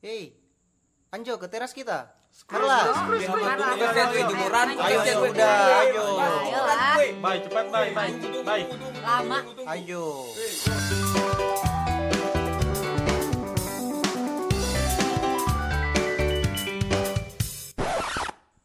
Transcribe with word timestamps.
Hei, 0.00 0.32
Anjo 1.12 1.36
ke 1.36 1.44
teras 1.52 1.76
kita. 1.76 2.08
Gue 2.48 2.56
jemuran, 3.20 3.58
Ayo, 4.80 4.96
gue 5.04 5.12
gue. 5.12 5.28
udah, 5.28 5.56
ayo. 5.84 6.04
Baik, 7.20 7.40
cepat 7.44 7.66
baik, 7.68 7.92
baik, 7.92 8.14
baik. 8.40 8.66
Lama. 9.04 9.38
Ayo. 9.68 10.32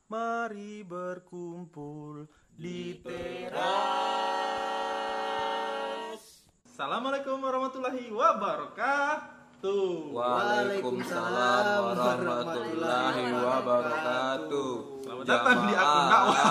Mari 0.08 0.86
berkumpul 0.88 2.30
di 2.56 3.02
teras. 3.04 3.66
Assalamualaikum 6.64 7.42
warahmatullahi 7.42 8.08
wabarakatuh. 8.14 9.35
Waalaikumsalam 9.66 11.98
warahmatullahi 11.98 13.34
wabarakatuh. 13.34 15.02
Selamat 15.02 15.26
datang 15.26 15.58
di 15.66 15.74
akun 15.74 16.06
dakwah. 16.06 16.46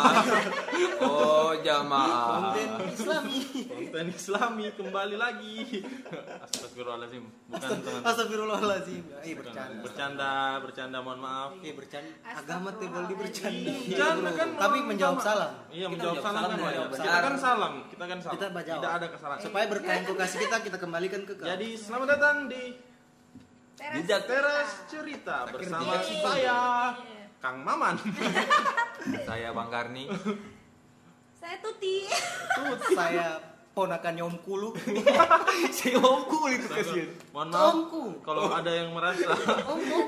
Oh 1.05 1.53
jamaah. 1.63 2.59
Islami. 2.91 3.39
Konten 3.71 4.11
Islami 4.11 4.67
kembali 4.75 5.15
lagi. 5.15 5.87
Astagfirullahaladzim. 6.43 7.23
Bukan 7.51 7.71
teman. 7.87 8.03
Astagfirullahaladzim. 8.03 9.03
Eh, 9.23 9.39
Bukan. 9.39 9.47
bercanda. 9.47 9.79
Bercanda, 9.83 10.59
bercanda, 10.59 10.99
mohon 10.99 11.23
maaf. 11.23 11.55
Eh, 11.63 11.71
bercanda. 11.71 12.11
Agama 12.27 12.75
tuh 12.75 12.91
boleh 12.91 13.15
bercanda. 13.15 13.71
Bercanda 13.75 14.31
kan 14.35 14.59
Tapi 14.59 14.79
menjawab 14.91 15.23
salam. 15.23 15.55
Iya, 15.71 15.87
Kita 15.87 15.95
menjawab 15.95 16.19
salam 16.19 16.43
kan 16.43 16.59
Kita 16.59 17.23
kan 17.23 17.39
salam, 17.39 17.87
kita 17.87 18.11
kan 18.11 18.19
salam. 18.19 18.35
Kita. 18.35 18.75
Tidak 18.75 18.91
ada 18.91 19.07
kesalahan. 19.07 19.43
Supaya 19.43 19.71
berkah 19.71 20.03
kasih 20.03 20.51
kita, 20.51 20.67
kita 20.67 20.83
kembalikan 20.83 21.23
ke. 21.23 21.39
Jadi 21.39 21.79
selamat 21.79 22.19
datang 22.19 22.51
di 22.51 22.91
Teras. 23.85 24.01
Jejak 24.01 24.23
Teras 24.25 24.71
Cerita 24.89 25.37
bersama 25.53 25.93
Jejak. 26.01 26.25
saya 26.25 26.59
Kang 27.37 27.61
Maman. 27.61 28.01
Saya 29.29 29.53
Bang 29.53 29.69
Karni. 29.69 30.09
Saya 31.37 31.61
Tuti. 31.61 32.09
Tuh, 32.57 32.73
saya 32.97 33.37
ponakannya 33.77 34.25
Om 34.25 34.37
Kulu. 34.41 34.73
saya 35.77 36.01
Om 36.01 36.23
Kulu 36.25 36.47
itu 36.49 36.67
kasihan. 36.73 37.13
Mohon 37.37 37.49
maaf 37.53 37.75
Omku. 37.77 38.03
kalau 38.25 38.49
ada 38.49 38.73
yang 38.73 38.97
merasa 38.97 39.29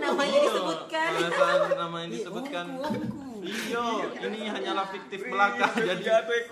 Namanya 0.00 0.38
disebutkan. 0.48 1.08
merasa 1.12 1.44
nama 1.76 1.96
yang 2.00 2.10
disebutkan. 2.16 2.66
Iya, 3.46 3.84
ini 4.32 4.40
hanyalah 4.48 4.86
fiktif 4.88 5.20
belaka. 5.28 5.76
Jadi 5.76 6.08
agak, 6.08 6.48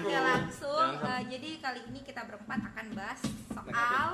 agak 0.00 0.22
langsung. 0.24 0.90
Eh, 0.96 1.22
jadi 1.28 1.48
kali 1.60 1.80
ini 1.92 2.00
kita 2.00 2.24
berempat 2.24 2.72
akan 2.72 2.86
bahas 2.96 3.20
soal 3.52 4.08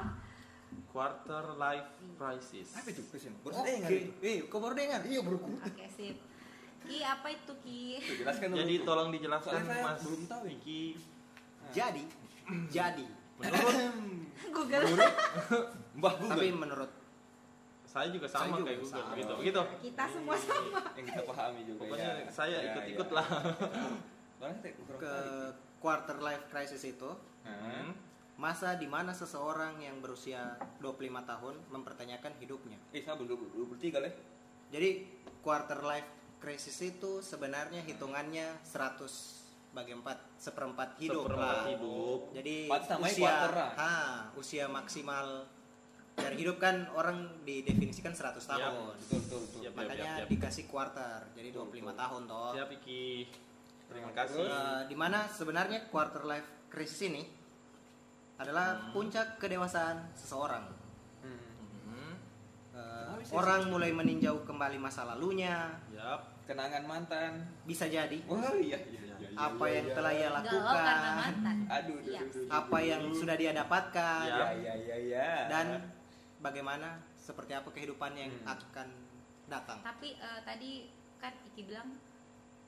quarter 0.95 1.59
life 1.59 1.91
crisis. 2.14 2.70
Oke. 2.70 3.98
Eh, 4.23 4.47
kau 4.47 4.62
baru 4.62 4.78
dengar? 4.78 5.03
Iya, 5.03 5.20
baru 5.20 5.42
Oke 5.42 5.86
sip. 5.91 6.17
Ki 6.84 7.01
apa 7.01 7.27
itu 7.28 7.53
Ki? 7.59 7.98
Jelaskan 8.14 8.55
Jadi 8.55 8.75
tolong 8.83 9.09
dijelaskan 9.11 9.59
Soalnya 9.59 9.75
saya 9.75 9.84
Mas 9.84 10.01
belum 10.01 10.23
tahu 10.25 10.42
ini. 10.47 10.55
Iki. 10.55 10.83
Jadi, 11.73 12.03
jadi. 12.70 13.06
Menurut 13.34 13.75
Google. 14.55 14.83
Mbah 15.98 16.12
Tapi 16.14 16.48
menurut 16.55 16.92
saya 17.84 18.11
juga 18.11 18.27
sama 18.27 18.39
Saya 18.39 18.51
juga 18.53 18.67
kayak 18.69 18.79
Google 18.81 18.95
sama. 18.97 19.11
begitu. 19.11 19.33
Begitu. 19.34 19.61
Kita 19.83 20.05
semua 20.06 20.36
sama. 20.36 20.81
yang 20.98 21.06
kita 21.08 21.23
pahami 21.25 21.61
juga. 21.64 21.79
Pokoknya 21.83 22.11
ya. 22.12 22.27
saya 22.29 22.55
Ya, 22.55 22.67
ikut-ikut 22.70 23.08
ya. 23.08 23.17
lah. 23.17 23.27
Saya 24.36 24.53
kurang 24.77 25.01
ke 25.01 25.14
quarter 25.81 26.17
life 26.20 26.45
crisis 26.47 26.83
itu 26.84 27.11
Hmm. 27.45 27.92
Masa 28.35 28.75
di 28.75 28.91
mana 28.91 29.15
seseorang 29.15 29.79
yang 29.79 30.03
berusia 30.03 30.59
25 30.83 31.23
tahun 31.23 31.55
mempertanyakan 31.71 32.33
hidupnya. 32.43 32.79
Eh, 32.91 33.03
saya 33.07 33.15
belum 33.15 33.47
23 33.55 33.95
kali. 33.95 34.11
Jadi 34.75 34.91
quarter 35.39 35.81
life 35.87 36.09
crisis 36.43 36.77
itu 36.83 37.23
sebenarnya 37.23 37.81
hitungannya 37.87 38.59
100 38.67 39.70
bagi 39.75 39.95
4 39.95 40.39
seperempat 40.39 40.98
hidup 41.03 41.27
Seperempat 41.27 41.55
lah. 41.55 41.67
hidup. 41.70 42.20
Jadi 42.35 42.57
usia 43.03 43.35
lah. 43.51 43.70
ha, 43.75 43.95
usia 44.35 44.64
maksimal 44.70 45.47
dari 46.14 46.35
hidup 46.39 46.63
kan 46.63 46.87
orang 46.95 47.42
didefinisikan 47.42 48.14
100 48.14 48.39
tahun. 48.39 48.95
Betul, 48.98 49.19
betul, 49.19 49.41
betul. 49.47 49.61
Siap. 49.67 49.73
Makanya 49.75 50.13
siap. 50.23 50.29
dikasih 50.31 50.64
quarter. 50.70 51.19
Jadi 51.35 51.48
25 51.51 51.91
tahun 51.95 52.20
toh. 52.31 52.51
Siap 52.55 52.70
Iki. 52.83 53.07
Terima 53.91 54.11
kasih. 54.14 54.42
Eh, 54.47 54.81
di 54.91 54.97
mana 54.98 55.27
sebenarnya 55.27 55.87
quarter 55.91 56.23
life 56.23 56.48
crisis 56.70 57.07
ini 57.07 57.23
adalah 58.36 58.67
Hmm. 58.77 58.90
puncak 58.92 59.39
kedewasaan 59.39 60.11
seseorang. 60.12 60.67
Hmm. 61.20 62.18
Bisa 63.14 63.30
orang 63.33 63.70
mulai 63.70 63.90
meninjau 63.90 64.42
kembali 64.42 64.77
masa 64.77 65.06
lalunya, 65.06 65.70
Yap. 65.89 66.45
Kenangan 66.45 66.84
mantan. 66.84 67.33
bisa 67.64 67.86
jadi 67.86 68.20
Wah, 68.27 68.52
iya, 68.52 68.77
iya, 68.84 69.00
iya. 69.00 69.17
iya, 69.17 69.28
apa 69.33 69.64
iya, 69.64 69.74
yang 69.74 69.86
iya. 69.86 69.95
telah 69.96 70.12
ia 70.12 70.28
lakukan, 70.30 70.84
mantan. 71.17 71.56
Aduh, 71.72 71.98
Iya. 72.02 72.20
aduh, 72.20 72.42
aduh, 72.45 72.52
apa 72.52 72.78
yang 72.80 73.02
sudah 73.11 73.34
dia 73.34 73.52
dapatkan, 73.55 74.24
Ya. 74.27 74.36
Ya, 74.36 74.48
ya, 74.52 74.74
ya, 74.77 74.96
ya. 75.08 75.30
dan 75.48 75.66
bagaimana 76.39 77.01
seperti 77.16 77.56
apa 77.56 77.70
kehidupan 77.70 78.12
yang 78.12 78.28
Hmm. 78.34 78.52
akan 78.52 78.89
datang. 79.46 79.78
Tapi 79.80 80.08
eh, 80.14 80.40
tadi 80.42 80.70
kan 81.16 81.33
Iki 81.46 81.62
bilang 81.64 81.96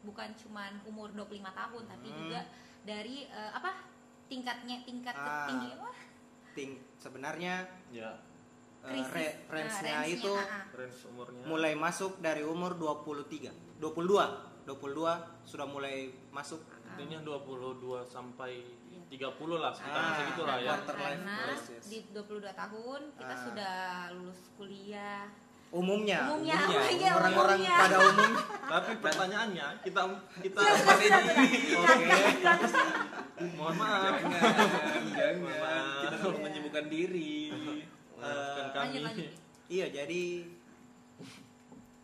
bukan 0.01 0.33
cuman 0.33 0.81
umur 0.87 1.13
25 1.13 1.53
tahun 1.53 1.85
tapi 1.85 2.09
Hmm. 2.09 2.19
juga 2.19 2.41
dari 2.81 3.27
eh, 3.27 3.51
apa? 3.53 3.85
Tingkatnya 4.27 4.77
tingkat 4.83 5.15
Ah. 5.15 5.23
tertinggi 5.45 5.69
apa? 5.73 5.91
Ting 6.53 6.71
sebenarnya 6.97 7.55
Ya. 7.89 8.11
eh, 8.83 8.89
Krisis. 8.89 9.13
re- 9.13 9.37
Nah, 9.37 9.53
range-nya 9.53 9.95
range-nya, 9.99 10.15
itu 10.17 10.33
ah, 10.33 10.47
ah. 10.47 10.65
Range 10.73 11.01
umurnya. 11.07 11.45
mulai 11.45 11.73
masuk 11.75 12.13
dari 12.19 12.43
umur 12.43 12.73
23, 12.73 13.51
22, 13.77 14.25
22 14.65 15.13
sudah 15.43 15.67
mulai 15.67 15.97
masuk. 16.29 16.63
Intinya 16.89 17.21
22 17.21 18.01
sampai 18.03 18.63
Iya. 18.89 19.03
30 19.29 19.59
lah 19.59 19.69
sekitar 19.71 20.01
Ah, 20.01 20.15
segitu 20.17 20.43
lah 20.43 20.57
ya. 20.59 20.75
Karena 20.81 21.37
di 21.83 21.99
22 22.09 22.53
tahun 22.53 23.01
kita 23.13 23.31
Ah. 23.31 23.43
sudah 23.43 23.75
lulus 24.13 24.41
kuliah. 24.57 25.29
Umumnya, 25.75 26.31
Umumnya, 26.31 26.57
iya, 26.95 27.11
orang-orang 27.13 27.59
umumnya. 27.59 27.77
pada 27.77 27.97
umumnya. 28.01 28.43
Tapi 28.73 28.91
pertanyaannya 29.03 29.67
kita 29.83 30.01
kita 30.41 30.59
Oke. 30.63 32.07
mohon 33.59 33.75
maaf. 33.77 34.15
Jangan, 34.17 35.03
jangan. 35.13 35.37
Maaf. 35.43 36.01
Kita 36.07 36.17
perlu 36.23 36.39
menyibukkan 36.41 36.85
diri. 36.87 37.35
Maafkan 38.17 38.67
kami. 38.71 38.81
Lanjut 38.81 39.03
lanjut. 39.05 39.31
Iya, 39.67 39.87
jadi 39.91 40.23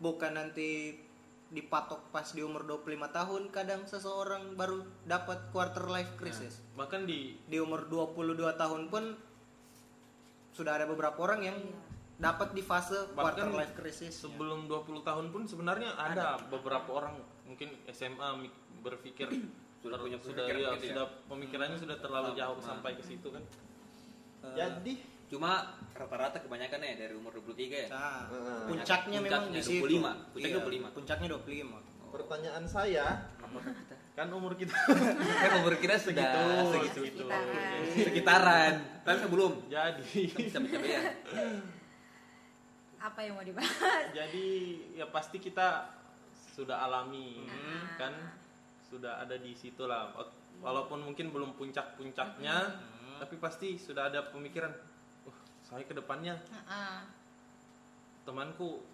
bukan 0.03 0.31
nanti 0.35 0.99
dipatok 1.47 2.09
pas 2.09 2.25
di 2.33 2.41
umur 2.41 2.65
25 2.65 3.13
tahun 3.13 3.41
kadang 3.47 3.85
seseorang 3.85 4.57
baru 4.57 4.83
dapat 5.05 5.53
quarter 5.53 5.85
life 5.87 6.17
crisis. 6.19 6.59
Bahkan 6.75 7.05
di 7.05 7.37
Di 7.47 7.61
umur 7.61 7.87
22 7.87 8.35
tahun 8.57 8.91
pun 8.91 9.15
sudah 10.51 10.77
ada 10.77 10.85
beberapa 10.85 11.17
orang 11.23 11.41
yang 11.41 11.57
Iya. 11.57 11.92
Dapat 12.15 12.53
di 12.53 12.61
fase 12.61 13.09
quarter 13.11 13.45
Bahkan 13.45 13.47
life 13.53 13.73
crisis. 13.73 14.13
sebelum 14.17 14.65
20 14.65 15.01
tahun 15.01 15.25
pun 15.29 15.43
sebenarnya 15.43 15.93
ada 15.93 16.37
beberapa 16.45 16.89
orang 16.93 17.17
mungkin 17.43 17.73
SMA 17.87 18.47
berpikir 18.79 19.27
Sudah 19.83 19.99
punya 19.99 20.15
sudah 20.15 20.47
iya, 20.47 20.71
ya? 20.71 20.79
sudah 20.79 21.05
pemikirannya 21.27 21.75
sudah 21.75 21.99
terlalu 21.99 22.31
jauh 22.33 22.55
Nah. 22.55 22.63
sampai 22.65 22.95
ke 22.95 23.03
situ 23.03 23.27
kan. 23.27 23.43
Eh, 24.41 24.55
Jadi 24.55 24.93
Cuma 25.27 25.65
rata-rata 25.91 26.37
kebanyakan 26.37 26.77
ya 26.79 26.93
dari 26.95 27.13
umur 27.17 27.33
23 27.35 27.57
ya. 27.73 27.87
nah, 27.89 28.29
Heeh. 28.29 28.69
puncaknya 28.69 29.17
memang 29.17 29.49
Puncaknya 29.49 29.59
di 29.59 29.65
situ. 29.65 29.83
25, 29.83 30.13
puncaknya 30.29 30.47
Iya, 30.47 30.61
25. 30.61 30.87
Puncaknya 30.93 31.27
25. 31.27 31.77
pertanyaan 32.13 32.63
saya 32.63 33.05
kan 34.13 34.27
umur 34.29 34.53
kita 34.53 34.77
Kan 35.41 35.51
umur 35.57 35.73
kita 35.75 35.95
sudah 35.97 36.21
Segitu, 36.23 36.69
segitu. 36.69 37.01
segitu. 37.01 37.23
Sekitaran. 37.25 37.81
Sekitaran. 37.97 38.73
Tapi 39.01 39.17
sebelum 39.19 39.51
jadi 39.65 40.05
ya. 40.85 41.01
Apa 43.03 43.19
yang 43.19 43.35
mau 43.35 43.43
dibahas? 43.43 43.75
jadi 44.17 44.47
ya 44.95 45.05
pasti 45.05 45.37
kita 45.37 45.91
sudah 46.49 46.79
alami 46.81 47.43
Ah. 47.43 47.99
kan 47.99 48.13
sudah 48.83 49.19
ada 49.19 49.35
di 49.35 49.51
situ 49.53 49.83
lah 49.83 50.13
walaupun 50.59 51.01
mungkin 51.01 51.27
belum 51.27 51.53
puncak-puncaknya 51.53 52.53
Hmm. 52.53 53.17
tapi 53.19 53.35
pasti 53.37 53.73
sudah 53.75 54.07
ada 54.07 54.21
pemikiran 54.23 54.69
wah 55.23 55.33
saya 55.59 55.81
ke 55.81 55.91
depannya 55.91 56.37
Heeh. 56.37 56.97
temanku 58.23 58.85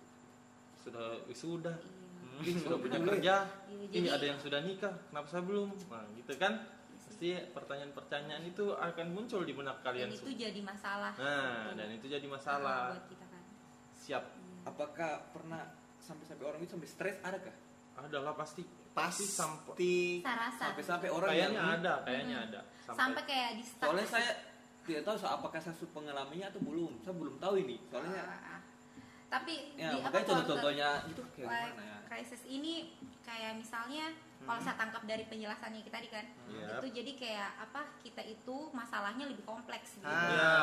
sudah 0.80 1.20
wisuda 1.26 1.70
Iya. 1.70 2.32
mungkin 2.34 2.56
sudah 2.58 2.78
punya 2.82 3.00
kerja 3.04 3.36
Iya, 3.68 3.76
ini 3.76 3.86
jadi- 4.08 4.10
ada 4.10 4.26
yang 4.26 4.40
sudah 4.40 4.60
nikah 4.62 4.94
kenapa 5.06 5.28
saya 5.28 5.44
belum 5.44 5.70
nah 5.86 6.08
gitu 6.16 6.34
kan 6.36 6.54
pasti 6.98 7.36
pertanyaan-pertanyaan 7.52 8.44
itu 8.46 8.72
akan 8.72 9.08
muncul 9.12 9.44
di 9.44 9.52
benak 9.52 9.78
Dan 9.78 9.86
kalian 9.86 10.10
itu 10.10 10.24
semua 10.24 10.40
jadi 10.40 10.62
masalah. 10.64 11.12
nah 11.14 11.76
dan 11.76 11.88
itu 11.92 12.06
jadi 12.08 12.24
masalah 12.26 12.96
buat 12.96 13.06
kita. 13.06 13.26
Siap 14.10 14.26
Apakah 14.66 15.30
pernah 15.30 15.70
sampai-sampai 16.02 16.46
orang 16.50 16.60
itu 16.66 16.74
sampai 16.74 16.90
stres 16.90 17.18
ada 17.22 17.38
kah? 17.38 17.56
adalah 18.00 18.34
pasti 18.34 18.66
Pasti 18.90 19.28
sampai 19.28 20.26
Sampai-sampai 20.26 21.08
orang 21.14 21.30
kayaknya 21.30 21.54
yang 21.54 21.68
ada 21.78 21.94
kayaknya 22.04 22.38
ada 22.50 22.62
sampai 22.96 23.22
kayak 23.26 23.50
di 23.60 23.64
stuck. 23.66 23.86
Soalnya 23.90 24.08
saya 24.10 24.32
tidak 24.88 25.02
tahu 25.06 25.16
so, 25.22 25.28
apakah 25.30 25.60
saya 25.62 25.76
sudah 25.78 25.94
pengalaminya 25.94 26.50
atau 26.50 26.62
belum. 26.66 26.92
Saya 27.06 27.14
belum 27.14 27.36
tahu 27.38 27.54
ini. 27.62 27.78
Soalnya 27.94 28.22
Ah, 28.26 28.58
ah. 28.58 28.62
tapi 29.30 29.54
Ya, 29.78 29.94
di 29.94 29.98
apa 30.02 30.10
makanya 30.10 30.26
contoh-contohnya 30.26 30.90
itu 31.06 31.22
kayak 31.38 31.50
gimana 31.54 31.84
ya? 31.86 31.98
crisis 32.10 32.42
ini 32.50 32.74
kayak 33.22 33.62
misalnya 33.62 34.10
kalau 34.40 34.56
saya 34.58 34.76
tangkap 34.76 35.04
dari 35.04 35.24
penjelasannya 35.26 35.82
kita 35.82 35.96
tadi 35.96 36.10
kan 36.10 36.26
Iya. 36.48 36.80
itu 36.80 36.88
jadi 36.92 37.12
kayak 37.14 37.50
apa 37.60 37.82
kita 38.00 38.24
itu 38.24 38.56
masalahnya 38.72 39.26
lebih 39.26 39.44
kompleks 39.44 39.96
gitu 39.96 40.08
Ah. 40.08 40.26
Ya. 40.26 40.54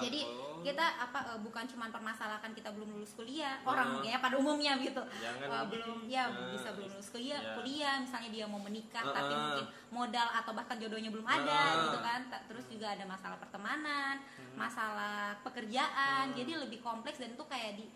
jadi 0.00 0.20
Oh. 0.24 0.60
kita 0.60 0.80
apa 0.98 1.18
eh, 1.30 1.40
bukan 1.40 1.64
cuma 1.66 1.86
permasalahan 1.86 2.50
kita 2.50 2.72
belum 2.72 2.90
lulus 2.90 3.12
kuliah 3.12 3.60
Oh. 3.62 3.70
orang 3.70 4.00
ya 4.02 4.18
pada 4.18 4.34
umumnya 4.34 4.74
gitu 4.78 4.98
Jangan. 4.98 5.46
Eh, 5.46 5.64
belum 5.68 5.98
ya 6.06 6.26
Ah. 6.26 6.48
bisa 6.48 6.72
belum 6.72 6.88
lulus 6.90 7.08
kuliah 7.08 7.38
Ya. 7.38 7.52
kuliah 7.54 7.94
misalnya 7.98 8.30
dia 8.30 8.44
mau 8.44 8.58
menikah 8.58 9.04
Ah, 9.04 9.14
tapi 9.14 9.32
mungkin 9.32 9.66
modal 9.90 10.28
atau 10.32 10.52
bahkan 10.52 10.76
jodohnya 10.76 11.10
belum 11.10 11.26
ada 11.26 11.60
Ah. 11.62 11.82
gitu 11.84 11.98
kan 12.00 12.20
terus 12.46 12.66
juga 12.66 12.86
ada 12.90 13.04
masalah 13.04 13.36
pertemanan 13.36 14.16
Hmm. 14.16 14.56
masalah 14.56 15.36
pekerjaan 15.42 16.32
jadi 16.32 16.56
lebih 16.58 16.80
kompleks 16.80 17.18
dan 17.18 17.30
itu 17.30 17.44
kayak 17.44 17.76
di 17.76 17.86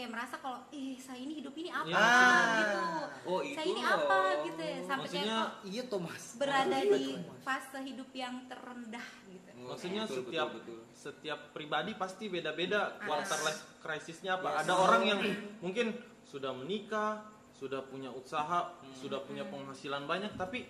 kayak 0.00 0.16
merasa 0.16 0.40
kalau 0.40 0.64
ih 0.70 0.96
saya 0.96 1.20
ini 1.20 1.36
hidup 1.36 1.52
ini 1.52 1.68
apa 1.68 1.84
Ya, 1.86 2.08
gitu 2.56 2.80
Oh, 3.28 3.40
saya 3.44 3.52
itu 3.60 3.68
ini 3.68 3.82
loh. 3.84 3.92
apa 3.94 4.18
gitu 4.42 4.62
ya 4.64 4.78
sampai 4.80 4.96
Maksudnya 5.04 5.36
kayak 5.36 5.68
Iya 5.68 5.82
Thomas. 5.86 6.22
berada 6.34 6.72
Iya, 6.72 6.88
di 6.88 7.04
Thomas. 7.12 7.40
fase 7.44 7.78
hidup 7.84 8.10
yang 8.10 8.34
terendah 8.48 9.06
gitu 9.26 9.48
Oh, 9.60 9.66
Maksudnya 9.70 10.02
betul, 10.02 10.16
setiap 10.16 10.48
betul, 10.50 10.76
betul. 10.80 10.96
setiap 10.96 11.40
pribadi 11.52 11.92
pasti 11.94 12.24
beda-beda 12.26 12.96
quarter 12.98 13.38
life 13.44 13.62
crisisnya 13.78 14.32
apa. 14.34 14.48
Yes. 14.50 14.60
Ada 14.62 14.72
orang 14.74 15.02
yang 15.04 15.20
mungkin 15.60 15.86
sudah 16.24 16.56
menikah, 16.56 17.20
sudah 17.52 17.84
punya 17.84 18.08
usaha, 18.10 18.72
sudah 18.94 19.20
punya 19.20 19.44
penghasilan 19.44 20.04
banyak 20.06 20.32
tapi 20.34 20.64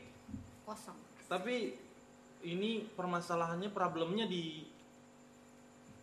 kosong 0.67 0.99
tapi 1.25 1.79
ini 2.43 2.83
permasalahannya 2.91 3.71
problemnya 3.71 4.27
di 4.27 4.67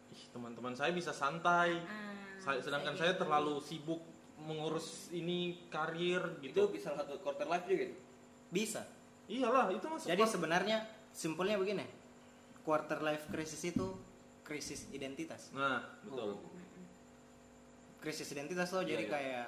ih, 0.09 0.24
teman-teman 0.31 0.71
saya 0.71 0.89
bisa 0.89 1.12
santai. 1.12 1.75
Ah, 1.83 2.17
Saya, 2.48 2.60
sedangkan 2.64 2.96
saya 2.96 3.14
terlalu 3.20 3.60
sibuk 3.60 4.00
mengurus 4.40 5.12
ini 5.12 5.68
karir 5.68 6.40
itu 6.40 6.56
gitu. 6.56 6.72
bisa 6.72 6.96
salah 6.96 7.04
satu 7.04 7.20
quarter 7.20 7.44
life 7.44 7.68
juga 7.68 7.92
gitu? 7.92 7.96
Bisa. 8.48 8.88
Iyalah, 9.28 9.68
itu 9.76 9.84
masuk 9.84 10.08
Jadi 10.08 10.24
sebenarnya 10.24 10.78
simpelnya 11.12 11.60
begini. 11.60 11.84
Quarter 12.64 13.04
life 13.04 13.28
crisis 13.28 13.60
itu 13.68 14.00
krisis 14.48 14.88
identitas. 14.96 15.52
Nah, 15.52 15.84
betul. 16.08 16.40
Oh. 16.40 16.56
Krisis 18.00 18.32
identitas 18.32 18.72
loh. 18.72 18.88
Iya, 18.88 18.96
Jadi 18.96 19.04
iya. 19.04 19.12
kayak 19.12 19.48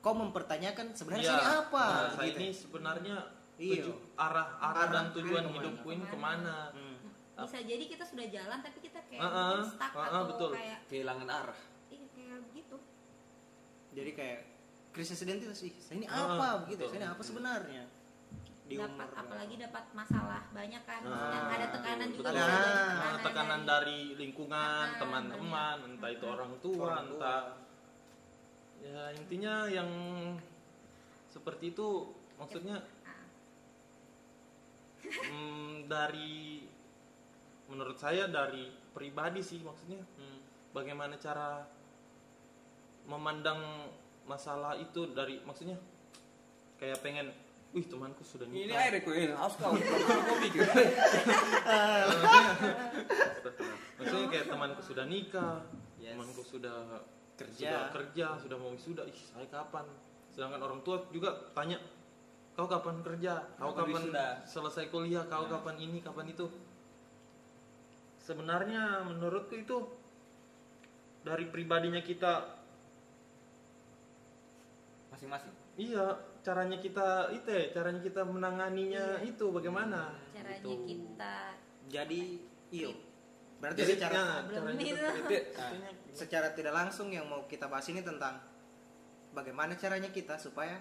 kau 0.00 0.16
mempertanyakan 0.16 0.96
sebenarnya 0.96 1.20
Iya. 1.20 1.32
saya 1.36 1.44
ini 1.44 1.60
apa? 1.60 1.84
Nah, 1.84 2.10
saya 2.16 2.28
gitu. 2.32 2.38
ini 2.40 2.48
sebenarnya 2.56 3.16
Iya. 3.60 3.74
tuju- 3.84 4.00
arah 4.16 4.48
arah 4.56 4.72
Arah 4.72 4.88
dan 4.88 5.04
tujuan 5.12 5.44
ke 5.44 5.50
mana? 5.52 5.56
hidupku 5.60 5.88
ini 5.92 6.04
Ke 6.08 6.16
mana? 6.16 6.16
ke 6.16 6.16
mana? 6.16 6.56
Hmm. 6.72 6.96
bisa 7.40 7.56
jadi 7.64 7.84
kita 7.88 8.04
sudah 8.04 8.26
jalan 8.28 8.58
tapi 8.60 8.78
kita 8.84 9.00
kayak 9.08 9.20
mungkin 9.24 9.60
ah, 9.60 9.64
stuck 9.64 9.92
ah, 9.96 10.00
ah, 10.00 10.08
atau 10.12 10.24
betul. 10.28 10.50
kayak 10.52 10.78
kehilangan 10.92 11.28
arah 11.32 11.60
Jadi 13.90 14.10
kayak 14.12 14.40
krisis 14.90 15.18
identitas 15.20 15.58
sih. 15.58 15.72
Saya 15.76 15.96
ini 15.96 16.06
apa 16.06 16.62
begitu? 16.62 16.82
betul. 16.82 16.88
Saya 16.88 16.98
ini 17.00 17.08
apa 17.08 17.22
sebenarnya? 17.22 17.84
Di 18.64 18.78
dapat 18.78 19.08
umur 19.08 19.18
apalagi 19.18 19.54
dapat 19.58 19.84
masalah 19.90 20.42
banyak 20.50 20.82
kan 20.84 21.00
maksudnya 21.02 21.40
Ah, 21.42 21.50
ada 21.50 21.66
tekanan 21.74 22.06
betul, 22.06 22.16
juga 22.16 22.28
bisa 22.30 22.46
dari 22.46 22.70
Ah, 22.70 22.86
Nah, 22.94 23.16
tekanan 23.18 23.62
dari 23.66 23.98
lingkungan, 24.14 24.86
Ah, 24.86 24.94
teman-teman, 24.94 25.76
entah 25.88 26.06
itu 26.08 26.24
orang 26.24 26.52
tua, 26.60 26.86
Orang 26.88 27.06
tua. 27.08 27.18
entah 27.18 27.42
ya 28.80 29.02
intinya 29.12 29.54
yang 29.66 29.90
seperti 31.26 31.74
itu 31.74 31.88
maksudnya 32.36 32.78
Ah, 33.02 33.26
mm, 35.02 35.86
dari 35.86 36.62
menurut 37.66 37.96
saya 37.96 38.26
dari 38.26 38.66
pribadi 38.90 39.40
sih 39.40 39.60
maksudnya 39.60 39.98
Hmm. 40.14 40.38
bagaimana 40.70 41.14
cara 41.16 41.66
memandang 43.04 43.88
masalah 44.24 44.74
itu 44.74 45.10
dari 45.10 45.40
maksudnya 45.42 45.76
kayak 46.76 47.00
pengen 47.00 47.32
wih 47.70 47.84
temanku 47.84 48.22
sudah 48.22 48.44
ini 48.44 48.66
nikah 48.66 48.80
air 48.80 48.94
kok 48.98 49.12
ini 49.12 49.30
haus 49.30 49.54
kau 49.54 49.70
kau 49.70 50.36
pikir 50.40 50.62
maksudnya 53.98 54.26
kayak 54.28 54.46
temanku 54.48 54.82
sudah 54.82 55.04
nikah 55.06 55.62
Yes. 56.00 56.16
temanku 56.16 56.40
sudah 56.40 57.04
Kerja. 57.36 57.52
sudah 57.68 57.82
kerja 57.92 58.26
sudah 58.40 58.56
mau 58.56 58.72
wisuda 58.72 59.04
ih 59.04 59.16
saya 59.16 59.44
kapan 59.46 59.84
sedangkan 60.28 60.60
orang 60.60 60.80
tua 60.80 61.04
juga 61.10 61.28
tanya 61.52 61.76
kau 62.52 62.64
kapan 62.64 63.00
kerja 63.00 63.44
kau 63.54 63.70
Kapan 63.70 63.84
kapan 63.86 64.02
wisuda?" 64.08 64.26
selesai 64.44 64.84
kuliah 64.88 65.24
kau 65.24 65.44
Nah. 65.44 65.60
kapan 65.60 65.76
ini 65.78 66.00
kapan 66.00 66.26
itu 66.28 66.48
sebenarnya 68.18 69.04
menurutku 69.04 69.54
itu 69.54 69.76
dari 71.20 71.44
pribadinya 71.46 72.00
kita 72.00 72.59
masing-masing 75.20 75.52
iya 75.76 76.06
caranya 76.40 76.76
kita 76.76 77.08
itu 77.30 77.44
ya 77.46 77.64
caranya 77.70 78.00
kita 78.00 78.24
menanganinya 78.24 79.20
itu 79.20 79.44
bagaimana 79.48 80.16
caranya 80.32 80.56
Gitu. 80.60 80.70
kita 80.86 81.36
Jadi 81.90 82.20
iyo. 82.70 82.94
Berarti 83.58 83.82
Jadi, 83.82 83.92
secara 83.92 84.14
ya, 84.14 84.24
caranya 84.48 84.78
itu. 84.78 84.88
kita- 84.88 85.12
itu 85.12 85.34
Artinya 85.52 85.90
secara 86.10 86.48
tidak 86.50 86.72
langsung 86.72 87.10
yang 87.10 87.26
mau 87.26 87.44
kita 87.44 87.66
bahas 87.66 87.84
ini 87.84 88.00
tentang 88.00 88.40
bagaimana 89.30 89.74
caranya 89.74 90.08
kita 90.08 90.38
supaya 90.38 90.78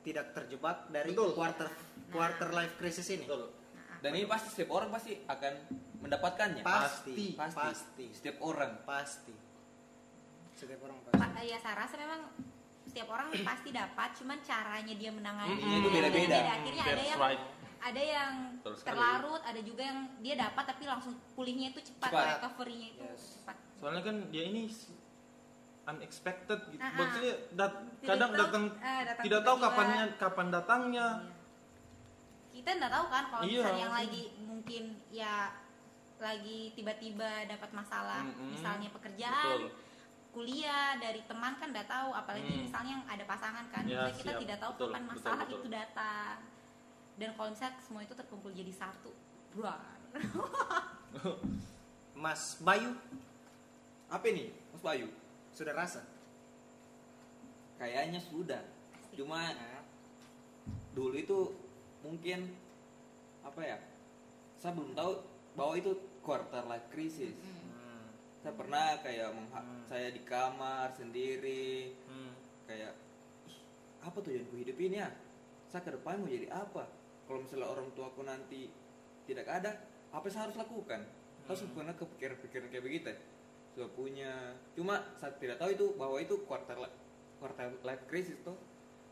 tidak 0.00 0.34
terjebak 0.34 0.84
dari 0.88 1.14
Betul. 1.14 1.32
quarter 1.32 1.68
quarter 2.08 2.48
life 2.50 2.74
crisis 2.76 3.08
ini. 3.08 3.24
betul. 3.24 3.54
dan 3.98 4.10
ini 4.12 4.26
pasti 4.26 4.48
setiap 4.50 4.70
orang 4.72 4.90
pasti 4.90 5.16
akan 5.24 5.52
mendapatkannya 5.98 6.62
Pasti, 6.62 7.32
pasti 7.32 7.56
pasti, 7.56 8.04
setiap 8.12 8.36
orang 8.40 8.82
pasti. 8.84 9.34
Setiap 10.52 10.80
orang 10.82 10.98
pasti. 11.02 11.18
Pak, 11.18 11.42
ya 11.44 11.56
saya 11.56 11.74
rasa 11.76 11.94
memang 11.96 12.20
setiap 12.98 13.14
orang 13.14 13.30
pasti 13.46 13.70
dapat 13.70 14.10
cuman 14.12 14.38
caranya 14.42 14.90
dia 14.92 15.10
menangani 15.14 15.54
Mm-mm, 15.54 15.78
itu 15.78 15.88
beda-beda. 15.88 16.34
akhirnya 16.50 16.82
ada 16.84 16.98
yang 17.04 17.18
right. 17.20 17.42
ada 17.78 18.02
yang 18.02 18.32
sekali. 18.58 18.86
terlarut 18.90 19.42
ada 19.46 19.60
juga 19.62 19.82
yang 19.86 19.98
dia 20.18 20.34
dapat 20.36 20.64
tapi 20.66 20.82
langsung 20.82 21.14
pulihnya 21.38 21.70
itu 21.70 21.80
cepat, 21.84 22.10
Cepat. 22.10 22.26
recovery-nya 22.34 22.88
itu 22.90 23.02
Yes. 23.06 23.22
cepat 23.38 23.54
soalnya 23.78 24.02
kan 24.02 24.16
dia 24.28 24.44
ini 24.44 24.66
unexpected 25.86 26.58
gitu 26.68 26.82
Ah, 26.82 26.90
ah. 26.90 26.98
maksudnya 26.98 27.34
dat- 27.54 27.78
Tidak 27.78 28.08
kadang 28.08 28.28
tahu- 28.28 28.40
datang 28.42 28.64
ah, 28.76 29.00
datang 29.06 29.24
tidak 29.24 29.40
tahu 29.40 29.56
kapannya 29.62 30.02
kapan 30.16 30.46
datangnya 30.50 31.06
Iya. 31.14 31.30
kita 32.52 32.70
nggak 32.74 32.92
tahu 32.92 33.06
kan 33.06 33.24
kalau 33.30 33.42
Iya, 33.44 33.54
misalnya 33.62 33.78
yang 33.80 33.94
lagi 33.94 34.22
mungkin 34.42 34.82
ya 35.08 35.34
lagi 36.18 36.74
tiba-tiba 36.74 37.30
dapat 37.46 37.70
masalah 37.72 38.26
Mm-mm. 38.26 38.50
misalnya 38.50 38.90
pekerjaan 38.90 39.38
betul 39.54 39.86
kuliah 40.38 40.94
dari 40.96 41.26
teman 41.26 41.58
kan 41.58 41.74
nggak 41.74 41.90
tahu 41.90 42.14
apalagi 42.14 42.46
Hmm. 42.46 42.62
misalnya 42.62 42.90
yang 42.94 43.04
ada 43.04 43.24
pasangan 43.26 43.66
kan 43.74 43.82
Ya, 43.84 44.06
kita 44.14 44.38
siap. 44.38 44.40
tidak 44.40 44.56
tahu 44.62 44.70
Betul, 44.72 44.86
kapan 44.86 45.02
betul, 45.02 45.10
masalah 45.18 45.42
betul. 45.42 45.58
itu 45.58 45.68
datang 45.68 46.36
dan 47.18 47.28
kalau 47.34 47.48
misalnya 47.50 47.74
semua 47.82 48.02
itu 48.06 48.14
terkumpul 48.14 48.50
jadi 48.54 48.70
satu 48.70 49.10
bro 49.50 49.74
Mas 52.14 52.42
Bayu 52.60 52.94
apa 54.06 54.24
ini 54.26 54.54
Mas 54.70 54.78
Bayu 54.80 55.10
sudah 55.50 55.74
rasa? 55.74 56.06
kayaknya 57.74 58.18
sudah 58.20 58.62
cuma 59.12 59.54
dulu 60.92 61.14
itu 61.14 61.38
mungkin 62.00 62.54
apa 63.40 63.58
ya 63.60 63.78
saya 64.54 64.74
belum 64.74 64.94
tahu 64.94 65.12
bahwa 65.54 65.74
itu 65.74 65.94
quarter 66.20 66.62
life 66.64 66.86
crisis 66.88 67.34
hmm, 67.34 67.57
saya 68.48 68.56
pernah 68.56 68.96
kayak 69.04 69.28
Hmm. 69.52 69.84
saya 69.84 70.08
di 70.08 70.24
kamar 70.24 70.88
sendiri 70.90 71.92
hmm. 72.08 72.32
kayak 72.64 72.96
"Ih, 73.44 73.60
apa 74.00 74.16
tujuanku 74.18 74.56
hidup 74.56 74.78
ini 74.78 74.96
ya 74.96 75.12
saya 75.68 75.84
ke 75.84 75.92
depan 75.92 76.16
mau 76.16 76.24
jadi 76.26 76.48
apa 76.48 76.88
kalau 77.28 77.44
misalnya 77.44 77.68
orang 77.68 77.92
tuaku 77.92 78.24
nanti 78.24 78.72
tidak 79.28 79.44
ada 79.44 79.76
apa 80.08 80.24
yang 80.24 80.32
saya 80.32 80.44
harus 80.48 80.56
lakukan 80.56 81.04
harus 81.44 81.60
Hmm. 81.60 81.76
pernah 81.76 81.92
kepikiran-pikiran 81.92 82.66
kayak 82.66 82.80
begitu 82.82 83.12
sudah 83.76 83.88
punya 83.92 84.32
cuma 84.72 84.96
saya 85.14 85.36
tidak 85.36 85.60
tahu 85.60 85.70
itu 85.70 85.86
bahwa 85.94 86.16
itu 86.16 86.34
quarter 86.42 86.76
li- 86.78 86.96
quarter 87.36 87.68
life 87.84 88.08
crisis 88.08 88.40
tuh 88.40 88.56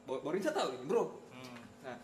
baru 0.05 0.25
baru 0.25 0.37
saya 0.41 0.57
tahu 0.57 0.81
bro 0.83 1.05
hmm. 1.29 1.61
nah 1.85 1.97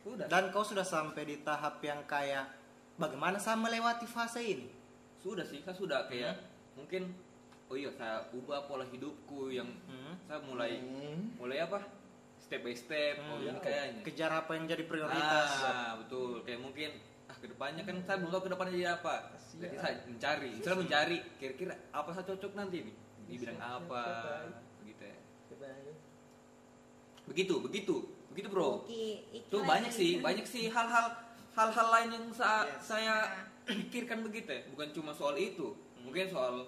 sudah 0.00 0.24
Dan 0.24 0.48
kau 0.48 0.64
sudah 0.64 0.82
sampai 0.82 1.22
di 1.22 1.36
tahap 1.38 1.78
yang 1.80 2.00
kayak 2.04 2.48
bagaimana 2.96 3.36
saya 3.36 3.54
melewati 3.54 4.08
fase 4.08 4.40
ini? 4.40 4.68
sudah 5.14 5.44
sih 5.44 5.60
saya 5.60 5.70
sudah 5.70 6.10
kayak 6.10 6.34
mungkin 6.74 7.12
oh 7.66 7.74
iya 7.74 7.90
saya 7.90 8.28
ubah 8.30 8.64
pola 8.64 8.84
hidupku 8.84 9.48
yang 9.48 9.68
Hmm. 9.84 10.14
saya 10.22 10.38
mulai 10.40 10.76
Hmm. 10.78 11.36
mulai 11.36 11.58
apa? 11.60 11.80
Step 12.38 12.60
by 12.60 12.74
step. 12.74 13.16
Oh 13.22 13.38
Hmm. 13.38 13.48
ini 13.48 13.58
kayaknya. 13.58 14.02
Kejar 14.02 14.30
apa 14.30 14.50
yang 14.52 14.64
jadi 14.66 14.84
prioritas. 14.84 15.50
ah 15.62 15.96
betul. 15.96 16.42
Kayak 16.42 16.60
mungkin 16.60 16.90
ah 17.24 17.34
ke 17.34 17.46
depannya 17.46 17.82
kan 17.82 17.96
saya 18.02 18.16
belum 18.18 18.30
tahu 18.30 18.42
ke 18.42 18.50
depannya 18.50 18.72
jadi 18.74 18.88
apa. 18.94 19.14
Jadi 19.54 19.76
saya 19.76 19.94
mencari 20.04 20.50
saya 20.58 20.76
mencari 20.76 21.16
kira-kira 21.36 21.74
apa 21.90 22.10
saya 22.10 22.24
cocok 22.26 22.52
nanti 22.52 22.78
nih 22.82 22.94
di 23.22 23.34
bidang 23.38 23.56
apa 23.56 24.02
begitu 24.78 25.02
ya. 25.02 25.16
Begitu 27.24 27.54
begitu 27.60 27.94
begitu 28.28 28.48
bro. 28.48 28.84
Tuh 29.46 29.62
banyak 29.62 29.88
sih 29.90 30.18
banyak 30.18 30.44
sih 30.44 30.68
hal-hal 30.68 31.14
hal-hal 31.52 31.86
lain 31.90 32.08
yang 32.10 32.26
sa- 32.32 32.64
Yes. 32.66 32.80
saya 32.82 33.14
pikirkan 33.68 34.20
begitu 34.22 34.50
ya. 34.50 34.62
Bukan 34.68 34.88
cuma 34.90 35.12
soal 35.12 35.36
itu 35.36 35.72
mungkin 36.02 36.26
soal 36.28 36.66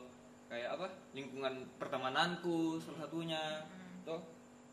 kayak 0.48 0.78
apa? 0.78 0.86
Lingkungan 1.12 1.66
pertemananku 1.78 2.78
salah 2.78 3.06
satunya. 3.06 3.66
Toh? 4.06 4.22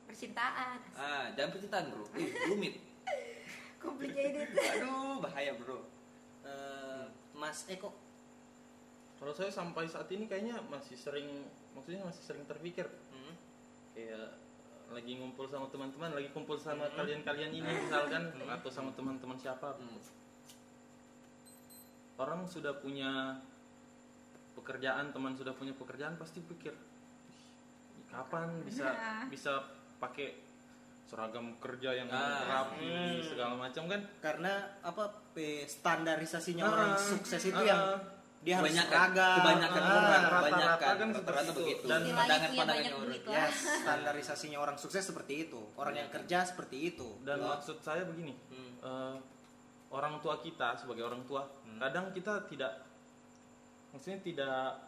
Percintaan. 0.06 0.78
Ah 0.94 1.32
jangan 1.34 1.52
percintaan 1.58 1.86
bro. 1.90 2.06
Eh, 2.18 2.30
rumit. 2.50 2.76
Complicated. 3.82 4.54
Aduh 4.78 5.20
bahaya 5.20 5.58
bro. 5.58 5.82
Eh, 6.46 7.06
Mas 7.34 7.66
Eko. 7.68 7.90
Kalau 9.22 9.34
saya 9.38 9.54
sampai 9.54 9.86
saat 9.86 10.10
ini 10.10 10.26
kayaknya 10.26 10.58
masih 10.66 10.98
sering, 10.98 11.46
maksudnya 11.78 12.02
masih 12.02 12.24
sering 12.26 12.46
terpikir. 12.50 12.90
Hmm. 13.14 13.38
kayak 13.94 14.34
lagi 14.92 15.14
ngumpul 15.20 15.48
sama 15.48 15.72
teman-teman, 15.72 16.12
lagi 16.12 16.30
kumpul 16.36 16.60
sama 16.60 16.90
kalian-kalian 16.92 17.52
ini 17.54 17.70
misalkan 17.86 18.34
atau 18.44 18.70
sama 18.74 18.92
teman-teman 18.98 19.38
siapa. 19.40 19.78
Hmm. 19.78 20.02
Orang 22.18 22.50
sudah 22.50 22.76
punya 22.82 23.40
pekerjaan, 24.54 25.10
teman 25.10 25.34
sudah 25.34 25.52
punya 25.52 25.72
pekerjaan 25.72 26.16
pasti 26.16 26.40
pikir 26.40 26.72
"Ih, 26.72 27.42
kapan 28.08 28.62
bisa 28.62 28.86
Nah. 28.86 29.24
bisa 29.34 29.52
pakai 29.98 30.36
seragam 31.04 31.56
kerja 31.58 31.92
yang 31.94 32.08
Ah. 32.08 32.40
rapi 32.44 32.88
segala 33.22 33.56
macam 33.58 33.84
kan? 33.86 34.00
karena 34.20 34.54
apa 34.82 35.12
standarisasinya 35.66 36.64
Ah, 36.64 36.72
orang 36.72 36.92
sukses 36.96 37.42
itu 37.44 37.58
ah, 37.58 37.66
yang 37.66 37.82
dia 38.42 38.58
harus 38.58 38.72
kebanyakan 38.72 38.90
seragam 38.90 39.36
kebanyakan 39.38 39.82
Ah, 39.82 39.86
orang 39.86 40.02
rata-rata 40.02 40.40
kebanyakan 40.42 40.94
kan 40.94 41.10
rata-rata 41.12 41.42
seperti 41.44 41.52
itu. 41.52 41.62
begitu 41.62 41.84
Dan- 41.84 42.02
Istilahnya 42.02 42.16
pandangan 42.18 42.48
punya 42.48 42.60
pandangannya 42.62 42.90
banyak 42.90 42.94
orang 42.96 43.12
ya 43.28 43.44
lah 43.44 43.52
standarisasinya 43.84 44.58
orang 44.58 44.78
sukses 44.78 45.04
seperti 45.04 45.34
itu 45.42 45.62
orang 45.76 45.96
yang 45.96 46.10
kerja 46.10 46.38
seperti 46.44 46.78
itu 46.88 47.08
Dan 47.22 47.38
Oh. 47.38 47.48
maksud 47.50 47.78
saya 47.80 48.04
begini, 48.04 48.34
Hmm. 48.48 48.72
eh, 48.82 49.16
orang 49.92 50.16
tua 50.18 50.36
kita 50.38 50.74
sebagai 50.76 51.04
orang 51.04 51.22
tua, 51.22 51.44
kadang 51.78 52.10
kita 52.10 52.48
tidak, 52.48 52.72
maksudnya 53.92 54.20
tidak 54.20 54.80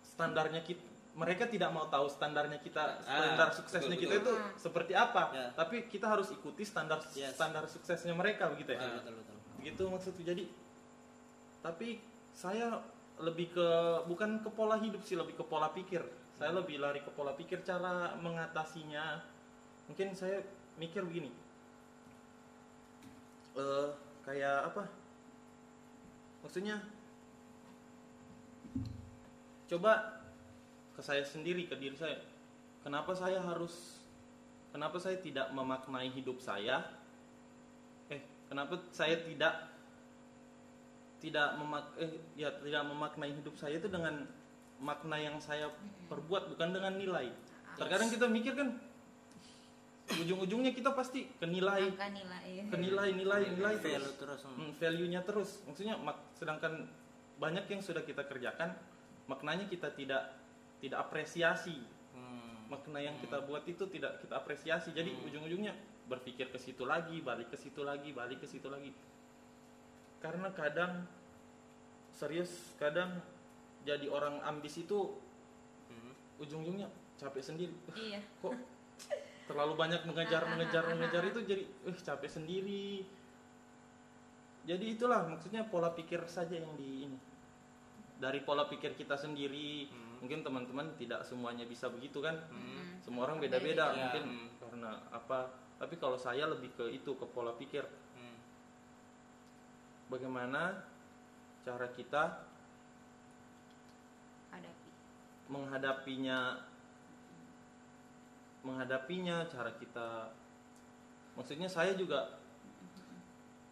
standarnya 0.00 0.60
kita, 0.60 0.80
mereka 1.16 1.48
tidak 1.50 1.72
mau 1.72 1.88
tahu 1.88 2.06
standarnya 2.06 2.60
kita, 2.60 3.00
Ah, 3.02 3.18
standar 3.18 3.48
suksesnya 3.50 3.96
betul, 3.96 4.02
kita 4.06 4.14
betul. 4.20 4.36
itu 4.36 4.60
seperti 4.60 4.92
apa. 4.94 5.22
Ya. 5.34 5.46
Tapi 5.52 5.76
kita 5.88 6.06
harus 6.06 6.28
ikuti 6.30 6.62
standar 6.62 7.00
Yes. 7.12 7.34
standar 7.34 7.64
suksesnya 7.66 8.14
mereka 8.14 8.48
begitu 8.48 8.76
ya. 8.76 8.80
Betul, 8.80 8.94
betul, 9.00 9.14
betul. 9.18 9.36
Begitu 9.60 9.82
maksudku. 9.88 10.22
Jadi, 10.22 10.44
tapi 11.60 11.88
saya 12.32 12.80
lebih 13.20 13.52
ke 13.52 13.68
bukan 14.08 14.40
ke 14.40 14.48
pola 14.48 14.80
hidup 14.80 15.04
sih, 15.04 15.18
lebih 15.18 15.36
ke 15.36 15.44
pola 15.44 15.68
pikir. 15.72 16.00
Saya 16.40 16.56
lebih 16.56 16.80
lari 16.80 17.04
ke 17.04 17.12
pola 17.12 17.36
pikir 17.36 17.60
cara 17.60 18.16
mengatasinya. 18.16 19.20
Mungkin 19.92 20.16
saya 20.16 20.40
mikir 20.76 21.04
begini. 21.04 21.28
eh 23.50 23.88
kayak 24.22 24.72
apa? 24.72 24.86
Maksudnya 26.40 26.80
coba 29.70 30.18
ke 30.98 31.00
saya 31.00 31.22
sendiri, 31.22 31.70
ke 31.70 31.78
diri 31.78 31.94
saya. 31.94 32.18
Kenapa 32.82 33.14
saya 33.14 33.38
harus 33.38 34.02
kenapa 34.74 34.98
saya 34.98 35.22
tidak 35.22 35.54
memaknai 35.54 36.10
hidup 36.10 36.42
saya? 36.42 36.82
Eh, 38.10 38.18
kenapa 38.50 38.82
saya 38.90 39.22
tidak 39.22 39.70
tidak 41.20 41.54
memak 41.60 41.84
eh 42.00 42.16
ya 42.34 42.50
tidak 42.58 42.82
memaknai 42.88 43.30
hidup 43.36 43.54
saya 43.60 43.76
itu 43.76 43.86
dengan 43.92 44.24
makna 44.80 45.20
yang 45.20 45.36
saya 45.38 45.68
perbuat 46.08 46.50
bukan 46.56 46.68
dengan 46.72 46.96
nilai. 46.96 47.28
Terkadang 47.76 48.08
kita 48.08 48.26
mikir 48.26 48.56
kan 48.56 48.80
ujung-ujungnya 50.10 50.74
kita 50.74 50.90
pasti 50.96 51.28
ke 51.38 51.46
nilai, 51.46 51.86
angka 51.86 52.08
nilai 52.10 52.66
ke 52.66 52.76
nilai, 52.80 53.08
nilai, 53.14 53.40
nilai 53.54 53.74
value 53.78 54.16
terus. 54.18 54.18
terus 54.18 54.40
hmm. 54.48 54.56
Hmm, 54.56 54.72
value-nya 54.80 55.20
terus. 55.22 55.50
Maksudnya 55.68 55.94
mak- 56.00 56.24
sedangkan 56.34 56.88
banyak 57.36 57.64
yang 57.68 57.80
sudah 57.84 58.02
kita 58.02 58.24
kerjakan 58.26 58.74
maknanya 59.30 59.70
kita 59.70 59.94
tidak 59.94 60.34
tidak 60.82 61.06
apresiasi. 61.06 61.78
Hmm. 62.10 62.66
Makna 62.66 62.98
yang 62.98 63.14
kita 63.22 63.38
buat 63.46 63.62
itu 63.70 63.86
tidak 63.86 64.18
kita 64.18 64.34
apresiasi. 64.34 64.90
Jadi 64.90 65.14
ujung-ujungnya 65.30 65.70
berpikir 66.10 66.50
ke 66.50 66.58
situ 66.58 66.82
lagi, 66.82 67.22
balik 67.22 67.54
ke 67.54 67.56
situ 67.56 67.86
lagi, 67.86 68.10
balik 68.10 68.42
ke 68.42 68.46
situ 68.50 68.66
lagi. 68.66 68.90
Karena 70.18 70.50
kadang 70.50 71.06
serius 72.10 72.74
kadang 72.74 73.22
jadi 73.86 74.10
orang 74.10 74.42
ambis 74.42 74.82
itu 74.82 75.14
Hmm. 75.90 76.14
ujung-ujungnya 76.38 76.86
capek 77.18 77.42
sendiri. 77.42 77.74
iya 77.98 78.22
Kok 78.38 78.54
terlalu 79.50 79.74
banyak 79.74 80.06
mengejar 80.06 80.46
mengejar 80.46 80.86
mengejar 80.94 81.22
itu 81.26 81.40
jadi 81.42 81.62
eh 81.66 81.98
capek 81.98 82.30
sendiri. 82.30 83.02
Jadi 84.70 84.84
itulah 84.94 85.26
maksudnya 85.26 85.66
pola 85.66 85.90
pikir 85.90 86.22
saja 86.30 86.54
yang 86.54 86.70
di 86.78 87.10
ini. 87.10 87.18
Dari 88.20 88.44
pola 88.44 88.68
pikir 88.68 88.92
kita 89.00 89.16
sendiri, 89.16 89.88
mungkin 90.20 90.44
teman-teman 90.44 90.92
tidak 91.00 91.24
semuanya 91.24 91.64
bisa 91.64 91.88
begitu 91.88 92.20
kan. 92.20 92.36
Hmm. 92.52 93.00
Semua 93.00 93.24
orang 93.24 93.40
beda-beda 93.40 93.90
Beda-beda. 93.90 93.96
mungkin 93.96 94.22
Hmm. 94.28 94.48
karena 94.60 94.90
apa. 95.08 95.48
Tapi 95.80 95.96
kalau 95.96 96.20
saya 96.20 96.44
lebih 96.44 96.76
ke 96.76 96.92
itu 96.92 97.16
ke 97.16 97.24
pola 97.32 97.56
pikir. 97.56 97.88
Hmm. 97.88 98.36
Bagaimana 100.12 100.84
cara 101.64 101.88
kita 101.92 102.44
hadapi 104.52 104.88
menghadapinya 105.48 106.38
menghadapinya 108.60 109.48
cara 109.48 109.72
kita 109.76 110.28
maksudnya 111.36 111.68
saya 111.68 111.96
juga 111.96 112.36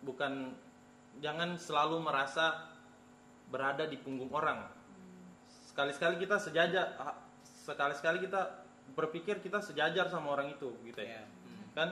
bukan 0.00 0.52
jangan 1.20 1.58
selalu 1.58 2.00
merasa 2.00 2.70
berada 3.48 3.84
di 3.88 3.96
punggung 4.00 4.28
orang. 4.32 4.68
Sekali-sekali 5.72 6.20
kita 6.20 6.36
sejajar 6.40 6.96
ah, 7.00 7.16
sekali-sekali 7.42 8.24
kita 8.24 8.64
berpikir 8.96 9.40
kita 9.44 9.60
sejajar 9.60 10.08
sama 10.08 10.32
orang 10.36 10.52
itu 10.52 10.72
gitu 10.84 11.00
ya. 11.00 11.24
Hmm. 11.24 11.68
kan? 11.76 11.88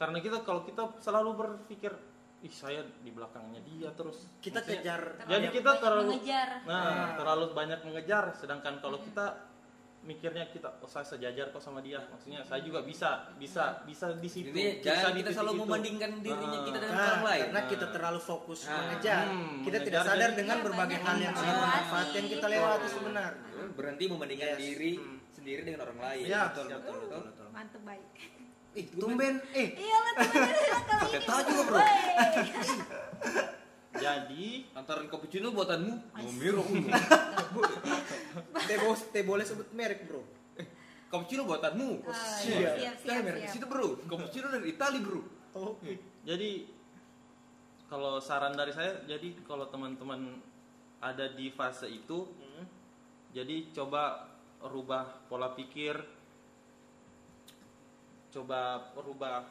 Karena 0.00 0.18
kita 0.18 0.42
kalau 0.42 0.64
kita 0.66 0.98
selalu 0.98 1.30
berpikir 1.36 1.92
ih 2.42 2.50
saya 2.50 2.82
di 3.06 3.10
belakangnya 3.14 3.62
dia 3.62 3.94
terus. 3.94 4.26
Kita 4.42 4.58
Maksudnya- 4.58 4.82
kejar 4.82 5.02
Jadi 5.30 5.46
kita 5.54 5.70
terlalu 5.78 6.02
mengejar. 6.10 6.48
Nah, 6.66 7.14
terlalu 7.14 7.44
banyak 7.54 7.80
mengejar 7.86 8.24
sedangkan 8.34 8.82
kalau 8.82 8.98
kita 8.98 9.51
mikirnya 10.02 10.44
kita 10.46 10.66
oh 10.76 10.86
saya 10.86 11.02
sejajar 11.04 11.48
kok 11.48 11.58
sama 11.58 11.78
dia. 11.78 12.02
Maksudnya 12.04 12.42
saya 12.42 12.58
juga 12.60 12.82
bisa 12.82 13.30
bisa 13.34 13.82
bisa 13.82 14.10
di 14.14 14.26
situ. 14.26 14.50
Jadi 14.50 14.82
bisa 14.82 15.08
kita 15.08 15.14
titik 15.14 15.32
selalu 15.32 15.52
itu. 15.52 15.60
membandingkan 15.62 16.10
dirinya 16.18 16.60
kita 16.60 16.76
dengan 16.76 16.92
Nah, 16.92 17.06
orang 17.08 17.24
lain. 17.24 17.42
karena 17.44 17.60
kita 17.66 17.86
terlalu 17.88 18.20
fokus 18.20 18.60
Ah. 18.64 18.74
mengejar 18.76 19.24
Hmm, 19.24 19.62
kita 19.62 19.70
mengejar 19.72 19.82
tidak 19.84 20.02
sadar 20.04 20.30
dengan 20.32 20.56
Iya, 20.56 20.64
berbagai 20.64 20.98
hal 20.98 21.16
yang 21.18 21.34
sangat 21.34 21.54
bermanfaat 21.56 22.08
yang 22.12 22.26
kita 22.28 22.46
lewati 22.48 22.86
sebenarnya 22.88 23.32
Berhenti 23.72 24.04
membandingkan 24.04 24.48
Yes. 24.48 24.58
diri 24.58 24.92
Hmm. 24.96 25.18
sendiri 25.30 25.60
dengan 25.62 25.80
orang 25.82 25.98
lain. 26.00 26.24
Ya, 26.24 26.42
betul 26.48 26.64
siap. 26.66 26.80
betul 26.82 26.96
betul, 27.00 27.20
betul. 27.24 27.46
mantep 27.50 27.82
baik 27.82 28.06
Ih, 28.72 28.86
tumben 28.90 29.34
eh 29.52 29.68
iya 29.76 29.98
lah 30.00 30.12
ini 31.04 31.18
tahu 31.22 31.40
juga, 31.44 31.62
bro. 31.62 31.78
Jadi 33.92 34.72
Antaran 34.72 35.04
cappuccino 35.06 35.52
buatanmu, 35.52 36.16
Nomiro 36.16 36.64
teh 38.68 38.76
bos 38.80 39.00
teh 39.12 39.20
boleh 39.20 39.44
sebut 39.44 39.68
merek 39.72 40.08
bro 40.08 40.24
Cappuccino 41.12 41.44
buatanmu. 41.44 42.00
Oh, 42.00 42.08
siap. 42.08 42.72
siap 42.80 42.96
siap 43.04 43.20
merek 43.20 43.52
situ 43.52 43.68
bro. 43.68 44.00
Cappuccino 44.08 44.48
dari 44.48 44.72
Itali 44.72 44.98
bro. 45.04 45.20
oke 45.52 45.92
jadi 46.24 46.64
kalau 47.86 48.16
saran 48.16 48.56
dari 48.56 48.72
saya 48.72 49.04
jadi 49.04 49.36
kalau 49.44 49.68
teman-teman 49.68 50.40
ada 51.04 51.28
di 51.28 51.52
fase 51.52 51.84
itu 51.86 52.24
Hmm. 52.32 52.64
jadi 53.36 53.68
coba 53.76 54.32
rubah 54.62 55.28
pola 55.28 55.52
pikir 55.52 56.00
coba 58.32 58.88
rubah 58.96 59.44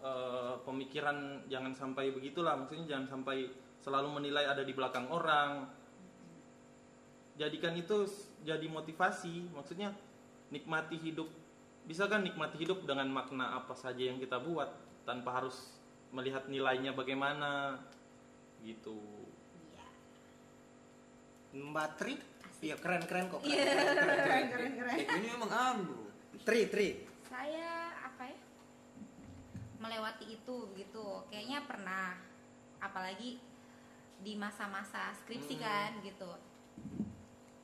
eh, 0.00 0.54
pemikiran 0.66 1.46
jangan 1.46 1.70
sampai 1.70 2.10
begitulah 2.10 2.58
maksudnya 2.58 2.98
jangan 2.98 3.06
sampai 3.14 3.46
selalu 3.88 4.20
menilai 4.20 4.44
ada 4.44 4.60
di 4.60 4.76
belakang 4.76 5.08
orang. 5.08 5.64
Jadikan 7.40 7.72
itu 7.72 8.04
jadi 8.44 8.68
motivasi. 8.68 9.48
Maksudnya 9.56 9.96
nikmati 10.52 11.00
hidup. 11.00 11.32
Bisa 11.88 12.04
kan 12.04 12.20
nikmati 12.20 12.60
hidup 12.60 12.84
dengan 12.84 13.08
makna 13.08 13.56
apa 13.56 13.72
saja 13.72 14.04
yang 14.04 14.20
kita 14.20 14.36
buat 14.44 14.68
tanpa 15.08 15.40
harus 15.40 15.72
melihat 16.12 16.44
nilainya 16.52 16.92
bagaimana? 16.92 17.80
Gitu. 18.60 19.00
Iya. 19.72 19.86
Mbak 21.56 21.88
Tri? 21.96 22.14
Iya 22.58 22.74
keren 22.74 23.06
keren 23.06 23.30
kok 23.30 23.38
keren, 23.46 23.54
Iya, 23.54 23.62
keren, 23.70 23.86
keren, 23.86 24.18
keren 24.18 24.46
keren 24.50 24.72
keren 24.82 24.98
Eh, 24.98 25.06
ini 25.22 25.26
memang 25.32 25.78
bro. 25.86 26.10
Tri 26.44 26.60
Tri. 26.68 26.88
Saya 27.30 27.94
apa 28.04 28.22
ya 28.28 28.36
melewati 29.78 30.26
itu 30.28 30.54
begitu 30.74 31.24
kayaknya 31.32 31.64
pernah. 31.64 32.18
Apalagi 32.82 33.38
di 34.18 34.34
masa-masa 34.34 35.14
skripsi 35.16 35.54
Hmm. 35.54 35.62
kan 35.62 35.90
gitu 36.00 36.30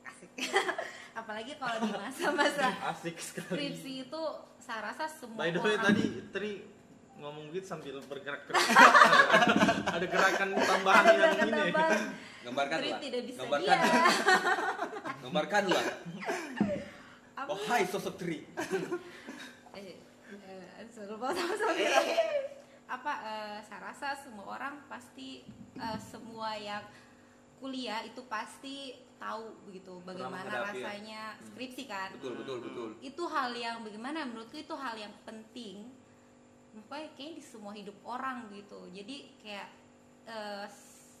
asik 0.03 0.31
apalagi 1.19 1.53
kalau 1.55 1.77
di 1.81 1.91
masa-masa 1.91 2.67
asik 2.91 3.15
sekali 3.17 3.47
skripsi 3.73 3.91
itu 4.05 4.23
saya 4.57 4.79
rasa 4.85 5.05
semua 5.05 5.37
By 5.37 5.49
the 5.49 5.59
way 5.59 5.73
orang- 5.73 5.85
tadi 5.85 6.03
Tri 6.29 6.51
ngomong 7.15 7.47
gitu 7.49 7.63
sambil 7.63 7.95
bergerak-gerak. 8.01 8.59
Ada 9.95 10.03
gerakan 10.05 10.47
tambahan 10.53 10.99
Ada 11.01 11.11
yang 11.13 11.21
gerakan 11.31 11.47
ini. 11.47 11.61
tambahan. 11.65 12.01
Gambarkan 12.43 12.77
Tri 12.77 12.89
lah. 12.89 12.99
tidak 12.99 13.21
bisa 13.23 13.39
Gambarkan. 13.39 13.71
iya 13.71 13.77
Gambarkanlah. 15.21 15.85
Apa? 17.35 17.47
Wahai 17.49 17.83
sosok 17.85 18.15
Tri. 18.15 18.43
eh, 19.71 19.95
eh, 19.95 20.85
seru 20.89 21.15
banget 21.15 21.39
sama 21.39 21.55
sama 21.55 21.73
apa 22.85 23.13
eh, 23.25 23.59
saya 23.65 23.91
rasa 23.91 24.13
semua 24.13 24.45
orang 24.57 24.85
pasti 24.85 25.41
eh, 25.77 25.99
semua 25.99 26.53
yang 26.57 26.83
kuliah 27.57 28.03
itu 28.05 28.21
pasti 28.29 28.93
tahu 29.15 29.55
begitu 29.65 29.97
bagaimana 30.03 30.51
ya. 30.51 30.61
rasanya 30.69 31.21
skripsi 31.39 31.83
kan? 31.87 32.09
Betul, 32.19 32.33
betul, 32.43 32.57
betul. 32.61 32.89
itu 33.01 33.23
hal 33.31 33.55
yang 33.55 33.81
bagaimana? 33.81 34.27
Menurutku 34.27 34.59
itu 34.59 34.75
hal 34.75 34.93
yang 34.99 35.13
penting. 35.23 35.89
Pokoknya 36.75 37.07
kayaknya 37.15 37.33
di 37.39 37.43
semua 37.43 37.71
hidup 37.71 37.95
orang 38.03 38.51
gitu. 38.51 38.85
Jadi 38.91 39.15
kayak 39.39 39.67
eh, 40.27 40.65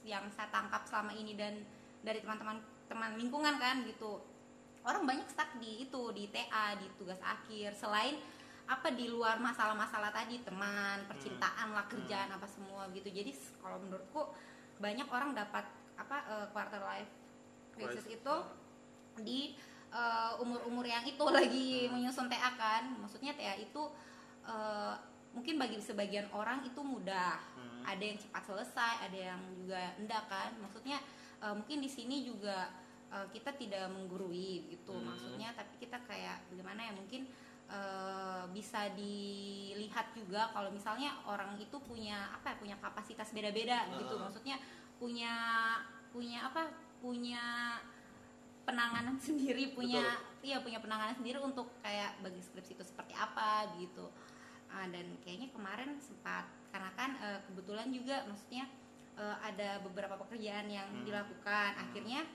yang 0.05 0.27
saya 0.29 0.51
tangkap 0.53 0.85
selama 0.85 1.15
ini 1.15 1.33
dan 1.33 1.63
dari 2.05 2.21
teman-teman 2.21 2.61
teman 2.85 3.17
lingkungan 3.17 3.55
kan 3.57 3.81
gitu. 3.87 4.21
Orang 4.85 5.09
banyak 5.09 5.25
stuck 5.25 5.49
di 5.57 5.89
itu 5.89 6.01
di 6.13 6.29
TA 6.29 6.77
di 6.77 6.85
tugas 6.99 7.17
akhir. 7.25 7.73
Selain 7.73 8.21
apa 8.65 8.89
di 8.97 9.05
luar 9.05 9.37
masalah-masalah 9.37 10.09
tadi 10.09 10.41
teman 10.41 11.05
percintaan 11.05 11.69
lah 11.73 11.85
kerjaan 11.85 12.33
apa 12.33 12.49
semua 12.49 12.89
gitu. 12.97 13.05
Jadi 13.13 13.31
kalau 13.61 13.77
menurutku 13.77 14.33
banyak 14.81 15.05
orang 15.13 15.37
dapat 15.37 15.65
apa 15.95 16.17
eh, 16.27 16.47
quarter 16.49 16.81
life 16.81 17.11
crisis 17.77 18.05
itu 18.09 18.35
di 19.21 19.53
eh, 19.93 20.31
umur-umur 20.41 20.81
yang 20.81 21.05
itu 21.05 21.21
lagi 21.37 21.87
menyusun 21.93 22.25
TA 22.25 22.57
kan. 22.57 22.89
Maksudnya 22.97 23.37
TA 23.37 23.53
itu 23.53 23.85
eh, 24.49 24.95
mungkin 25.37 25.61
bagi 25.61 25.77
sebagian 25.77 26.29
orang 26.33 26.65
itu 26.65 26.81
mudah. 26.81 27.37
Hmm. 27.55 27.73
ada 27.85 28.01
yang 28.01 28.17
cepat 28.17 28.43
selesai 28.49 28.93
ada 29.05 29.19
yang 29.37 29.41
juga 29.53 29.93
enggak 30.01 30.25
kan. 30.25 30.57
Maksudnya 30.57 30.97
eh, 31.37 31.53
mungkin 31.53 31.85
di 31.85 31.89
sini 31.91 32.25
juga 32.25 32.73
eh, 33.13 33.29
kita 33.29 33.53
tidak 33.53 33.93
menggurui 33.93 34.73
gitu. 34.73 34.97
Hmm. 34.97 35.13
maksudnya 35.13 35.53
tapi 35.53 35.77
kita 35.77 36.01
kayak 36.09 36.49
bagaimana 36.49 36.81
ya 36.81 36.93
mungkin 36.97 37.29
eh, 37.67 38.43
bisa 38.49 38.87
dilihat 38.93 40.13
juga 40.13 40.49
kalau 40.49 40.69
misalnya 40.69 41.17
orang 41.25 41.57
itu 41.57 41.77
punya 41.81 42.29
apa 42.31 42.53
ya 42.53 42.55
punya 42.57 42.75
kapasitas 42.77 43.29
beda-beda 43.31 43.89
gitu 43.95 44.15
Ah. 44.15 44.21
maksudnya 44.23 44.55
punya 44.95 45.33
punya 46.09 46.45
apa 46.45 46.69
punya 46.99 47.43
penanganan 48.65 49.17
sendiri 49.25 49.73
punya 49.73 50.01
iya 50.41 50.61
punya 50.61 50.77
penanganan 50.77 51.13
sendiri 51.13 51.37
untuk 51.37 51.69
kayak 51.81 52.21
bagi 52.21 52.39
skripsi 52.39 52.73
itu 52.73 52.83
seperti 52.83 53.13
apa 53.13 53.69
gitu 53.77 54.09
Ah, 54.67 54.91
dan 54.91 55.07
kayaknya 55.23 55.47
kemarin 55.49 55.95
sempat 56.01 56.43
karena 56.67 56.91
kan 56.93 57.15
eh, 57.17 57.39
kebetulan 57.47 57.87
juga 57.89 58.25
maksudnya 58.27 58.67
eh, 59.15 59.37
ada 59.39 59.79
beberapa 59.79 60.19
pekerjaan 60.19 60.67
yang 60.67 60.89
Hmm. 60.91 61.05
dilakukan 61.05 61.71
akhirnya 61.79 62.25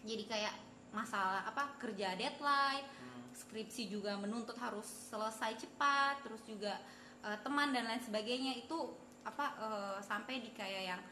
jadi 0.00 0.24
kayak 0.26 0.54
masalah 0.90 1.42
apa 1.42 1.74
kerja 1.78 2.14
deadline 2.14 2.84
Hmm. 2.84 3.19
Skripsi 3.34 3.90
juga 3.90 4.16
menuntut 4.18 4.56
harus 4.58 4.86
selesai 5.10 5.58
cepat 5.58 6.22
terus 6.22 6.42
juga 6.46 6.78
eh, 7.24 7.38
teman 7.42 7.70
dan 7.70 7.86
lain 7.86 8.02
sebagainya. 8.02 8.58
Itu 8.62 8.94
apa 9.26 9.46
eh, 9.58 9.98
sampai 10.02 10.42
di 10.42 10.50
kayak 10.54 10.82
yang 10.96 11.02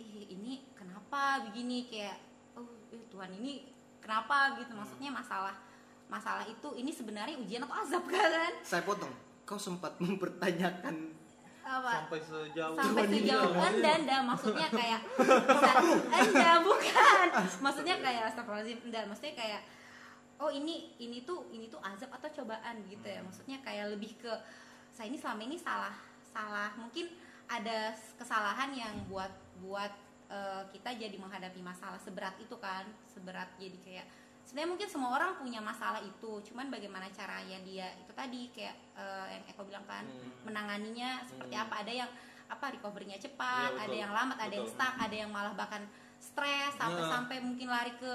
ih 0.00 0.32
ini 0.32 0.64
kenapa 0.72 1.44
begini? 1.48 1.88
Kayak 1.88 2.18
oh 2.56 2.68
eh, 2.92 3.04
Tuhan 3.08 3.30
ini 3.40 3.68
kenapa? 4.00 4.58
Gitu. 4.60 4.72
Maksudnya 4.72 5.10
masalah 5.12 5.56
masalah 6.10 6.42
itu 6.42 6.68
ini 6.74 6.90
sebenarnya 6.90 7.38
ujian 7.38 7.62
atau 7.64 7.76
azab 7.80 8.04
kan? 8.14 8.52
Saya 8.66 8.82
potong. 8.82 9.12
Kau 9.46 9.58
sempat 9.58 9.98
mempertanyakan 9.98 11.20
apa? 11.70 11.92
Sampai 12.02 12.20
sejauh 12.22 12.74
sampai 12.74 13.04
sejauh 13.06 13.54
anda 13.70 13.90
anda. 14.02 14.16
Maksudnya 14.26 14.68
kayak 14.74 15.00
anda 16.18 16.50
bukan. 16.66 17.26
Maksudnya 17.62 17.96
kayak 18.02 18.22
astagfirullahaladzim 18.34 18.78
enggak 18.90 19.04
maksudnya 19.06 19.34
kayak 19.38 19.62
oh 20.40 20.50
ini 20.50 20.96
ini 20.96 21.20
tuh 21.20 21.52
ini 21.52 21.68
tuh 21.68 21.78
azab 21.80 22.08
atau 22.10 22.28
cobaan 22.32 22.80
gitu 22.88 23.04
ya 23.04 23.20
maksudnya 23.20 23.60
kayak 23.60 23.92
lebih 23.92 24.16
ke 24.16 24.32
saya 24.90 25.06
ini 25.06 25.20
selama 25.20 25.44
ini 25.44 25.56
salah 25.56 25.92
salah 26.26 26.72
mungkin 26.74 27.12
ada 27.46 27.92
kesalahan 28.16 28.72
yang 28.72 28.94
buat 29.06 29.30
buat 29.60 29.92
eh, 30.28 30.62
kita 30.72 30.96
jadi 30.96 31.16
menghadapi 31.16 31.60
masalah 31.60 31.98
seberat 31.98 32.38
itu 32.40 32.56
kan 32.56 32.88
seberat 33.04 33.52
jadi 33.58 33.76
kayak 33.84 34.06
sebenarnya 34.40 34.70
mungkin 34.72 34.88
semua 34.88 35.10
orang 35.14 35.36
punya 35.36 35.60
masalah 35.60 36.00
itu 36.00 36.40
cuman 36.50 36.72
bagaimana 36.72 37.06
caranya 37.12 37.60
dia 37.60 37.92
itu 38.00 38.10
tadi 38.10 38.48
kayak 38.50 38.76
eh, 38.96 39.26
yang 39.36 39.44
Eko 39.46 39.62
bilang 39.62 39.84
kan 39.84 40.02
Hmm. 40.02 40.48
menanganinya 40.48 41.20
seperti 41.22 41.54
Hmm. 41.54 41.64
apa 41.68 41.74
ada 41.84 41.92
yang 41.92 42.10
apa 42.50 42.66
recovery-nya 42.74 43.14
cepat 43.14 43.70
Iya, 43.70 43.76
betul. 43.76 43.84
ada 43.86 43.96
yang 44.00 44.10
lambat 44.10 44.38
ada 44.40 44.54
yang 44.56 44.66
stuck 44.66 44.94
ada 44.96 45.14
yang 45.14 45.30
malah 45.30 45.54
bahkan 45.54 45.82
stres 46.18 46.74
sampai 46.74 47.02
Nah. 47.04 47.10
sampai 47.12 47.36
mungkin 47.38 47.68
lari 47.68 47.94
ke 47.94 48.12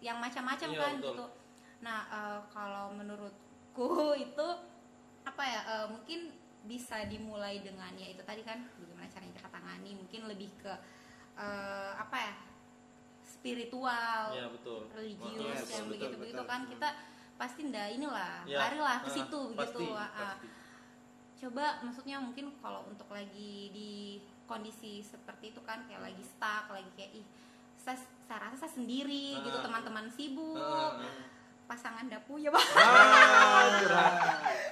yang 0.00 0.18
macam-macam 0.18 0.68
Iya, 0.68 0.78
kan 0.78 0.92
betul. 0.98 1.08
gitu 1.14 1.24
nah 1.78 2.00
eh, 2.08 2.40
kalau 2.48 2.90
menurutku 2.92 3.88
itu 4.26 4.46
apa 5.22 5.42
ya 5.42 5.60
eh, 5.64 5.86
mungkin 5.88 6.20
bisa 6.64 7.06
dimulai 7.06 7.62
dengan 7.62 7.94
ya 7.94 8.08
itu 8.08 8.20
tadi 8.22 8.42
kan 8.42 8.60
bagaimana 8.76 9.08
caranya 9.08 9.34
kita 9.34 9.48
tangani 9.48 9.90
mungkin 9.94 10.20
lebih 10.26 10.50
ke 10.58 10.72
eh, 11.34 11.92
apa 11.94 12.16
ya 12.18 12.34
spiritual 13.22 14.34
ya 14.34 14.46
betul 14.50 14.88
religius 14.90 15.38
Yes, 15.38 15.68
yang 15.70 15.86
betul, 15.86 15.94
begitu 15.94 16.16
begitu 16.18 16.42
betul. 16.42 16.50
kan 16.50 16.60
kita 16.66 16.88
pasti 17.38 17.60
ndak 17.70 17.88
inilah 17.94 18.42
Ya, 18.44 18.58
larilah 18.58 18.98
ke 18.98 19.08
ah, 19.08 19.14
situ 19.14 19.40
begitu 19.54 19.78
pasti, 19.78 19.84
ah, 19.94 20.02
ah. 20.02 20.10
pasti. 20.34 20.48
coba 21.38 21.64
maksudnya 21.86 22.16
mungkin 22.18 22.50
kalau 22.58 22.82
untuk 22.90 23.06
lagi 23.08 23.70
di 23.70 24.18
kondisi 24.44 24.98
seperti 25.00 25.54
itu 25.54 25.60
kan 25.62 25.86
kayak 25.86 26.02
lagi 26.02 26.24
stuck 26.26 26.66
lagi 26.66 26.90
kayak 26.98 27.22
ih 27.22 27.26
saya, 27.78 27.94
saya 28.26 28.42
rasa 28.42 28.66
saya 28.66 28.72
sendiri 28.74 29.38
Ah. 29.38 29.42
gitu 29.46 29.58
teman-teman 29.62 30.06
sibuk 30.10 30.58
Ah, 30.58 30.98
ah. 30.98 31.37
Pasangan 31.68 32.04
dak 32.04 32.24
punya 32.24 32.48
bah 32.48 32.64
Ah, 32.74 33.64
curhat. 33.76 34.12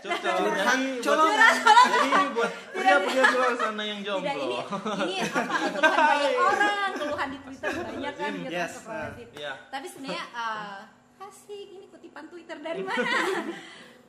Cocok. 0.00 0.34
Curhat, 0.34 0.76
Jadi 0.76 1.00
colong. 1.02 1.28
buat- 1.28 1.84
Jadi 1.84 2.08
ini 2.08 2.26
buat 2.32 2.50
pria-pria 2.72 3.22
di 3.22 3.34
luar 3.34 3.52
sana 3.54 3.82
yang 3.84 4.00
tidak 4.00 4.16
ini 4.24 4.32
jomblo. 4.32 4.56
ini 5.04 5.16
apa 5.20 5.40
keluhan 5.68 5.98
banyak 6.00 6.32
orang 6.40 6.90
keluhan 6.96 7.28
di 7.28 7.38
twitter 7.38 7.70
banyak 7.76 8.14
kan 8.14 8.32
gitu 8.34 8.50
Yes, 8.50 8.72
astagfirullahaladzim. 8.72 9.28
Iya. 9.36 9.52
tapi 9.68 9.86
sebenarnya 9.86 10.24
eh, 10.26 10.80
asik 11.22 11.68
ini 11.70 11.86
kutipan 11.86 12.24
twitter 12.26 12.58
dari 12.58 12.80
mana 12.86 13.12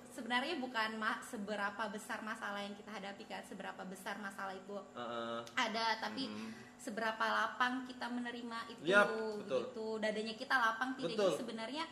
sebenarnya 0.09 0.55
bukan 0.57 0.89
ma- 0.95 1.21
seberapa 1.21 1.83
besar 1.87 2.19
masalah 2.21 2.57
yang 2.59 2.73
kita 2.73 2.89
hadapi 2.89 3.23
kan 3.23 3.43
seberapa 3.43 3.83
besar 3.83 4.17
masalah 4.17 4.51
itu 4.51 4.73
Heeh. 4.91 5.37
ada 5.55 5.85
tapi 5.99 6.25
Hmm. 6.25 6.49
seberapa 6.75 7.21
lapang 7.21 7.83
kita 7.83 8.07
menerima 8.07 8.59
itu 8.69 8.81
Yap, 8.85 9.07
betul. 9.37 9.59
gitu 9.61 9.87
dadanya 9.97 10.33
kita 10.33 10.55
lapang 10.55 10.95
tidak 10.95 11.17
Betul. 11.19 11.31
Sebenarnya 11.37 11.85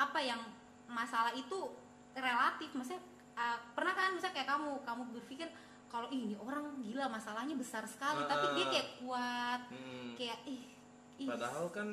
apa 0.00 0.18
yang 0.18 0.40
masalah 0.86 1.30
itu 1.32 1.68
relatif 2.12 2.72
maksudnya 2.72 3.04
uh, 3.32 3.58
pernah 3.72 3.92
kan 3.92 4.10
misalnya 4.10 4.34
kayak 4.34 4.48
kamu 4.48 4.70
kamu 4.80 5.02
berpikir 5.12 5.48
kalau 5.86 6.06
"Ih, 6.08 6.22
ini 6.24 6.36
orang 6.36 6.78
gila 6.78 7.06
masalahnya 7.06 7.52
besar 7.52 7.84
sekali 7.84 8.24
tapi 8.24 8.46
Ah. 8.46 8.52
dia 8.52 8.66
kayak 8.68 8.88
kuat 8.98 9.60
Hmm. 9.68 10.14
kayak 10.14 10.38
ih, 10.44 10.62
ih 11.18 11.28
Padahal 11.28 11.66
kan 11.68 11.88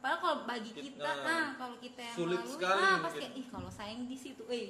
padahal 0.00 0.18
kalau 0.18 0.36
bagi 0.44 0.70
Kita- 0.70 0.86
kita 0.88 1.10
nah 1.20 1.46
kalau 1.54 1.76
kita 1.76 2.00
yang 2.00 2.16
sulit 2.16 2.40
lalu 2.40 2.50
sekali 2.50 2.72
ah, 2.72 2.86
mungkin. 2.88 3.04
pasti 3.04 3.18
kayak 3.20 3.34
ih 3.36 3.46
kalau 3.46 3.70
sayang 3.70 4.02
di 4.02 4.16
situ 4.16 4.42
eh 4.48 4.68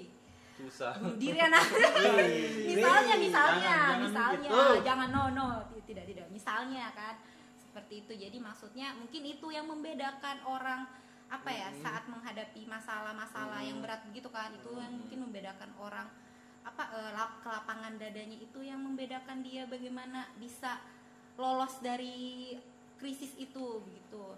susah. 0.52 0.92
diri 1.16 1.38
anak 1.38 1.64
misalnya 2.70 3.14
misalnya 3.16 3.60
Jangan, 3.62 3.86
jangan 3.86 3.98
misalnya 4.02 4.48
gitu. 4.50 4.64
jangan 4.82 5.08
no 5.08 5.22
no 5.30 5.48
tidak 5.82 6.04
tidak 6.04 6.26
misalnya 6.28 6.90
kan 6.92 7.14
seperti 7.56 7.94
itu 8.00 8.12
jadi 8.18 8.36
maksudnya 8.38 8.92
mungkin 8.92 9.22
itu 9.24 9.46
yang 9.48 9.64
membedakan 9.64 10.36
orang 10.42 10.80
apa 11.30 11.46
ya 11.48 11.70
Hmm. 11.70 11.80
saat 11.80 12.04
menghadapi 12.10 12.66
masalah-masalah 12.66 13.62
yang 13.62 13.78
berat 13.78 14.02
begitu 14.04 14.26
kan 14.28 14.50
itu 14.50 14.70
yang 14.74 14.90
Hmm. 14.90 15.00
mungkin 15.06 15.18
membedakan 15.30 15.70
orang 15.78 16.08
apa 16.60 16.82
eh, 16.92 17.10
lap- 17.14 17.40
kelapangan 17.40 17.96
dadanya 17.96 18.36
itu 18.36 18.60
yang 18.60 18.82
membedakan 18.82 19.40
dia 19.40 19.64
bagaimana 19.64 20.28
bisa 20.36 20.82
lolos 21.38 21.78
dari 21.80 22.52
krisis 22.98 23.32
itu 23.38 23.80
begitu 23.86 24.36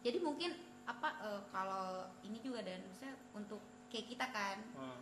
jadi 0.00 0.18
mungkin 0.18 0.56
apa 0.88 1.08
eh, 1.20 1.40
kalau 1.52 2.08
ini 2.24 2.40
juga 2.40 2.64
dan 2.64 2.80
maksudnya 2.82 3.14
untuk 3.30 3.60
kayak 3.92 4.08
kita 4.08 4.26
kan 4.32 4.58
Hmm. 4.74 4.98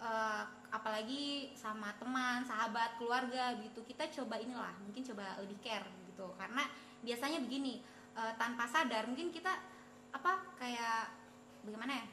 eh, 0.00 0.42
apalagi 0.70 1.52
sama 1.52 1.92
teman, 1.98 2.40
sahabat, 2.40 2.96
keluarga 2.96 3.58
gitu 3.60 3.82
kita 3.84 4.06
coba 4.14 4.38
inilah 4.38 4.72
mungkin 4.80 5.02
coba 5.04 5.36
lebih 5.42 5.58
care 5.60 5.84
gitu 6.06 6.30
karena 6.38 6.64
biasanya 7.02 7.42
begini 7.42 7.82
eh, 8.14 8.32
tanpa 8.38 8.64
sadar 8.64 9.04
mungkin 9.04 9.28
kita 9.28 9.52
apa 10.10 10.32
kayak 10.56 11.10
bagaimana 11.62 11.92
ya 11.94 12.06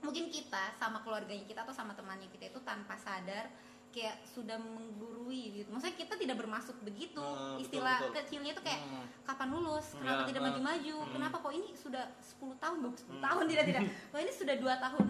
mungkin 0.00 0.28
kita 0.28 0.76
sama 0.76 1.00
keluarganya 1.00 1.44
kita 1.44 1.64
atau 1.64 1.72
sama 1.72 1.92
temannya 1.92 2.28
kita 2.28 2.52
itu 2.52 2.60
tanpa 2.60 2.92
sadar 2.94 3.48
kayak 3.88 4.26
sudah 4.26 4.58
menggurui 4.58 5.62
gitu 5.62 5.70
maksudnya 5.70 5.94
kita 5.94 6.14
tidak 6.18 6.36
bermaksud 6.36 6.74
begitu 6.82 7.22
betul, 7.22 7.62
istilah 7.62 7.98
betul. 8.02 8.12
kecilnya 8.18 8.50
itu 8.52 8.62
kayak 8.62 8.82
Hmm. 8.84 9.06
kapan 9.22 9.48
lulus 9.54 9.94
kenapa 9.94 10.26
Ya, 10.26 10.28
tidak 10.34 10.40
ah. 10.42 10.46
maju-maju 10.50 10.96
Hmm. 10.98 11.12
kenapa 11.14 11.36
kok 11.38 11.54
ini 11.54 11.68
sudah 11.78 12.04
10 12.20 12.58
tahun 12.58 12.76
belum 12.82 12.94
10 12.98 13.16
Hmm. 13.16 13.22
tahun 13.22 13.44
tidak 13.48 13.64
tidak 13.70 13.82
kok 14.12 14.20
ini 14.20 14.32
sudah 14.34 14.54
dua 14.58 14.74
tahun 14.82 15.06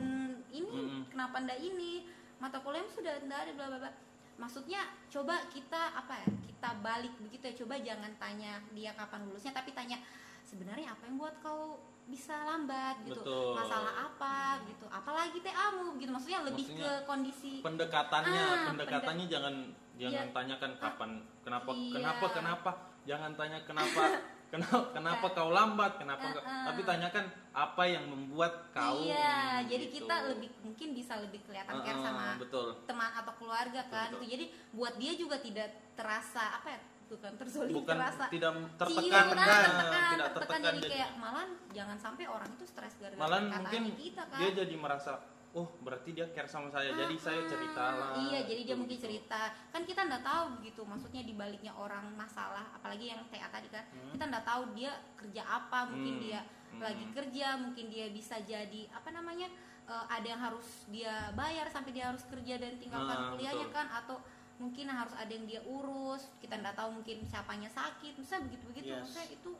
ini 0.52 0.68
Hmm. 0.68 1.02
kenapa 1.08 1.36
ndak 1.40 1.58
ini 1.58 1.92
mata 2.36 2.60
kuliah 2.60 2.84
sudah 2.92 3.12
ndak 3.24 3.38
ada 3.40 3.52
bla 3.56 3.66
bla 3.72 3.78
bla 3.80 3.90
maksudnya 4.36 4.82
coba 5.08 5.34
kita 5.48 5.82
apa 5.96 6.14
ya 6.20 6.28
kita 6.44 6.68
balik 6.84 7.14
begitu 7.18 7.44
ya 7.46 7.54
coba 7.64 7.74
jangan 7.80 8.12
tanya 8.18 8.60
dia 8.70 8.92
kapan 8.92 9.24
lulusnya 9.24 9.50
tapi 9.50 9.72
tanya 9.72 9.96
sebenarnya 10.44 10.92
apa 10.92 11.08
yang 11.08 11.16
buat 11.16 11.40
kau 11.40 11.80
bisa 12.04 12.36
lambat 12.44 13.00
gitu 13.02 13.16
Betul. 13.16 13.56
masalah 13.56 13.94
apa 14.04 14.36
gitu 14.66 14.84
apalagi 14.86 15.38
TA-mu 15.40 15.96
gitu 15.96 16.10
maksudnya 16.10 16.44
lebih 16.44 16.64
Maksudnya 16.68 16.84
ke 16.84 17.06
kondisi 17.08 17.52
pendekatannya 17.60 18.42
Ah, 18.42 18.64
pendekatannya 18.68 19.26
jangan 19.26 19.54
jangan 19.94 20.26
Iya. 20.26 20.34
tanyakan 20.34 20.72
kapan 20.76 21.10
kenapa 21.40 21.70
Iya. 21.72 21.92
kenapa 21.92 22.26
kenapa 22.30 22.70
jangan 23.04 23.30
tanya 23.32 23.58
kenapa 23.64 24.02
kenapa 24.52 24.86
kenapa 24.92 25.26
kau 25.32 25.50
lambat 25.50 25.92
kenapa 25.96 26.26
kau- 26.30 26.38
Uh-uh. 26.38 26.64
tapi 26.64 26.80
tanyakan 26.82 27.24
apa 27.50 27.82
yang 27.84 28.04
membuat 28.04 28.52
kau 28.70 29.00
iya 29.00 29.64
gitu. 29.64 29.70
jadi 29.72 29.84
kita 29.90 30.16
lebih 30.28 30.48
mungkin 30.60 30.88
bisa 30.92 31.12
lebih 31.18 31.40
kelihatan 31.42 31.74
care 31.80 31.96
Uh-uh, 31.96 32.04
sama 32.04 32.28
betul 32.36 32.68
teman 32.84 33.10
atau 33.14 33.32
keluarga 33.34 33.80
kan 33.88 34.08
Betul. 34.08 34.20
gitu 34.20 34.30
jadi 34.30 34.44
buat 34.70 34.94
dia 34.94 35.12
juga 35.16 35.36
tidak 35.38 35.68
terasa 35.94 36.60
apa 36.60 36.68
ya 36.68 36.80
bukan 37.06 37.32
terzolim 37.36 37.74
bukan 37.74 37.96
terasa. 37.96 38.24
tidak 38.26 38.52
Iya, 38.54 38.68
tertekan. 38.74 39.24
nah, 39.26 39.34
nah, 39.36 39.46
tertekan, 39.46 39.74
tidak 39.74 40.02
tertekan, 40.02 40.32
tertekan 40.34 40.60
jadi 40.64 40.78
jadi- 40.78 40.92
kayak 40.92 41.10
malah 41.14 41.44
jangan 41.70 41.96
sampai 41.96 42.24
orang 42.26 42.48
itu 42.50 42.64
stres 42.64 42.94
gara-gara 42.96 43.20
malah 43.20 43.40
mungkin 43.42 43.82
kita 43.94 44.22
kan. 44.24 44.38
dia 44.38 44.50
jadi 44.54 44.74
merasa 44.74 45.12
oh 45.52 45.70
berarti 45.78 46.10
dia 46.10 46.26
care 46.28 46.46
sama 46.46 46.66
saya 46.66 46.90
jadi 46.92 47.14
saya 47.16 47.38
Ah, 47.38 47.46
cerita 47.46 47.84
lah. 47.88 48.08
iya 48.20 48.40
jadi 48.42 48.60
dia 48.60 48.66
Gitu, 48.66 48.80
mungkin 48.80 48.96
gitu. 48.96 49.06
cerita. 49.06 49.40
Kan 49.68 49.82
kita 49.82 50.00
nggak 50.02 50.22
tahu 50.22 50.44
gitu 50.60 50.82
maksudnya 50.82 51.22
di 51.22 51.30
baliknya 51.32 51.70
orang 51.72 52.10
masalah 52.12 52.66
apalagi 52.72 53.06
yang 53.08 53.22
TA 53.28 53.46
tadi 53.48 53.68
kan. 53.68 53.86
Kita 54.10 54.24
nggak 54.24 54.42
tahu 54.42 54.62
dia 54.74 54.90
kerja 55.14 55.42
apa 55.44 55.86
mungkin 55.86 56.14
Hmm, 56.16 56.24
dia 56.24 56.40
hmm. 56.42 56.80
lagi 56.80 57.04
kerja 57.08 57.46
mungkin 57.56 57.86
dia 57.86 58.10
bisa 58.10 58.34
jadi 58.40 58.90
apa 58.90 59.08
namanya 59.10 59.46
eh, 59.84 60.04
ada 60.10 60.26
yang 60.26 60.40
harus 60.40 60.64
dia 60.88 61.12
bayar 61.34 61.68
sampai 61.68 61.92
dia 61.92 62.08
harus 62.08 62.24
kerja 62.24 62.56
dan 62.56 62.74
tinggalkan 62.74 63.14
Ah, 63.14 63.30
kuliahnya 63.30 63.68
betul. 63.68 63.76
kan 63.76 63.86
atau 63.94 64.16
mungkin 64.56 64.86
harus 64.86 65.12
ada 65.12 65.28
yang 65.28 65.44
dia 65.44 65.60
urus 65.60 66.30
kita 66.38 66.54
nggak 66.54 66.74
tahu 66.74 66.94
mungkin 66.94 67.22
siapanya 67.24 67.66
sakit 67.68 68.14
misalnya 68.14 68.46
begitu 68.46 68.64
begitu 68.66 68.88
Yes. 68.88 69.00
maksudnya 69.00 69.26
itu 69.32 69.50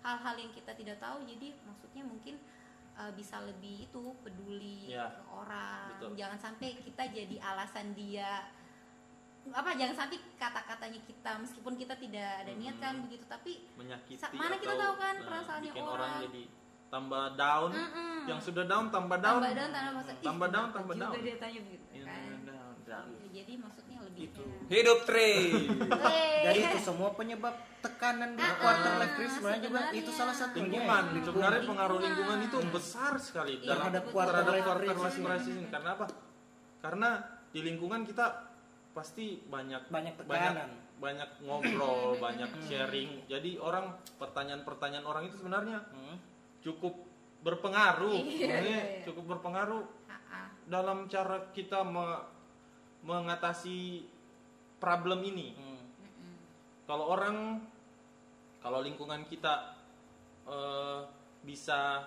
hal-hal 0.00 0.34
yang 0.36 0.52
kita 0.52 0.72
tidak 0.72 0.96
tahu 0.98 1.18
jadi 1.24 1.46
maksudnya 1.60 2.02
mungkin 2.02 2.34
eh, 2.94 3.12
bisa 3.12 3.36
lebih 3.40 3.84
itu 3.84 4.02
peduli 4.20 4.88
ke 4.88 5.02
orang 5.26 5.90
betul. 5.92 6.14
jangan 6.14 6.38
sampai 6.40 6.78
kita 6.78 7.02
jadi 7.08 7.36
alasan 7.40 7.92
dia 7.92 8.46
apa 9.46 9.74
jangan 9.74 9.92
sampai 9.98 10.18
kata-katanya 10.38 11.00
kita 11.02 11.30
meskipun 11.36 11.74
kita 11.74 11.94
tidak 11.94 12.30
ada 12.40 12.52
niat 12.54 12.76
kan 12.78 12.94
Hmm. 12.94 13.04
begitu 13.04 13.24
tapi 13.26 13.52
menyakiti 13.74 14.16
Sa- 14.16 14.32
mana 14.32 14.56
kita 14.56 14.72
tahu 14.72 14.94
kan 14.96 15.14
nah, 15.14 15.24
perasaannya 15.26 15.70
bikin 15.70 15.84
orang. 15.84 15.98
orang 16.00 16.12
jadi 16.22 16.42
tambah 16.86 17.24
down 17.34 17.70
Mm-mm. 17.70 18.20
yang 18.24 18.38
sudah 18.38 18.64
down 18.64 18.86
tambah 18.88 19.18
down 19.18 19.42
tambah 19.42 19.52
down 19.52 19.68
tambah 19.68 19.92
masa 19.98 20.12
ih, 20.12 20.22
tambah 20.22 20.48
down 20.48 20.64
kenapa 20.64 20.76
tambah 20.78 20.94
juga 20.94 21.04
down 21.10 21.20
dia 21.20 21.36
tanya 21.36 21.60
begitu 21.60 21.84
Iya, 21.90 22.04
kan 22.06 22.38
down, 22.46 22.74
down. 22.86 23.06
Iya, 23.10 23.28
jadi 23.34 23.52
maksudnya 23.58 23.83
lebih 24.14 24.30
Itu. 24.30 24.42
Hidup 24.66 24.98
Tri. 25.04 25.30
Jadi 26.46 26.58
itu 26.62 26.78
semua 26.80 27.10
penyebab 27.12 27.50
tekanan 27.80 28.32
di 28.32 28.40
Ah, 28.40 28.56
quarter 28.56 28.92
ah, 28.92 28.98
life 28.98 29.14
crisis 29.14 29.36
sebenarnya 29.36 29.60
juga 29.60 29.80
sebenarnya. 29.82 30.00
itu 30.00 30.10
salah 30.10 30.32
satunya. 30.32 30.62
lingkungan 30.64 31.04
sebenarnya 31.04 31.26
Lingkungan. 31.60 31.66
pengaruh 31.68 31.98
lingkungan 32.00 32.38
itu 32.40 32.56
besar 32.70 33.12
sekali 33.18 33.52
Iya, 33.54 33.66
dalam 33.66 33.80
terhadap 33.90 34.04
quarter 34.08 34.44
life 34.46 34.66
crisis. 35.18 35.50
ini 35.50 35.62
karena 35.68 35.90
apa 35.92 36.06
karena 36.80 37.08
di 37.50 37.60
lingkungan 37.60 38.00
kita 38.04 38.26
pasti 38.94 39.24
banyak 39.42 39.82
Banyak 39.90 40.14
tekanan. 40.16 40.70
banyak 40.96 41.30
ngobrol 41.42 42.14
banyak 42.24 42.50
sharing 42.62 43.26
jadi 43.26 43.50
orang 43.58 43.90
pertanyaan-pertanyaan 44.16 45.04
orang 45.04 45.26
itu 45.26 45.36
sebenarnya 45.36 45.82
Hmm. 45.90 46.16
cukup 46.62 46.94
berpengaruh 47.42 48.16
Iya, 48.16 48.32
Sebenarnya 48.38 48.78
iya, 48.80 48.94
iya. 48.94 49.04
cukup 49.04 49.24
berpengaruh 49.28 49.82
dalam 50.64 51.04
cara 51.06 51.52
kita 51.52 51.84
me- 51.84 52.32
mengatasi 53.04 54.08
problem 54.80 55.20
ini 55.22 55.52
Hmm. 55.54 55.72
Kalau 56.84 57.08
orang 57.08 57.64
kalau 58.60 58.80
lingkungan 58.80 59.24
kita 59.24 59.76
eh, 60.44 61.00
bisa 61.40 62.04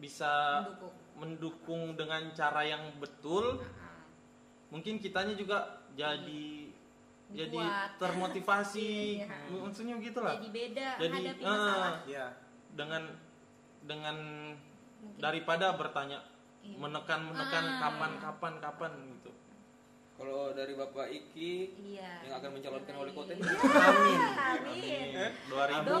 bisa 0.00 0.64
mendukung 0.64 0.94
mendukung 1.20 1.82
dengan 1.92 2.32
cara 2.32 2.64
yang 2.64 2.80
betul 2.96 3.60
ah. 3.60 4.00
mungkin 4.72 4.96
kitanya 4.96 5.36
juga 5.36 5.58
jadi 5.92 6.72
jadi 7.30 7.60
Kuat. 7.60 8.00
termotivasi 8.00 8.90
Iya. 9.22 9.60
maksudnya 9.60 9.94
gitulah 10.00 10.40
jadi 10.40 10.48
beda 10.48 10.88
Jadi, 10.98 11.18
masalah 11.38 11.94
Ya. 12.08 12.26
dengan 12.72 13.02
dengan 13.84 14.16
Mungkin. 14.56 15.20
daripada 15.20 15.76
bertanya 15.76 16.24
Iya. 16.60 16.76
menekan 16.76 17.20
menekan 17.24 17.64
Ah. 17.66 17.78
kapan 17.80 18.12
kapan 18.18 18.54
kapan 18.58 18.92
gitu 19.14 19.30
Kalau 20.14 20.52
dari 20.52 20.76
Bapak 20.76 21.08
Iki 21.08 21.52
iya 21.80 22.20
yang 22.20 22.36
akan 22.36 22.50
mencalonkan 22.52 22.92
wali 22.94 23.08
kota 23.10 23.32
ini. 23.32 23.40
Amin. 23.40 24.20
amin 24.20 25.32
dua 25.48 25.64
ribu 25.64 25.96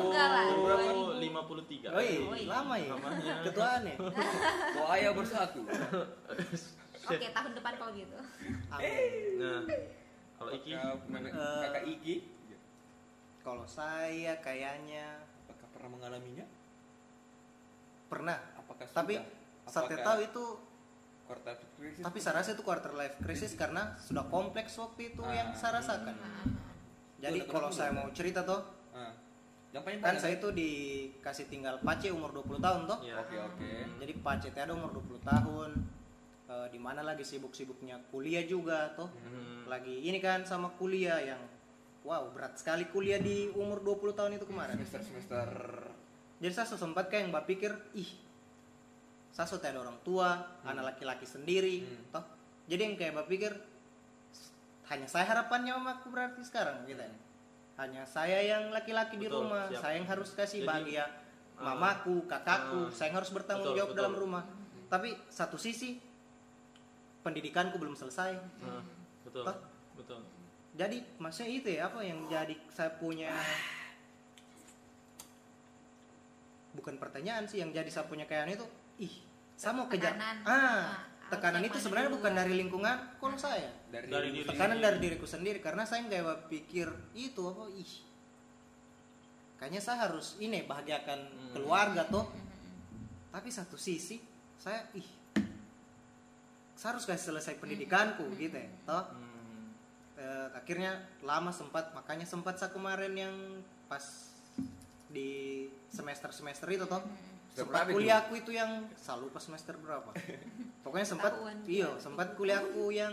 lima 1.16 1.40
puluh 1.42 1.64
tiga 1.64 1.88
Oi, 1.90 2.20
Oi. 2.22 2.44
lama 2.44 2.76
ya. 2.76 2.92
Lamanya. 2.92 3.34
Ketuaannya. 3.42 3.96
Kok 4.76 4.88
ayah 4.94 5.12
bersatu? 5.12 5.60
oke 7.00 7.26
tahun 7.26 7.52
depan 7.54 7.72
kalau 7.74 7.92
gitu 7.92 8.12
Amin. 8.70 9.40
nah 9.40 9.60
kalau 10.36 10.50
Iki 10.52 10.70
Eh. 10.70 11.60
kakak 11.64 11.84
Iki 11.88 12.14
Kalau 13.40 13.64
saya 13.64 14.36
kayaknya 14.38 15.16
apakah 15.42 15.68
pernah 15.72 15.90
mengalaminya? 15.90 16.44
pernah, 18.04 18.36
Apakah 18.54 18.84
tapi 18.86 19.16
sudah? 19.16 19.39
Saya 19.70 19.86
Apakah 19.86 19.98
tahu 20.02 20.18
itu 20.20 20.44
quarter 21.24 21.54
crisis? 21.78 22.02
tapi 22.02 22.18
saya 22.18 22.34
rasa 22.42 22.50
itu 22.52 22.62
quarter 22.62 22.92
life 22.92 23.16
crisis 23.22 23.54
karena 23.54 23.94
sudah 23.96 24.26
kompleks 24.26 24.74
waktu 24.76 25.14
itu 25.14 25.22
yang 25.22 25.54
saya 25.54 25.78
rasakan. 25.78 26.18
Jadi 27.20 27.38
Tuh, 27.40 27.48
kalau 27.48 27.70
saya 27.70 27.92
tuh? 27.92 27.96
mau 27.96 28.08
cerita 28.10 28.42
tuh, 28.42 28.60
Ah. 28.90 29.14
Yang 29.70 30.02
kan 30.02 30.18
saya 30.18 30.34
itu 30.34 30.50
dikasih 30.50 31.46
tinggal 31.46 31.78
pace 31.78 32.10
umur 32.10 32.34
20 32.34 32.58
tahun 32.58 32.90
toh. 32.90 32.98
ya 33.06 33.22
Oke 33.22 33.38
oke. 33.38 33.70
Jadi 34.02 34.12
pace 34.18 34.50
teh 34.50 34.58
ada 34.58 34.74
umur 34.74 34.90
20 34.98 35.22
tahun. 35.22 35.70
Eh, 36.50 36.66
di 36.74 36.82
mana 36.82 37.06
lagi 37.06 37.22
sibuk-sibuknya 37.22 38.02
kuliah 38.10 38.42
juga 38.42 38.90
toh. 38.98 39.06
Hmm. 39.22 39.70
Lagi 39.70 40.02
ini 40.02 40.18
kan 40.18 40.42
sama 40.42 40.74
kuliah 40.74 41.22
yang 41.22 41.38
wow, 42.02 42.34
berat 42.34 42.58
sekali 42.58 42.90
kuliah 42.90 43.22
di 43.22 43.46
umur 43.54 43.78
20 43.78 44.10
tahun 44.10 44.34
itu 44.34 44.46
kemarin. 44.50 44.74
Semester 44.82 45.06
semester. 45.06 45.48
Jadi 46.42 46.50
saya 46.50 46.66
sempat 46.74 47.06
kayak 47.06 47.22
yang 47.22 47.30
mbak 47.30 47.46
pikir, 47.46 47.70
ih, 47.94 48.10
sudah 49.46 49.70
ada 49.70 49.80
orang 49.80 49.98
tua, 50.02 50.36
anak 50.66 50.94
laki-laki 50.94 51.24
sendiri, 51.24 51.86
Hmm. 51.86 52.12
toh. 52.12 52.24
Jadi 52.66 52.80
yang 52.82 52.94
kayak 52.98 53.12
mbak 53.16 53.26
pikir, 53.30 53.52
hanya 54.90 55.06
saya 55.06 55.26
harapannya 55.26 55.74
sama 55.74 55.90
aku 56.02 56.06
berarti 56.10 56.42
sekarang 56.42 56.82
gitu 56.86 56.98
ya. 56.98 57.14
Hanya 57.78 58.02
saya 58.04 58.42
yang 58.44 58.68
laki-laki 58.74 59.16
di 59.16 59.30
rumah, 59.30 59.70
siap. 59.70 59.80
saya 59.80 59.94
yang 60.02 60.08
harus 60.10 60.30
kasih 60.34 60.60
Jadi, 60.62 60.68
bahagia 60.68 61.04
ah, 61.56 61.72
mamaku, 61.72 62.26
kakakku, 62.28 62.90
ah, 62.90 62.92
saya 62.92 63.14
yang 63.14 63.18
harus 63.22 63.30
bertanggung 63.32 63.72
betul, 63.72 63.78
jawab 63.78 63.90
betul. 63.94 64.00
dalam 64.02 64.14
rumah. 64.18 64.44
Tapi 64.90 65.08
satu 65.30 65.56
sisi 65.56 65.96
pendidikanku 67.22 67.78
belum 67.78 67.94
selesai. 67.94 68.34
Nah, 68.60 68.82
betul 69.24 69.44
Toh? 69.46 69.56
betul 69.96 70.20
Jadi 70.74 71.02
maksudnya 71.20 71.50
itu 71.50 71.68
ya 71.70 71.90
apa 71.90 72.00
yang 72.00 72.24
jadi 72.30 72.54
saya 72.72 72.90
punya 72.94 73.30
bukan 76.70 76.94
pertanyaan 76.96 77.44
sih 77.50 77.58
yang 77.58 77.74
jadi 77.74 77.90
saya 77.90 78.06
punya 78.06 78.24
kayak 78.24 78.54
itu 78.54 78.66
ih 79.00 79.14
saya 79.56 79.72
mau 79.72 79.88
kejar. 79.88 80.12
Tekanan. 80.14 80.36
ah 80.44 80.52
Ah, 80.52 80.88
tekanan 81.28 81.62
itu 81.62 81.76
sebenarnya 81.76 82.10
bukan 82.10 82.32
dari 82.32 82.52
lingkungan 82.56 82.96
kalau 83.16 83.36
saya. 83.36 83.68
Dari, 83.88 84.06
Dari 84.06 84.28
diri 84.30 84.46
tekanan 84.46 84.76
sendiri. 84.76 84.86
dari 84.86 84.98
diriku 85.00 85.26
sendiri 85.26 85.58
karena 85.58 85.84
saya 85.84 86.04
nggak 86.04 86.48
pikir 86.48 86.88
itu 87.12 87.42
apa 87.42 87.64
ih. 87.72 87.92
Kayaknya 89.56 89.80
saya 89.80 90.08
harus 90.08 90.36
ini 90.38 90.64
bahagiakan 90.64 91.20
Hmm. 91.20 91.52
keluarga 91.52 92.04
tuh 92.06 92.24
tapi 93.30 93.48
satu 93.48 93.76
sisi 93.76 94.18
saya 94.56 94.82
ih 94.92 95.06
saya 96.74 96.96
harus 96.96 97.04
kasih 97.04 97.30
selesai 97.30 97.60
pendidikanku 97.60 98.24
gitu 98.34 98.56
ya 98.56 98.68
toh. 98.82 99.04
Hmm. 99.12 99.76
Eh, 100.16 100.48
akhirnya 100.52 100.92
lama 101.20 101.48
sempat 101.50 101.92
makanya 101.92 102.24
sempat 102.24 102.56
saya 102.56 102.72
kemarin 102.72 103.12
yang 103.12 103.34
pas 103.86 104.32
di 105.06 105.28
semester 105.88 106.30
semester 106.30 106.66
itu 106.66 106.84
toh 106.84 107.04
sempat 107.52 107.86
kuliahku 107.86 108.32
itu 108.36 108.50
yang 108.52 108.70
saya 108.94 109.18
lupa 109.18 109.36
semester 109.36 109.74
berapa 109.74 110.10
pokoknya 110.84 111.06
sempat 111.06 111.32
iya 111.64 111.90
sempat 111.96 112.34
kuliahku 112.34 112.88
yang 112.88 113.12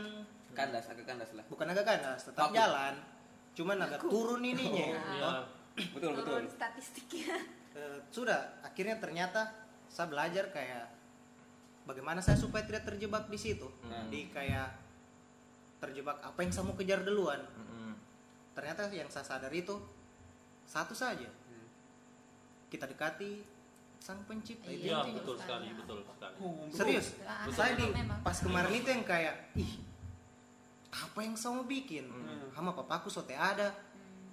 kandas 0.52 0.88
agak 0.88 1.06
kandas 1.06 1.34
lah. 1.34 1.46
bukan 1.48 1.68
agak 1.68 1.86
ganas 1.86 2.22
tetap 2.24 2.50
jalan 2.50 2.94
cuman 3.54 3.78
agak 3.80 4.02
turun 4.02 4.42
ininya 4.42 4.86
Iya. 4.88 4.98
toh. 5.20 5.46
Betul 5.94 6.12
betul. 6.14 6.26
turun 6.26 6.46
statistiknya 6.48 7.38
Eh, 7.72 8.02
sudah 8.10 8.58
akhirnya 8.60 8.98
ternyata 8.98 9.54
saya 9.88 10.10
belajar 10.10 10.50
kayak 10.50 10.90
bagaimana 11.84 12.18
saya 12.18 12.34
supaya 12.34 12.66
tidak 12.66 12.84
terjebak 12.84 13.26
di 13.28 13.38
situ 13.38 13.70
Hmm. 13.82 14.10
di 14.10 14.28
kayak 14.28 14.74
terjebak 15.78 16.18
apa 16.20 16.40
yang 16.40 16.50
saya 16.50 16.66
mau 16.66 16.74
kejar 16.74 17.02
duluan 17.02 17.38
Mm-mm. 17.38 17.94
ternyata 18.52 18.90
yang 18.90 19.06
saya 19.08 19.22
sadar 19.24 19.52
itu 19.52 19.78
satu 20.64 20.92
saja 20.92 21.30
Hmm. 21.30 21.68
kita 22.68 22.86
dekati 22.86 23.46
sang 23.98 24.20
pencipta 24.24 24.68
itu 24.68 24.88
Iya, 24.88 25.04
Iya 25.04 25.14
betul 25.16 25.36
sekali 25.36 25.68
betul 25.74 26.00
sekali. 26.02 26.36
Serius? 26.72 27.08
Ah, 27.22 27.44
saya 27.50 27.76
di 27.76 27.86
pas 28.22 28.38
kemarin 28.40 28.72
itu 28.72 28.88
yang 28.88 29.04
kayak 29.04 29.36
ih 29.54 29.72
apa 30.88 31.20
yang 31.20 31.36
saya 31.36 31.54
mau 31.54 31.66
bikin? 31.66 32.08
Hmm. 32.08 32.50
sama 32.50 32.74
papaku 32.74 33.08
sote 33.08 33.34
ada. 33.34 33.70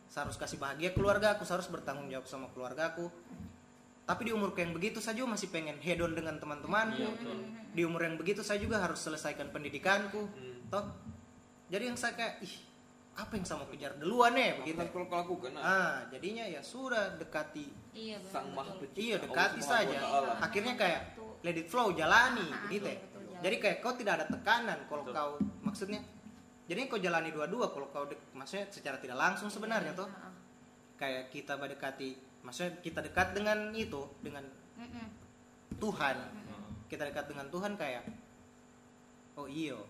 Saya 0.06 0.28
harus 0.28 0.38
kasih 0.38 0.56
bahagia 0.56 0.94
keluarga 0.94 1.34
aku 1.34 1.42
saya 1.42 1.58
harus 1.58 1.68
bertanggung 1.68 2.06
jawab 2.06 2.24
sama 2.24 2.46
keluarga 2.50 2.94
aku. 2.94 3.10
Tapi 4.04 4.20
di 4.22 4.32
umurku 4.32 4.60
yang 4.60 4.72
begitu 4.72 5.00
saya 5.00 5.16
juga 5.16 5.32
masih 5.32 5.48
pengen 5.48 5.80
hedon 5.80 6.12
dengan 6.12 6.36
teman-temanku 6.36 7.00
Iya, 7.00 7.10
betul. 7.16 7.36
di 7.72 7.82
umur 7.82 8.04
yang 8.04 8.16
begitu 8.16 8.44
saya 8.44 8.60
juga 8.60 8.78
harus 8.78 9.00
selesaikan 9.00 9.48
pendidikanku. 9.48 10.28
Hmm. 10.28 10.60
toh 10.68 10.84
jadi 11.66 11.88
yang 11.88 11.96
saya 11.96 12.12
kayak 12.12 12.40
ih 12.40 12.54
apa 13.14 13.30
yang 13.32 13.44
saya 13.46 13.62
mau 13.62 13.68
kejar? 13.68 13.94
Duluan 13.94 14.34
ya 14.34 14.58
begitu. 14.58 14.78
Kalau 14.80 15.06
kalau 15.06 15.22
aku 15.22 15.34
kan 15.38 15.54
ah. 15.56 16.02
Jadinya 16.08 16.44
ya 16.44 16.58
sudah 16.60 17.14
dekati. 17.14 17.70
Iya 17.94 18.18
sang 18.20 18.50
maha 18.50 18.74
iya 18.92 19.16
Allah 19.16 19.24
dekati 19.24 19.58
Subhanahu 19.58 19.86
saja. 19.86 19.98
Ta'ala. 20.02 20.32
akhirnya 20.42 20.74
kayak 20.74 21.00
Betul. 21.14 21.30
let 21.46 21.54
it 21.54 21.68
flow 21.68 21.94
jalani 21.94 22.42
Ah, 22.44 22.58
begitu 22.66 22.90
ya. 22.90 22.98
jadi 23.38 23.56
kayak 23.62 23.76
kau 23.78 23.94
tidak 23.94 24.12
ada 24.18 24.26
tekanan 24.26 24.78
kalau 24.84 25.06
Betul. 25.06 25.14
kau 25.14 25.30
maksudnya 25.62 26.00
jadi 26.66 26.90
kau 26.90 26.98
jalani 26.98 27.30
dua-dua 27.30 27.70
kalau 27.70 27.86
kau 27.88 28.02
dek- 28.04 28.34
maksudnya 28.34 28.66
secara 28.66 28.98
tidak 28.98 29.14
langsung 29.14 29.46
sebenarnya 29.46 29.94
tuh. 29.94 30.10
Ah, 30.10 30.26
ah. 30.26 30.32
kayak 30.98 31.30
kita 31.30 31.54
berdekati 31.54 32.18
maksudnya 32.42 32.82
kita 32.82 32.98
dekat 32.98 33.30
dengan 33.30 33.70
itu 33.70 34.02
dengan 34.18 34.42
Mm-mm. 34.74 35.06
Tuhan. 35.78 36.16
Kita 36.84 37.02
dekat 37.04 37.26
dengan 37.26 37.46
Tuhan 37.46 37.78
kayak 37.78 38.02
oh 39.34 39.46
iyo 39.46 39.86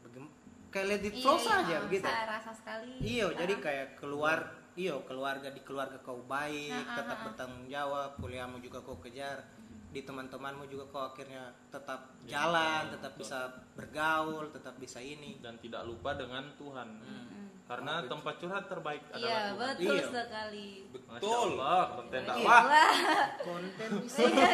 Bagim- 0.00 0.32
kayak 0.70 0.86
let 0.88 1.02
it 1.02 1.12
Iya, 1.12 1.20
flow 1.20 1.36
iya, 1.36 1.44
saja 1.44 1.74
ah, 1.74 1.80
begitu 1.82 2.06
saya 2.06 2.24
rasa 2.28 2.50
sekali 2.52 2.92
iyo 3.00 3.26
Ah, 3.26 3.36
jadi 3.36 3.54
kayak 3.56 3.88
keluar 3.96 4.38
iyo 4.74 5.02
keluarga 5.02 5.48
di 5.48 5.60
keluarga 5.60 5.98
kau 5.98 6.22
baik 6.24 6.70
Ah, 6.70 6.80
ah, 6.80 6.96
tetap 6.96 7.18
bertanggung 7.24 7.66
jawab 7.66 8.10
kuliahmu 8.16 8.58
juga 8.58 8.78
kau 8.80 8.98
kejar 8.98 9.42
di 9.90 10.00
teman-temanmu 10.00 10.64
juga 10.64 10.86
kau 10.86 11.02
akhirnya 11.04 11.42
tetap 11.68 12.14
jalan 12.24 12.82
tetap 12.88 13.10
betul. 13.10 13.26
bisa 13.26 13.38
bergaul 13.74 14.46
tetap 14.48 14.74
bisa 14.76 14.98
ini 14.98 15.38
dan 15.38 15.58
tidak 15.58 15.82
lupa 15.82 16.14
dengan 16.14 16.46
Tuhan 16.54 16.86
Mm-mm. 16.96 17.66
karena 17.66 17.98
tempat 18.04 18.34
curhat 18.38 18.64
terbaik 18.64 19.02
iya 19.12 19.50
adalah 19.50 19.74
Tuhan 19.74 19.74
betul 19.74 19.96
Iya. 19.96 20.06
sekali 20.08 20.68
Betul. 21.10 21.34
Allah 21.58 21.82
konten 21.92 22.20
Iya. 22.22 22.28
dakwah 22.30 22.62
Wah. 22.64 22.94
konten 23.40 23.90
Iya, 24.30 24.48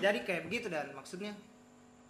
jadi 0.00 0.18
kayak 0.22 0.42
begitu 0.46 0.66
dan 0.66 0.88
maksudnya 0.90 1.36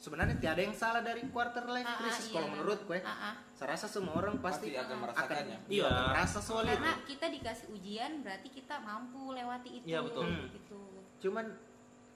sebenarnya 0.00 0.32
tiada 0.34 0.58
yang 0.58 0.72
salah 0.72 0.98
dari 1.00 1.20
quarter 1.28 1.60
life 1.66 1.84
Ah, 1.84 1.92
ah, 1.92 1.98
crisis 2.00 2.26
iya. 2.26 2.34
kalau 2.34 2.48
menurutku 2.50 2.90
ya 2.90 3.02
Ah, 3.02 3.12
ah. 3.22 3.34
saya 3.52 3.68
rasa 3.70 3.86
semua 3.86 4.16
orang 4.16 4.40
pasti, 4.40 4.72
Pasti 4.72 4.80
akan 4.80 4.96
merasakannya. 4.98 5.58
iya 5.68 5.76
Iya. 5.76 5.86
akan 5.86 6.04
merasa 6.10 6.38
soal 6.40 6.64
itu 6.64 6.72
karena 6.72 6.92
kita 7.04 7.26
dikasih 7.30 7.66
ujian 7.70 8.12
berarti 8.20 8.48
kita 8.48 8.74
mampu 8.80 9.22
lewati 9.30 9.70
itu 9.74 9.84
Iya, 9.84 10.00
betul. 10.00 10.24
Hmm. 10.24 10.48
gitu 10.50 10.80
cuman 11.20 11.44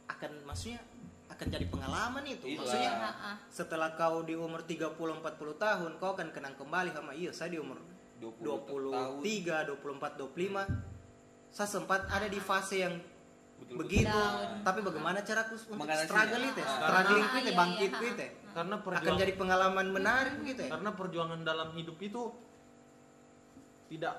akan 0.06 0.30
maksudnya 0.42 0.80
akan 1.26 1.46
jadi 1.46 1.66
pengalaman 1.66 2.24
itu 2.24 2.46
Iya. 2.46 2.56
maksudnya 2.58 2.90
Ah, 2.94 3.12
ah. 3.12 3.36
setelah 3.46 3.92
kau 3.92 4.24
di 4.24 4.32
umur 4.32 4.64
30 4.64 4.96
40 5.14 5.20
tahun 5.54 5.90
kau 5.94 6.10
akan 6.10 6.28
kenang 6.30 6.56
kembali 6.56 6.88
sama 6.90 7.12
iya 7.12 7.30
saya 7.30 7.52
di 7.52 7.60
umur 7.60 7.76
20 8.16 9.20
23 9.20 9.68
24 9.68 10.16
25 10.16 10.64
saya 11.50 11.68
sempat 11.68 12.08
ada 12.08 12.24
di 12.26 12.40
fase 12.40 12.80
yang 12.80 12.96
Betul, 13.54 13.76
begitu. 13.86 14.10
Down. 14.10 14.60
tapi 14.66 14.78
bagaimana 14.82 15.18
caraku 15.22 15.54
untuk 15.56 15.78
Mengatasinya. 15.78 16.10
struggle 16.10 16.42
itu 16.44 16.60
ya? 16.60 16.68
Struggling 16.68 17.24
itu 17.24 17.36
ya 17.38 17.52
bangkit 17.54 17.90
iya, 17.90 17.98
itu 17.98 18.04
ya? 18.20 18.30
Karena 18.54 18.74
akan 18.78 19.12
jadi 19.18 19.32
pengalaman 19.34 19.86
menarik 19.90 20.34
begitu 20.42 20.60
ya? 20.66 20.70
Karena 20.74 20.90
perjuangan 20.94 21.40
dalam 21.42 21.68
hidup 21.74 21.98
itu 22.02 22.22
tidak 23.90 24.14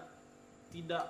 tidak 0.72 1.04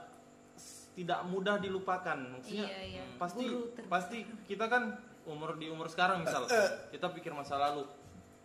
tidak 0.95 1.19
mudah 1.27 1.59
dilupakan. 1.59 2.17
Maksudnya 2.39 2.65
Iya, 2.71 2.79
iya. 2.87 3.03
pasti 3.19 3.45
pasti 3.91 4.17
kita 4.47 4.65
kan 4.71 4.95
umur 5.27 5.57
di 5.59 5.67
umur 5.67 5.89
sekarang 5.91 6.23
misal 6.23 6.47
kita 6.89 7.07
pikir 7.11 7.35
masa 7.35 7.59
lalu. 7.59 7.83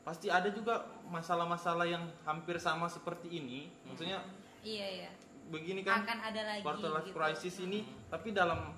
Pasti 0.01 0.33
ada 0.33 0.49
juga 0.51 0.89
masalah-masalah 1.07 1.87
yang 1.87 2.09
hampir 2.27 2.59
sama 2.59 2.91
seperti 2.91 3.31
ini. 3.31 3.71
Maksudnya 3.87 4.25
iya 4.67 4.87
iya. 5.07 5.11
begini 5.51 5.83
kan 5.83 6.03
akan 6.05 6.19
ada 6.31 6.41
lagi 6.47 6.63
quarter 6.63 6.91
life 6.95 7.07
gitu. 7.11 7.17
crisis 7.17 7.55
ini 7.63 7.83
tapi 8.07 8.31
dalam 8.31 8.71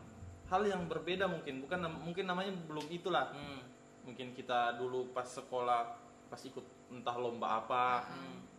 hal 0.53 0.62
yang 0.62 0.85
berbeda 0.85 1.25
mungkin 1.25 1.65
bukan 1.65 1.81
mungkin 1.99 2.25
namanya 2.25 2.53
belum 2.69 2.85
itulah 2.88 3.33
Hmm. 3.33 3.61
mungkin 4.05 4.31
kita 4.33 4.77
dulu 4.77 5.09
pas 5.11 5.25
sekolah 5.25 5.97
pas 6.29 6.41
ikut 6.41 6.61
entah 6.91 7.17
lomba 7.17 7.59
apa 7.59 8.05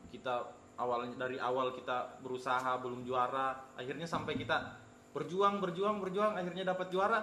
kita 0.09 0.41
awal 0.73 1.05
dari 1.13 1.37
awal 1.37 1.69
kita 1.71 2.17
berusaha 2.19 2.81
belum 2.81 3.03
juara 3.03 3.53
akhirnya 3.73 4.05
sampai 4.05 4.33
kita 4.33 4.57
berjuang 5.11 5.61
berjuang 5.61 6.01
berjuang 6.01 6.33
akhirnya 6.33 6.65
dapat 6.65 6.89
juara 6.89 7.19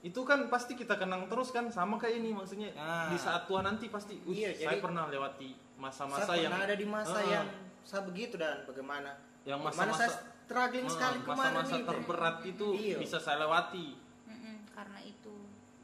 itu 0.00 0.20
kan 0.22 0.48
pasti 0.48 0.72
kita 0.74 0.96
kenang 0.96 1.28
terus 1.28 1.48
kan 1.48 1.68
sama 1.68 1.96
kayak 1.96 2.20
ini 2.20 2.32
maksudnya 2.32 2.72
Ah. 2.74 3.08
di 3.08 3.16
saat 3.16 3.44
tua 3.44 3.60
nanti 3.60 3.88
pasti 3.88 4.16
"Wih, 4.24 4.44
Iya, 4.48 4.68
saya 4.68 4.80
pernah 4.80 5.08
lewati 5.08 5.52
masa-masa 5.76 6.24
saya 6.26 6.40
yang 6.42 6.52
pernah 6.52 6.66
ada 6.66 6.76
di 6.76 6.86
masa 6.86 7.16
Ah. 7.16 7.24
yang 7.26 7.46
saya 7.80 8.02
begitu 8.04 8.36
dan 8.36 8.64
bagaimana 8.64 9.16
yang 9.42 9.60
masa-masa 9.60 10.08
saya 10.08 10.29
struggling 10.50 10.82
Ah, 10.82 10.90
sekali 10.90 11.18
kemarin 11.22 11.54
masa-masa 11.54 11.76
terberat 11.86 12.36
itu 12.42 12.66
Iya. 12.74 12.96
bisa 12.98 13.22
saya 13.22 13.38
lewati. 13.38 13.94
Mm-mm, 14.26 14.56
karena 14.68 14.98
itu. 15.00 15.34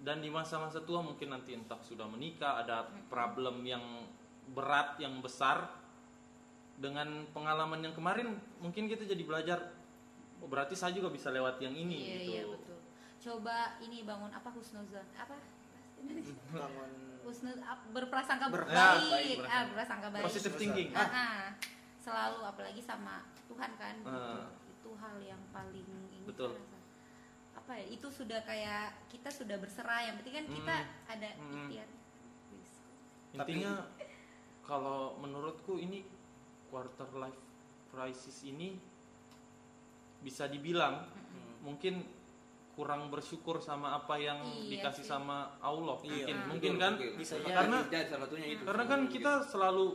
Dan 0.03 0.19
di 0.19 0.27
masa-masa 0.29 0.83
tua 0.83 0.99
mungkin 0.99 1.31
nanti 1.31 1.55
entah 1.55 1.79
sudah 1.79 2.11
menikah 2.11 2.59
ada 2.59 2.83
problem 3.07 3.63
yang 3.63 4.03
berat 4.51 4.99
yang 4.99 5.23
besar. 5.23 5.87
Dengan 6.77 7.25
pengalaman 7.33 7.81
yang 7.81 7.97
kemarin 7.97 8.37
mungkin 8.61 8.85
kita 8.85 9.09
jadi 9.09 9.25
belajar 9.25 9.73
oh, 10.37 10.45
berarti 10.45 10.77
saya 10.77 10.93
juga 10.93 11.09
bisa 11.09 11.33
lewat 11.33 11.57
yang 11.57 11.73
ini 11.73 11.97
iya 11.97 12.17
gitu. 12.21 12.29
iya 12.29 12.43
betul. 12.45 12.79
Coba 13.17 13.57
ini 13.81 14.05
bangun 14.05 14.29
apa 14.29 14.53
husnuzon? 14.53 15.07
Apa? 15.17 15.41
Bangun 16.53 16.91
husnuz 17.25 17.57
berprasangka 17.91 18.53
Ber- 18.53 18.69
baik, 18.69 18.77
Ya, 18.77 19.09
baik, 19.09 19.37
ah 19.43 19.63
berprasangka. 19.67 20.07
baik. 20.13 20.25
Positive 20.29 20.55
thinking. 20.55 20.89
Ah, 20.93 21.09
ah. 21.09 21.43
Selalu 22.07 22.40
apalagi 22.40 22.79
sama 22.79 23.19
Tuhan 23.45 23.71
kan 23.75 23.95
gitu. 23.99 24.14
Ah. 24.14 24.47
itu 24.64 24.90
hal 24.95 25.19
yang 25.21 25.42
paling 25.51 25.83
ini 25.83 26.23
Betul. 26.23 26.55
rasa. 26.55 26.79
apa 27.57 27.73
ya 27.75 27.87
itu 27.90 28.07
sudah 28.09 28.40
kayak 28.40 29.11
kita 29.11 29.27
sudah 29.29 29.59
berserah 29.59 30.01
yang 30.05 30.14
penting 30.16 30.35
kan 30.37 30.47
kita 30.49 30.77
ada 31.09 31.29
Hmm. 31.35 31.66
ikhtiar 31.66 31.88
intinya 33.35 33.73
kalau 34.62 35.19
menurutku 35.19 35.77
ini 35.77 36.07
quarter 36.66 37.11
life 37.12 37.40
crisis 37.88 38.42
ini 38.42 38.79
bisa 40.21 40.47
dibilang 40.47 41.07
mungkin 41.61 42.07
kurang 42.73 43.09
bersyukur 43.09 43.59
sama 43.59 43.97
apa 43.97 44.14
yang 44.16 44.37
Iya 44.45 44.79
dikasih 44.79 45.01
sih. 45.01 45.09
sama 45.09 45.57
Allah 45.59 45.97
Iya. 45.99 46.12
mungkin 46.12 46.37
Ah. 46.37 46.47
mungkin 46.47 46.71
Betul, 46.71 46.83
kan 46.83 46.92
mungkin. 46.95 47.12
Bisa 47.16 47.35
jadi 47.37 48.05
salah 48.07 48.27
satunya 48.29 48.49
itu 48.49 48.62
karena 48.62 48.85
kan 48.85 49.01
kita 49.09 49.33
selalu 49.42 49.87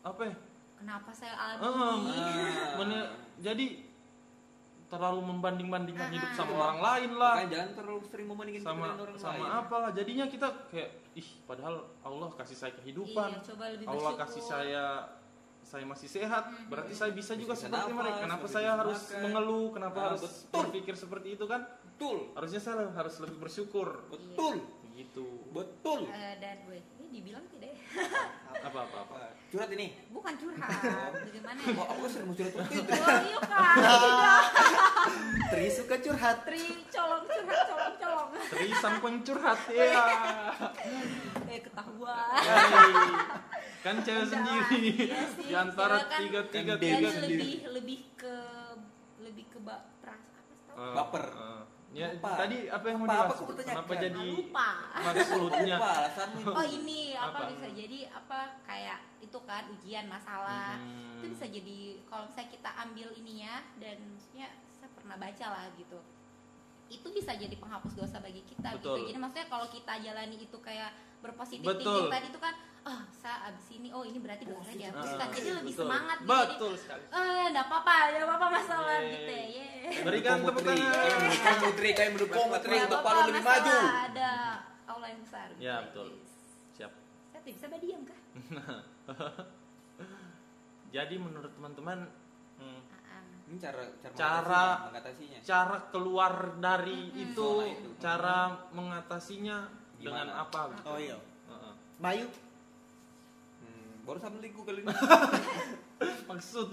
apa 0.00 0.22
ya 0.22 0.34
kenapa 0.78 1.10
saya 1.10 1.34
alami? 1.34 1.62
Ini 2.08 2.14
Ah. 2.14 2.74
mene- 2.76 3.10
jadi 3.38 3.66
terlalu 4.88 5.20
membanding-bandingkan 5.22 6.00
Ah, 6.02 6.14
hidup 6.14 6.30
sama 6.32 6.52
orang 6.56 6.80
lain 6.80 7.10
lah. 7.14 7.34
Jangan 7.44 7.70
terlalu 7.74 8.00
sering 8.06 8.26
membandingkan 8.26 8.62
kita 8.62 8.70
sama 8.70 8.84
orang 8.88 9.18
sama 9.18 9.36
lain. 9.36 9.50
apalah 9.60 9.90
jadinya 9.92 10.24
kita 10.26 10.48
kayak 10.66 10.90
ih 11.12 11.28
padahal 11.44 11.76
Allah 12.00 12.28
kasih 12.34 12.56
saya 12.56 12.72
kehidupan. 12.74 13.28
Iya 13.30 13.40
coba 13.44 13.64
lebih 13.68 13.84
Allah 13.84 14.00
bersyukur. 14.08 14.22
kasih 14.24 14.42
saya 14.42 14.84
saya 15.60 15.84
masih 15.84 16.08
sehat. 16.08 16.44
Hmm. 16.46 16.72
berarti 16.72 16.96
saya 16.96 17.12
bisa 17.12 17.36
juga 17.36 17.52
Bisa 17.52 17.68
seperti 17.68 17.84
nafas, 17.84 18.00
mereka. 18.00 18.20
Kenapa 18.24 18.46
saya 18.48 18.68
harus 18.74 19.00
makan. 19.04 19.20
mengeluh? 19.20 19.66
Kenapa 19.68 19.98
harus 20.08 20.22
betul. 20.24 20.56
berpikir 20.64 20.94
seperti 20.96 21.28
itu 21.36 21.44
kan? 21.44 21.60
Betul, 21.84 22.16
harusnya 22.32 22.60
saya 22.62 22.88
harus 22.88 23.14
lebih 23.18 23.38
bersyukur. 23.38 23.88
Betul, 24.08 24.54
gitu 24.94 25.26
betul. 25.50 26.08
Eh, 26.08 26.40
dan 26.40 26.64
gue. 26.64 26.80
ini 26.80 26.97
dibilang 27.08 27.44
tidak 27.48 27.72
ya? 27.72 27.80
apa 28.58 28.78
apa 28.80 28.96
apa 29.02 29.16
Curhat 29.48 29.70
ini. 29.72 29.96
bukan 30.08 30.34
curhat 30.36 30.68
bagaimana 31.14 31.56
ya? 31.56 31.72
Oh, 31.72 31.86
aku 31.88 32.04
sering 32.06 32.26
mau 32.26 32.34
curhat 32.34 32.52
seperti 32.52 32.74
itu. 32.78 32.92
Oh 32.92 33.18
iya 33.18 33.38
kan. 33.40 33.74
Tri 35.50 35.66
suka 35.68 35.96
curhat 35.98 36.36
Tri 36.44 36.62
colong 36.86 37.24
curhat 37.24 37.60
colong 37.64 37.94
colong. 37.96 38.28
Tri 38.46 38.68
sang 38.76 38.96
pencurhat 38.98 39.60
ya 39.68 40.04
Eh 41.50 41.60
ketahuan. 41.60 42.42
Kan 43.78 43.94
cewek 43.98 44.20
Udah, 44.20 44.28
sendiri 44.28 44.80
iya 45.06 45.22
sih, 45.30 45.44
di 45.44 45.54
antara 45.54 45.96
cewek 45.96 46.04
kan- 46.04 46.20
tiga 46.20 46.40
tiga 46.44 46.74
kan 46.74 46.82
tiga 46.82 47.08
lebih 47.22 47.52
lebih 47.72 48.00
ke 48.14 48.34
lebih 49.18 49.44
ke 49.48 49.58
ba, 49.58 49.80
peras 49.98 50.20
apa 50.20 50.40
sih 50.46 50.58
tau? 50.66 50.76
Eh, 50.76 50.92
Baper. 50.92 51.24
eh. 51.24 51.62
Ya 51.88 52.12
Lupa. 52.12 52.36
tadi 52.36 52.68
apa 52.68 52.84
yang 52.84 52.98
mau 53.00 53.06
Apa- 53.06 53.14
apa 53.14 53.24
dibahas 53.24 53.40
aku 53.40 53.52
kenapa 53.58 53.92
jadi 53.96 54.24
lupa. 54.28 54.68
maksudnya 54.98 55.76
alasanmu 55.78 56.38
itu? 56.38 56.50
Oh 56.52 56.66
ini 56.66 57.00
apa, 57.10 57.28
Apa? 57.34 57.48
bisa 57.48 57.66
jadi 57.70 57.98
apa 58.10 58.38
kayak 58.62 58.98
itu 59.18 59.38
kan 59.42 59.62
ujian 59.70 60.04
masalah 60.06 60.76
Hmm. 60.76 61.16
itu 61.16 61.32
bisa 61.32 61.46
jadi 61.46 61.78
kalau 62.04 62.24
misalnya 62.24 62.50
kita 62.50 62.70
ambil 62.78 63.08
ininya 63.14 63.54
dan 63.76 63.96
maksudnya 64.06 64.46
saya 64.70 64.88
pernah 64.92 65.16
baca 65.16 65.46
lah 65.48 65.64
gitu 65.74 65.98
itu 66.88 67.08
bisa 67.10 67.32
jadi 67.34 67.52
penghapus 67.54 67.92
dosa 67.94 68.16
bagi 68.18 68.40
kita 68.42 68.68
Betul. 68.70 68.96
gitu 68.96 69.08
jadi 69.08 69.18
maksudnya 69.18 69.46
kalau 69.46 69.66
kita 69.66 69.92
jalani 69.98 70.36
itu 70.38 70.58
kayak 70.58 70.92
berpositif 71.18 71.64
Betul. 71.66 71.84
thinking 71.84 72.08
tadi 72.10 72.26
itu 72.28 72.38
kan 72.38 72.54
oh 72.84 73.00
saya 73.12 73.48
abis 73.48 73.66
ini 73.70 73.88
oh 73.90 74.00
ini 74.02 74.16
berarti 74.16 74.44
dosa 74.44 74.70
dihapuskan 74.70 75.18
Ah, 75.20 75.34
jadi 75.34 75.50
lebih 75.54 75.72
betul. 75.72 75.84
semangat 75.84 76.16
gitu. 76.18 76.30
betul 76.30 76.72
sekali 76.74 77.02
jadi 77.02 77.16
eh 77.18 77.44
enggak 77.48 77.66
apa-apa 77.66 77.94
enggak 78.08 78.24
apa-apa 78.24 78.46
masalah 78.54 78.96
Yeay. 78.98 79.10
gitu 79.10 79.30
ya 79.30 79.46
yeah. 79.50 79.77
Berikan 80.04 80.36
Mendukung 80.40 80.60
tepuk 80.60 80.68
tangan. 80.68 81.18
Mendukung 81.18 81.58
Putri, 81.62 81.88
kalian 81.94 82.12
mendukung 82.14 82.46
Putri 82.48 82.76
untuk 82.82 83.00
Palu 83.00 83.20
lebih 83.28 83.42
maju. 83.42 83.76
ada 84.08 84.30
Allah 84.86 85.06
yang 85.10 85.20
besar. 85.22 85.48
Ya, 85.56 85.74
betul. 85.84 86.08
siap. 86.72 86.92
Saya 87.30 87.40
tidak 87.42 87.54
bisa 87.56 87.66
berdiam 87.68 88.00
kah? 88.04 88.20
Jadi 90.96 91.14
menurut 91.20 91.52
teman-teman 91.52 91.98
hmm, 92.56 92.80
ini 93.48 93.56
cara 93.56 93.82
cara, 94.00 94.14
Cara- 94.16 94.76
mengatasinya 94.88 95.38
cara 95.44 95.76
keluar 95.88 96.32
dari 96.56 97.00
itu, 97.12 97.50
cara 98.00 98.38
mengatasinya 98.72 99.68
dengan 100.00 100.28
apa? 100.32 100.72
Gitu. 100.72 100.82
oh 100.88 100.98
iya. 100.98 101.18
Heeh. 101.48 101.72
Bayu 101.98 102.26
hmm, 103.60 104.08
baru 104.08 104.18
sampai 104.18 104.40
liku 104.44 104.60
kali 104.64 104.80
ini. 104.80 104.88
Maksud 106.30 106.68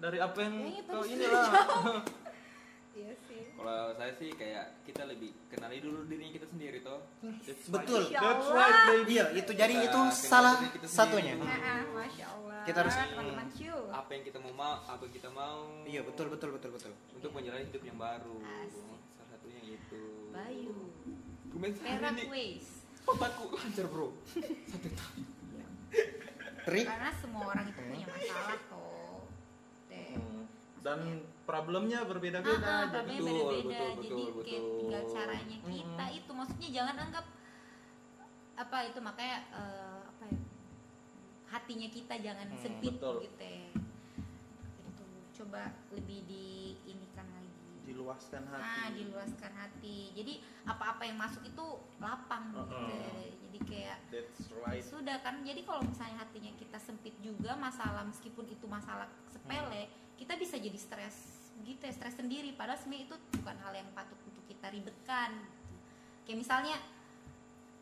dari 0.00 0.18
apa 0.20 0.38
yang 0.42 0.54
kau 0.86 1.02
terus 1.02 1.06
inilah 1.14 1.44
iya 2.98 3.12
sih. 3.26 3.42
Kalau 3.54 3.90
saya 3.98 4.12
sih 4.14 4.30
kayak 4.38 4.86
kita 4.86 5.02
lebih 5.08 5.34
kenali 5.50 5.82
dulu 5.82 6.06
dirinya 6.06 6.32
kita 6.38 6.46
sendiri 6.46 6.78
toh. 6.84 7.02
That's 7.42 7.66
Betul. 7.66 8.06
Ya 8.12 8.20
That's 8.22 8.48
right, 8.54 8.78
baby. 8.86 9.14
iya 9.18 9.24
itu 9.34 9.50
jadi 9.50 9.74
Kita 9.74 9.88
itu 9.90 10.00
salah 10.14 10.54
diri 10.62 10.86
satunya. 10.86 11.34
Nah, 11.34 11.50
ah, 11.50 11.82
masya 11.90 12.26
Allah. 12.30 12.62
Kita 12.62 12.78
harus- 12.86 12.94
teman-teman 12.94 13.48
apa 13.94 14.10
yang 14.14 14.24
kita 14.26 14.38
mau 14.42 14.52
mau 14.54 14.74
apa 14.86 15.02
yang 15.06 15.14
kita 15.14 15.28
mau. 15.34 15.58
Iya 15.86 16.00
betul 16.06 16.26
betul 16.30 16.50
betul 16.54 16.70
betul. 16.74 16.92
Untuk 17.14 17.30
menjalani 17.34 17.66
hidup 17.66 17.82
yang 17.82 17.98
baru. 17.98 18.36
Asik. 18.42 18.98
salah 19.18 19.28
satunya 19.34 19.60
itu. 19.74 20.02
Bayu. 20.30 20.74
Perak 21.54 22.18
ini. 22.18 22.26
ways 22.30 22.74
otakku 23.04 23.44
lancar 23.52 23.86
bro. 23.88 24.08
Tri 26.64 26.80
karena 26.88 27.12
semua 27.20 27.52
orang 27.52 27.68
itu 27.68 27.80
punya 27.84 28.06
masalah. 28.08 28.56
Hmm. 28.56 28.83
Dan 30.84 31.00
problemnya 31.48 32.04
Ah, 32.04 32.06
berbeda-beda 32.06 32.60
ah, 32.60 32.84
jadi 32.84 32.92
problemnya 32.92 33.24
Betul, 33.24 33.48
beda-beda 33.48 33.72
betul, 33.88 34.02
jadi 34.04 34.22
betul, 34.28 34.44
kayak 34.44 34.60
betul. 34.60 34.76
tinggal 34.78 35.02
caranya 35.08 35.56
kita 35.64 36.04
itu. 36.12 36.30
Maksudnya 36.30 36.68
jangan 36.70 36.96
anggap 37.00 37.26
apa 38.54 38.76
itu 38.86 38.98
makanya 39.00 39.38
eh, 39.50 40.00
apa 40.04 40.24
ya 40.28 40.38
hatinya 41.50 41.88
kita 41.88 42.14
jangan 42.20 42.46
Hmm, 42.46 42.60
sempit 42.60 42.94
betul. 42.94 43.16
gitu 43.24 43.42
ya. 43.42 43.68
Itu 44.84 45.04
coba 45.34 45.62
lebih 45.90 46.20
diinikan 46.28 47.26
lagi. 47.32 47.50
Diluaskan 47.84 48.42
hati. 48.44 48.68
Ah 48.68 48.86
diluaskan 48.92 49.52
hati. 49.56 49.96
Jadi 50.12 50.34
apa-apa 50.64 51.02
yang 51.02 51.16
masuk 51.16 51.42
itu 51.42 51.66
lapang 51.96 52.52
gitu 52.52 52.76
Uh-uh. 52.76 53.24
jadi 53.40 53.58
kayak 53.64 53.96
that's 54.12 54.52
right. 54.60 54.84
sudah 54.84 55.16
kan. 55.24 55.40
Jadi 55.40 55.64
kalau 55.64 55.80
misalnya 55.80 56.20
hatinya 56.20 56.52
kita 56.54 56.76
sempit 56.76 57.16
juga 57.18 57.56
masalah 57.56 58.04
meskipun 58.04 58.44
itu 58.46 58.66
masalah 58.68 59.08
sepele 59.32 59.88
kita 60.18 60.38
bisa 60.38 60.56
jadi 60.58 60.78
stres 60.78 61.16
gitu 61.62 61.82
ya 61.84 61.92
stres 61.94 62.14
sendiri. 62.18 62.50
Padahal 62.54 62.78
sebenarnya 62.78 63.06
itu 63.10 63.16
bukan 63.38 63.56
hal 63.62 63.72
yang 63.74 63.88
patut 63.94 64.18
untuk 64.26 64.44
kita 64.50 64.70
ribetkan 64.74 65.30
gitu. 65.38 65.62
kayak 66.24 66.38
misalnya 66.40 66.76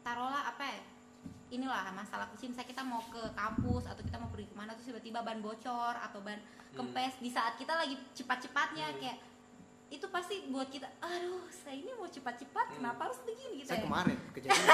taruhlah 0.02 0.50
apa 0.50 0.64
ya 0.66 0.80
inilah 1.52 1.92
masalah 1.92 2.26
kecil 2.32 2.50
misalnya 2.50 2.70
kita 2.72 2.82
mau 2.82 3.04
ke 3.12 3.22
kampus 3.36 3.84
atau 3.84 4.02
kita 4.02 4.16
mau 4.16 4.32
pergi 4.32 4.48
ke 4.50 4.56
mana 4.56 4.72
terus 4.72 4.88
tiba-tiba 4.88 5.20
ban 5.20 5.38
bocor 5.38 5.94
atau 5.94 6.18
ban 6.24 6.40
kempes. 6.72 7.20
Di 7.20 7.30
saat 7.30 7.54
kita 7.60 7.76
lagi 7.76 7.94
cepat-cepatnya 8.16 8.98
kayak 8.98 9.18
itu 9.92 10.08
pasti 10.08 10.48
buat 10.48 10.66
kita 10.66 10.88
aduh 10.98 11.44
saya 11.52 11.76
ini 11.76 11.92
mau 11.92 12.08
cepat-cepat 12.08 12.66
kenapa 12.72 13.06
harus 13.06 13.20
begini? 13.22 13.60
Gitu 13.60 13.68
saya 13.68 13.78
ya. 13.78 13.84
kemarin 13.84 14.16
kejadian. 14.34 14.66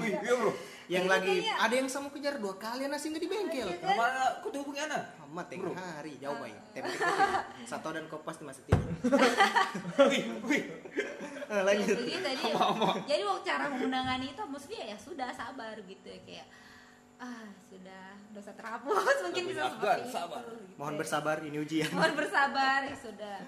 Iya. 0.00 0.18
Bro. 0.24 0.52
Yang 0.84 1.04
Iya, 1.04 1.12
lagi 1.12 1.34
iya. 1.38 1.54
ada 1.58 1.74
yang 1.74 1.86
sama 1.86 2.08
kejar 2.08 2.34
dua 2.36 2.56
kali 2.56 2.84
nasi 2.84 3.08
nggak 3.08 3.20
di 3.20 3.28
bengkel. 3.28 3.68
Kenapa 3.76 4.04
kau 4.40 4.48
tuh 4.48 4.60
hubungi 4.60 4.80
ana 4.80 5.00
amat 5.22 5.46
yang 5.50 5.60
hari 5.72 6.12
jauh 6.16 6.36
baik 6.38 6.56
Ah. 6.56 6.64
tempe 6.72 6.96
satu 7.70 7.88
dan 7.90 8.04
kau 8.06 8.20
pasti 8.20 8.42
masih 8.42 8.64
tidur. 8.64 8.88
Wih 10.10 10.24
wih. 10.42 10.64
Eh, 11.44 11.62
lanjut. 11.62 11.96
Jadi 12.00 12.14
jadi 13.04 13.22
waktu 13.22 13.42
cara 13.44 13.68
menangani 13.68 14.32
itu 14.32 14.42
maksudnya 14.42 14.82
ya 14.86 14.96
sudah 14.96 15.28
sabar 15.28 15.76
gitu 15.78 16.08
ya 16.08 16.20
kayak 16.24 16.48
ah 17.14 17.46
sudah 17.62 18.04
dosa 18.32 18.50
terhapus 18.50 18.90
mungkin 19.22 19.44
bisa 19.46 19.70
seperti 19.70 20.10
sabar. 20.10 20.40
itu 20.42 20.50
gitu 20.56 20.74
mohon 20.74 20.94
ya. 20.94 20.98
bersabar 20.98 21.36
ini 21.40 21.56
ujian. 21.58 21.90
Mohon 21.92 22.14
bersabar 22.16 22.78
ya 22.82 22.96
sudah. 22.96 23.38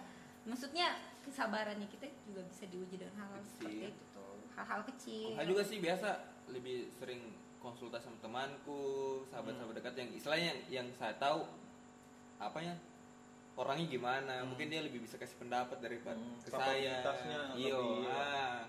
Maksudnya 0.47 0.87
kesabarannya 1.27 1.89
kita 1.89 2.07
juga 2.25 2.41
bisa 2.45 2.65
diuji 2.65 2.97
dengan 2.97 3.15
hal-hal 3.19 3.43
Kecil. 3.43 3.53
seperti 3.53 3.85
itu 3.89 4.03
tuh. 4.11 4.37
Hal-hal 4.55 4.81
kecil. 4.87 5.27
Saya 5.35 5.47
juga 5.47 5.63
sih 5.63 5.79
biasa 5.79 6.09
lebih 6.49 6.77
sering 6.93 7.21
konsultasi 7.59 8.05
sama 8.05 8.19
temanku 8.21 8.81
sahabat-sahabat 9.29 9.75
dekat 9.75 9.95
yang 9.97 10.11
istilahnya 10.13 10.47
yang, 10.47 10.59
yang 10.71 10.87
saya 10.95 11.13
tahu 11.17 11.43
apanya 12.39 12.79
orangnya 13.55 13.89
gimana 13.89 14.45
mungkin 14.45 14.69
dia 14.69 14.81
lebih 14.81 15.01
bisa 15.01 15.17
kasih 15.17 15.35
pendapat 15.37 15.81
daripada 15.81 16.15
Hmm, 16.15 16.39
ke 16.39 16.49
saya. 16.49 17.03
Iyo 17.53 17.75
lebih- 17.75 18.07
ah 18.09 18.63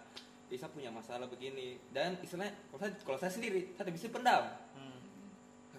bisa 0.47 0.65
punya 0.67 0.89
masalah 0.89 1.27
begini. 1.27 1.75
Dan 1.87 2.17
istilahnya 2.17 2.55
kalau 2.67 2.79
saya 2.79 2.91
kalau 3.03 3.19
saya 3.19 3.29
sendiri 3.29 3.71
saya 3.71 3.85
tidak 3.85 3.95
bisa 3.95 4.07
pendam. 4.09 4.43
Hmm. 4.73 4.95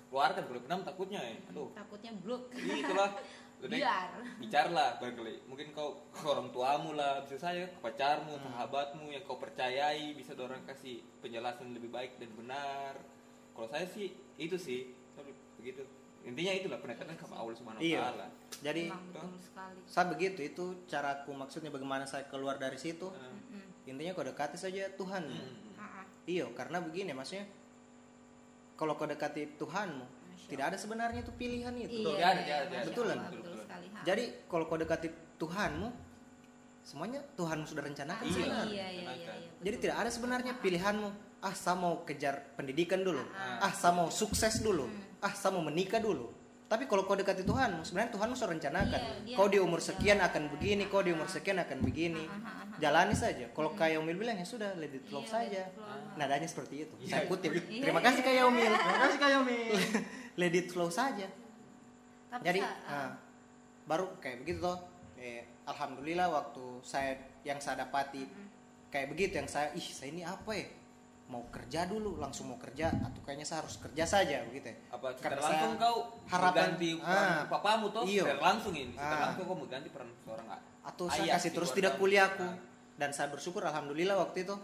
keluarkan 0.09 0.41
kalau 0.43 0.61
pendam 0.63 0.81
takutnya 0.83 1.21
ya 1.21 1.37
aduh. 1.49 1.69
Takutnya 1.75 2.13
blok. 2.17 2.49
Itulah 2.55 3.11
lebih 3.59 3.83
biar. 3.83 4.09
bicara 4.39 4.71
lah 4.71 4.91
barangkali 5.03 5.51
mungkin 5.51 5.75
kau 5.75 6.07
ke 6.15 6.23
orang 6.23 6.47
tuamu 6.55 6.95
lah 6.95 7.27
bisa 7.27 7.43
saya 7.43 7.67
ke 7.67 7.79
pacarmu 7.83 8.39
sahabatmu 8.39 9.11
yang 9.11 9.27
kau 9.27 9.35
percayai 9.35 10.15
bisa 10.15 10.31
orang 10.39 10.63
kasih 10.63 11.03
penjelasan 11.19 11.75
lebih 11.75 11.91
baik 11.91 12.23
dan 12.23 12.31
benar. 12.39 12.95
Kalau 13.51 13.67
saya 13.67 13.83
sih 13.91 14.15
itu 14.39 14.55
sih. 14.55 14.95
Begitu. 15.59 15.83
Intinya 16.23 16.55
itulah 16.55 16.79
pendekatan 16.79 17.19
sama 17.19 17.43
Allah 17.43 17.57
subhanahu 17.59 17.83
wa 17.83 17.91
Iya. 17.91 17.99
taala. 18.07 18.27
Jadi 18.63 18.83
betul 18.95 19.27
saya 19.91 20.07
begitu 20.07 20.41
itu 20.45 20.65
caraku 20.87 21.31
maksudnya 21.35 21.75
bagaimana 21.75 22.07
saya 22.07 22.31
keluar 22.31 22.55
dari 22.57 22.79
situ. 22.79 23.11
Mm-mm. 23.11 23.91
intinya 23.91 24.15
kau 24.15 24.23
dekati 24.23 24.55
saja 24.55 24.87
Tuhan. 24.95 25.27
Hmm. 25.27 26.07
Iya 26.29 26.47
karena 26.55 26.79
begini 26.79 27.11
maksudnya 27.11 27.49
kalau 28.79 28.95
kau 28.95 29.11
dekati 29.11 29.59
Tuhanmu 29.59 30.07
tidak 30.47 30.65
ada 30.73 30.79
sebenarnya 30.79 31.21
itu 31.21 31.33
pilihan 31.35 31.75
itu. 31.75 32.09
Iya, 32.09 32.25
ada, 32.25 32.41
tidak 32.41 32.57
ada, 32.57 32.69
Masya 32.71 32.87
betul 32.89 33.05
kan? 33.05 33.19
betul 33.19 33.37
Betul. 33.43 33.48
Jadi 34.03 34.25
kalau 34.47 34.65
kau 34.65 34.77
dekati 34.77 35.09
Tuhanmu 35.37 35.89
semuanya 36.81 37.21
Tuhanmu 37.35 37.65
sudah 37.65 37.85
rencanakan 37.85 38.21
Ah, 38.21 38.27
sebenarnya 38.27 38.65
iya, 38.67 38.87
iya, 38.89 39.03
iya, 39.05 39.13
iya, 39.13 39.33
Jadi 39.59 39.69
betul. 39.71 39.83
tidak 39.85 39.97
ada 39.99 40.11
sebenarnya 40.11 40.53
pilihanmu. 40.57 41.09
Ah, 41.39 41.55
saya 41.55 41.77
mau 41.77 42.03
kejar 42.03 42.35
pendidikan 42.55 42.99
dulu. 42.99 43.23
Ah. 43.31 43.69
Ah, 43.69 43.73
saya 43.73 43.93
mau 43.93 44.09
sukses 44.09 44.59
dulu. 44.59 44.87
Hmm. 44.87 45.23
Ah, 45.23 45.31
saya 45.31 45.53
mau 45.53 45.63
menikah 45.63 45.99
dulu. 45.99 46.35
Tapi 46.65 46.85
kalau 46.85 47.05
kau 47.05 47.15
dekati 47.15 47.43
Tuhanmu, 47.43 47.81
sebenarnya 47.81 48.13
Tuhanmu 48.13 48.35
sudah 48.35 48.51
rencanakan. 48.51 49.01
Iya, 49.25 49.37
kau 49.37 49.47
di 49.47 49.57
akan 49.57 49.65
umur 49.65 49.81
sekian 49.81 50.19
akan 50.19 50.43
begini, 50.51 50.85
kau 50.85 51.01
di 51.01 51.13
umur 51.13 51.25
sekian 51.25 51.57
akan 51.59 51.79
begini. 51.81 52.25
Ah, 52.25 52.35
ah, 52.35 52.41
ah, 52.41 52.65
ah. 52.67 52.79
Jalani 52.79 53.15
saja. 53.15 53.47
Kalau 53.49 53.71
kayak 53.73 53.99
Umil 53.99 54.17
bilang 54.17 54.35
ya 54.35 54.45
sudah, 54.45 54.73
let 54.75 54.91
it 54.91 55.05
flow 55.05 55.21
Iya, 55.21 55.31
saja. 55.31 55.63
flow. 55.71 56.17
Nadanya 56.17 56.45
seperti 56.45 56.75
itu. 56.85 56.95
Iya. 56.99 57.09
Saya 57.09 57.23
kutip. 57.25 57.51
Iya, 57.59 57.83
Terima 57.85 57.99
iya, 57.99 58.07
kasih 58.07 58.21
iya. 58.21 58.27
kayak 58.27 58.43
Umil. 58.45 58.73
terima 58.73 58.99
kasih 58.99 59.19
kayak 59.19 59.35
Yomi 59.37 59.59
let 60.41 60.55
it 60.55 60.67
flow 60.69 60.89
saja. 60.89 61.29
Tapi 62.29 62.43
Jadi 62.43 62.61
sa- 62.61 62.77
ah, 62.85 62.93
ah, 62.93 63.11
baru 63.89 64.13
kayak 64.19 64.45
begitu 64.45 64.61
toh. 64.61 64.79
Eh, 65.17 65.43
Alhamdulillah 65.65 66.29
waktu 66.29 66.65
saya 66.81 67.13
yang 67.43 67.59
saya 67.59 67.83
dapati 67.83 68.23
kayak 68.87 69.09
begitu 69.09 69.37
yang 69.37 69.45
saya 69.47 69.73
ih 69.73 69.83
saya 69.83 70.09
ini 70.09 70.23
apa 70.23 70.49
ya 70.51 70.65
mau 71.29 71.45
kerja 71.47 71.85
dulu 71.85 72.17
langsung 72.17 72.49
mau 72.49 72.57
kerja 72.57 72.89
atau 72.89 73.21
kayaknya 73.21 73.45
saya 73.45 73.61
harus 73.61 73.77
kerja 73.77 74.05
saja 74.07 74.41
begitu 74.45 74.65
ya 74.67 74.77
apa 74.89 75.13
secara 75.13 75.21
Karena 75.29 75.41
langsung 75.43 75.61
saya 75.71 75.83
kau 75.83 75.97
harapan- 76.25 76.73
peran 76.73 77.05
ah, 77.05 77.41
papamu 77.47 77.87
tuh 77.91 78.03
iyo. 78.07 78.25
secara 78.25 78.41
langsung 78.43 78.73
ini 78.73 78.95
Ah. 78.95 79.29
langsung 79.29 79.45
kau 79.45 79.57
mengganti 79.59 79.89
peran 79.89 80.09
seorang 80.19 80.47
atau 80.83 81.05
saya 81.07 81.21
ayah 81.23 81.37
kasih 81.37 81.51
di 81.51 81.57
terus 81.59 81.71
tidak 81.75 81.93
kuliahku 81.97 82.41
Ah. 82.43 82.57
dan 82.97 83.11
saya 83.11 83.29
bersyukur 83.29 83.61
alhamdulillah 83.63 84.17
waktu 84.17 84.39
itu 84.43 84.57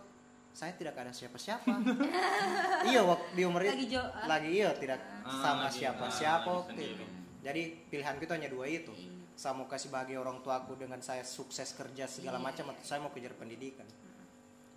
saya 0.50 0.72
tidak 0.72 0.96
ada 0.96 1.10
siapa-siapa 1.10 1.68
iya 2.88 3.02
waktu 3.02 3.26
di 3.34 3.42
umur 3.42 3.60
Lagi 3.60 3.84
itu 3.84 3.84
jo- 3.92 4.08
ah. 4.08 4.24
lagi 4.24 4.48
iya 4.54 4.70
tidak 4.72 5.00
Ah, 5.20 5.36
sama 5.36 5.66
lagi- 5.66 5.76
siapa-siapa 5.78 6.46
ah, 6.46 6.56
waktu 6.62 6.80
itu 6.80 7.04
jadi 7.40 7.62
pilihan 7.86 8.16
kita 8.16 8.32
hanya 8.34 8.48
dua 8.48 8.64
itu 8.64 8.88
Iya. 8.90 9.12
Saya 9.34 9.52
mau 9.52 9.64
kasih 9.64 9.88
bahagia 9.88 10.16
orang 10.16 10.38
tuaku 10.40 10.74
dengan 10.74 10.98
saya 10.98 11.22
sukses 11.22 11.72
kerja 11.72 12.06
segala 12.06 12.38
Iya, 12.38 12.44
macam 12.44 12.64
atau 12.70 12.82
saya 12.82 12.98
mau 12.98 13.10
kejar 13.10 13.32
pendidikan 13.32 13.86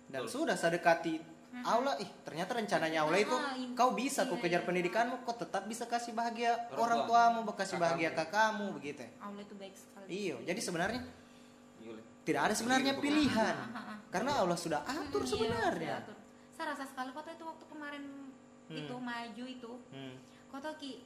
dan 0.06 0.22
Betul. 0.22 0.44
sudah 0.44 0.54
saya 0.54 0.74
dekati 0.74 1.20
Allah 1.58 1.96
ih 1.96 2.10
ternyata 2.22 2.52
rencananya 2.52 3.02
Allah 3.02 3.18
itu 3.18 3.32
Ah, 3.32 3.54
iya. 3.54 3.72
kau 3.72 3.90
bisa 3.92 4.24
kau 4.24 4.36
Iya, 4.36 4.42
kejar 4.42 4.60
iya. 4.60 4.66
pendidikanmu 4.66 5.14
kau 5.22 5.32
tetap 5.32 5.64
bisa 5.64 5.84
kasih 5.84 6.12
bahagia 6.12 6.52
Orang 6.70 6.76
orang, 6.76 7.00
tua. 7.00 7.22
tuamu 7.40 7.52
kasih 7.54 7.76
bahagia 7.76 8.10
kakakmu 8.12 8.66
begitu. 8.72 9.06
Allah 9.16 9.40
itu 9.40 9.54
baik 9.54 9.72
sekali 9.72 10.06
iya 10.08 10.34
jadi 10.44 10.60
sebenarnya 10.60 11.00
tidak 12.20 12.42
ada 12.42 12.54
sebenarnya 12.54 12.92
pilihan 12.98 13.56
karena 14.14 14.36
Allah 14.36 14.54
sudah 14.54 14.84
atur 14.84 15.22
Iya, 15.22 15.30
sebenarnya 15.30 15.72
sudah 15.72 16.02
atur. 16.04 16.16
saya 16.52 16.66
rasa 16.74 16.84
sekali 16.84 17.10
kota 17.12 17.30
itu 17.30 17.44
waktu 17.44 17.64
kemarin 17.64 18.04
Hmm. 18.68 18.76
itu 18.76 18.94
maju 18.94 19.44
itu 19.48 19.72
Hmm. 19.88 20.14
kota 20.46 20.76
ki 20.76 21.00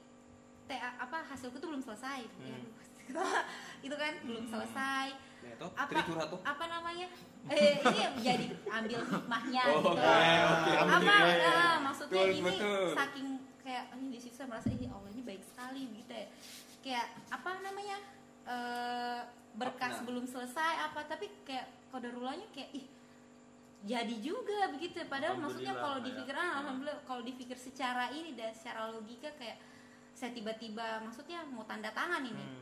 TA 0.64 0.98
apa 0.98 1.22
hasilku 1.24 1.55
tuh 1.57 1.70
belum 1.70 1.78
selesai 1.80 2.26
Hmm. 2.36 2.50
Ya, 2.50 2.59
itu 3.84 3.94
kan 3.94 4.12
belum 4.22 4.44
selesai 4.46 5.08
Ya, 5.42 5.58
toh, 5.58 5.74
apa 5.74 5.90
tuh. 6.06 6.38
apa 6.40 6.64
namanya 6.66 7.10
eh 7.44 7.82
ini 7.82 7.98
yang 7.98 8.14
jadi 8.16 8.46
ambil 8.64 9.00
hikmahnya 9.02 9.62
Oh, 9.68 9.82
gitu 9.82 9.90
oke, 9.90 10.30
oke. 10.46 10.72
apa 10.78 11.14
ah, 11.42 11.76
maksudnya 11.82 12.22
Betul, 12.22 12.38
ini 12.38 12.46
betul. 12.54 12.84
saking 12.94 13.28
kayak 13.58 13.84
ini 13.92 14.06
di 14.08 14.18
situ 14.18 14.34
saya 14.34 14.46
merasa 14.46 14.70
ini 14.70 14.86
Allah 14.86 15.10
ini 15.10 15.18
baik 15.20 15.42
sekali 15.42 15.82
gitu 15.92 16.14
ya 16.14 16.26
kayak 16.78 17.06
apa 17.28 17.50
namanya 17.58 17.98
eh, 18.44 19.20
berkas 19.52 19.98
Nah. 19.98 20.04
belum 20.06 20.24
selesai 20.24 20.72
apa 20.84 21.00
tapi 21.04 21.26
kayak 21.42 21.66
kodarulahnya 21.90 22.46
kayak 22.48 22.70
ih 22.72 22.86
jadi 23.82 24.14
juga 24.16 24.70
begitu 24.70 24.94
ya 24.96 25.06
padahal 25.06 25.36
maksudnya 25.36 25.74
kalau 25.74 25.98
ya. 25.98 26.06
dipikir 26.06 26.34
ah, 26.34 26.62
alhamdulillah 26.62 27.02
kalau 27.02 27.20
dipikir 27.20 27.58
secara 27.58 28.08
ini 28.10 28.30
dan 28.32 28.54
secara 28.54 28.88
logika 28.88 29.26
kayak 29.34 29.58
saya 30.12 30.30
tiba-tiba 30.30 31.02
maksudnya 31.02 31.42
mau 31.48 31.66
tanda 31.66 31.90
tangan 31.90 32.22
ini 32.22 32.38
Hmm. 32.38 32.61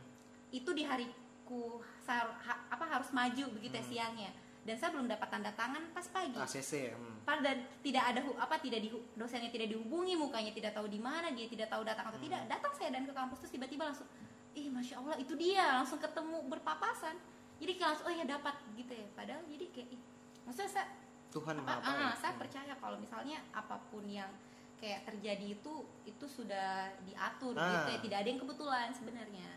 Itu 0.51 0.69
di 0.69 0.83
hariku 0.83 1.79
sa- 1.97 2.31
ha- 2.37 2.63
apa 2.67 2.85
harus 2.85 3.09
maju 3.09 3.45
begitu 3.51 3.73
ya 3.73 3.83
siangnya. 3.83 4.31
Dan 4.61 4.77
saya 4.77 4.93
belum 4.93 5.09
dapat 5.09 5.25
tanda 5.27 5.49
tangan 5.51 5.89
pas 5.89 6.05
pagi. 6.05 6.37
ACC 6.37 6.93
hmm. 6.93 7.25
Padahal 7.25 7.41
dan 7.41 7.57
tidak 7.81 8.03
ada 8.05 8.19
apa 8.37 8.61
tidak 8.61 8.79
di 8.79 8.89
dosennya 9.15 9.49
tidak 9.49 9.67
dihubungi 9.67 10.13
mukanya 10.13 10.53
tidak 10.53 10.71
tahu 10.71 10.85
di 10.85 11.01
mana 11.01 11.33
dia 11.33 11.49
tidak 11.49 11.65
tahu 11.65 11.81
datang 11.81 12.05
atau 12.07 12.21
tidak. 12.21 12.45
Datang 12.45 12.69
saya 12.71 12.93
dan 12.93 13.03
ke 13.03 13.11
kampus 13.11 13.41
terus 13.41 13.51
tiba-tiba 13.51 13.89
langsung 13.89 14.05
ih 14.53 14.69
masya 14.69 15.01
allah 15.01 15.17
itu 15.17 15.33
dia. 15.33 15.81
Langsung 15.81 15.97
ketemu 15.97 16.45
berpapasan. 16.45 17.17
Jadi 17.57 17.71
kayak 17.73 17.89
langsung 17.89 18.05
oh 18.05 18.13
ya 18.13 18.25
dapat 18.27 18.55
gitu 18.75 18.93
ya. 18.93 19.07
Padahal 19.17 19.41
jadi 19.49 19.65
kayak 19.73 19.87
ih, 19.97 20.01
maksudnya 20.45 20.69
saya 20.69 20.85
Tuhan 21.31 21.55
apa, 21.57 21.79
maha 21.79 22.11
ah, 22.11 22.13
saya 22.13 22.33
percaya 22.35 22.73
kalau 22.77 22.99
misalnya 22.99 23.39
apa 23.49 23.79
pun 23.87 24.03
yang 24.05 24.29
kayak 24.77 25.07
terjadi 25.07 25.57
itu 25.57 25.73
itu 26.03 26.25
sudah 26.27 26.85
diatur 27.01 27.57
Ah. 27.57 27.81
gitu 27.81 27.89
ya. 27.89 27.99
Tidak 28.03 28.17
ada 28.21 28.29
yang 28.29 28.41
kebetulan 28.41 28.93
sebenarnya 28.93 29.49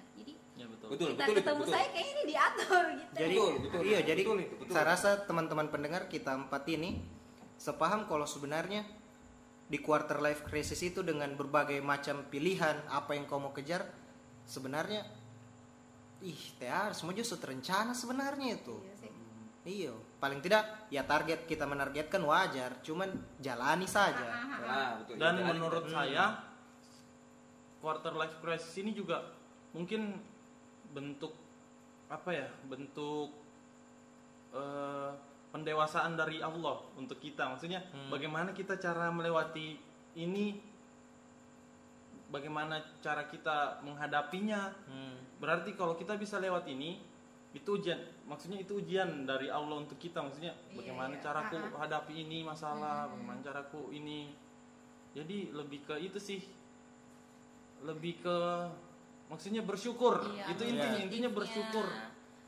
ya 0.55 0.67
betul 0.71 0.89
Betul, 0.95 1.09
kita 1.13 1.19
betul 1.19 1.33
itu, 1.35 1.41
ketemu 1.43 1.63
betul. 1.63 1.75
saya 1.75 1.87
kayak 1.91 2.09
ini 2.09 2.23
diatur 2.25 2.85
gitu 2.95 3.13
Jadi 3.15 3.35
Betul, 3.35 3.53
betul. 3.59 3.81
iya 3.83 3.99
jadi 4.01 4.23
Betul 4.23 4.39
itu, 4.41 4.55
betul. 4.63 4.73
saya 4.73 4.87
rasa 4.87 5.11
teman-teman 5.27 5.67
pendengar 5.69 6.03
kita 6.07 6.33
empat 6.33 6.65
ini 6.71 6.91
sepaham 7.59 8.07
kalau 8.07 8.25
sebenarnya 8.25 8.83
di 9.65 9.79
quarter 9.81 10.21
life 10.21 10.45
crisis 10.45 10.79
itu 10.81 11.01
dengan 11.01 11.33
berbagai 11.35 11.81
macam 11.81 12.23
pilihan 12.29 12.77
apa 12.87 13.17
yang 13.17 13.25
kau 13.25 13.41
mau 13.41 13.51
kejar 13.51 13.83
sebenarnya 14.45 15.03
ih 16.21 16.41
TR 16.57 16.93
semua 16.93 17.13
justru 17.13 17.37
terencana 17.37 17.93
sebenarnya 17.93 18.57
itu. 18.57 18.77
Iya 18.81 18.95
sih. 18.97 19.13
Iya, 19.65 19.93
paling 20.21 20.45
tidak 20.45 20.89
ya 20.89 21.01
target 21.09 21.49
kita 21.49 21.65
menargetkan 21.65 22.21
wajar, 22.21 22.77
cuman 22.85 23.09
jalani 23.41 23.89
saja. 23.89 24.21
Nah, 24.61 25.01
betul. 25.01 25.17
dan 25.17 25.41
Jadi, 25.41 25.49
menurut 25.49 25.85
Hmm. 25.89 25.95
saya 25.97 26.25
quarter 27.81 28.13
life 28.13 28.37
crisis 28.41 28.73
ini 28.77 28.93
juga 28.93 29.25
mungkin 29.73 30.21
bentuk 30.95 31.35
apa 32.07 32.31
ya 32.31 32.47
bentuk 32.65 33.35
eh, 34.55 35.11
pendewasaan 35.51 36.15
dari 36.15 36.39
Allah 36.39 36.79
untuk 36.95 37.19
kita 37.19 37.51
maksudnya 37.51 37.83
Hmm. 37.91 38.11
bagaimana 38.11 38.51
kita 38.51 38.79
cara 38.79 39.11
melewati 39.11 39.79
ini 40.15 40.59
bagaimana 42.31 42.79
cara 42.99 43.27
kita 43.27 43.83
menghadapinya 43.83 44.71
Hmm. 44.87 45.15
berarti 45.39 45.75
kalau 45.75 45.95
kita 45.95 46.15
bisa 46.15 46.39
lewat 46.39 46.67
ini 46.67 46.99
itu 47.55 47.71
ujian 47.71 47.99
maksudnya 48.27 48.59
itu 48.59 48.83
ujian 48.83 49.23
dari 49.23 49.47
Allah 49.47 49.79
untuk 49.79 49.95
kita 49.95 50.19
maksudnya 50.19 50.51
Iya, 50.51 50.75
bagaimana 50.75 51.15
iya. 51.15 51.23
caraku 51.23 51.55
ah. 51.55 51.87
hadapi 51.87 52.15
ini 52.21 52.43
masalah 52.43 53.07
Hmm. 53.07 53.19
bagaimana 53.19 53.41
caraku 53.43 53.91
ini 53.91 54.35
jadi 55.15 55.55
lebih 55.55 55.87
ke 55.87 55.95
itu 56.01 56.19
sih 56.19 56.43
lebih 57.83 58.19
ke 58.19 58.39
maksudnya 59.27 59.61
bersyukur 59.61 60.15
Iya, 60.27 60.45
itu 60.49 60.63
intinya 60.63 60.85
positifnya. 60.85 61.05
intinya 61.05 61.31
bersyukur 61.31 61.87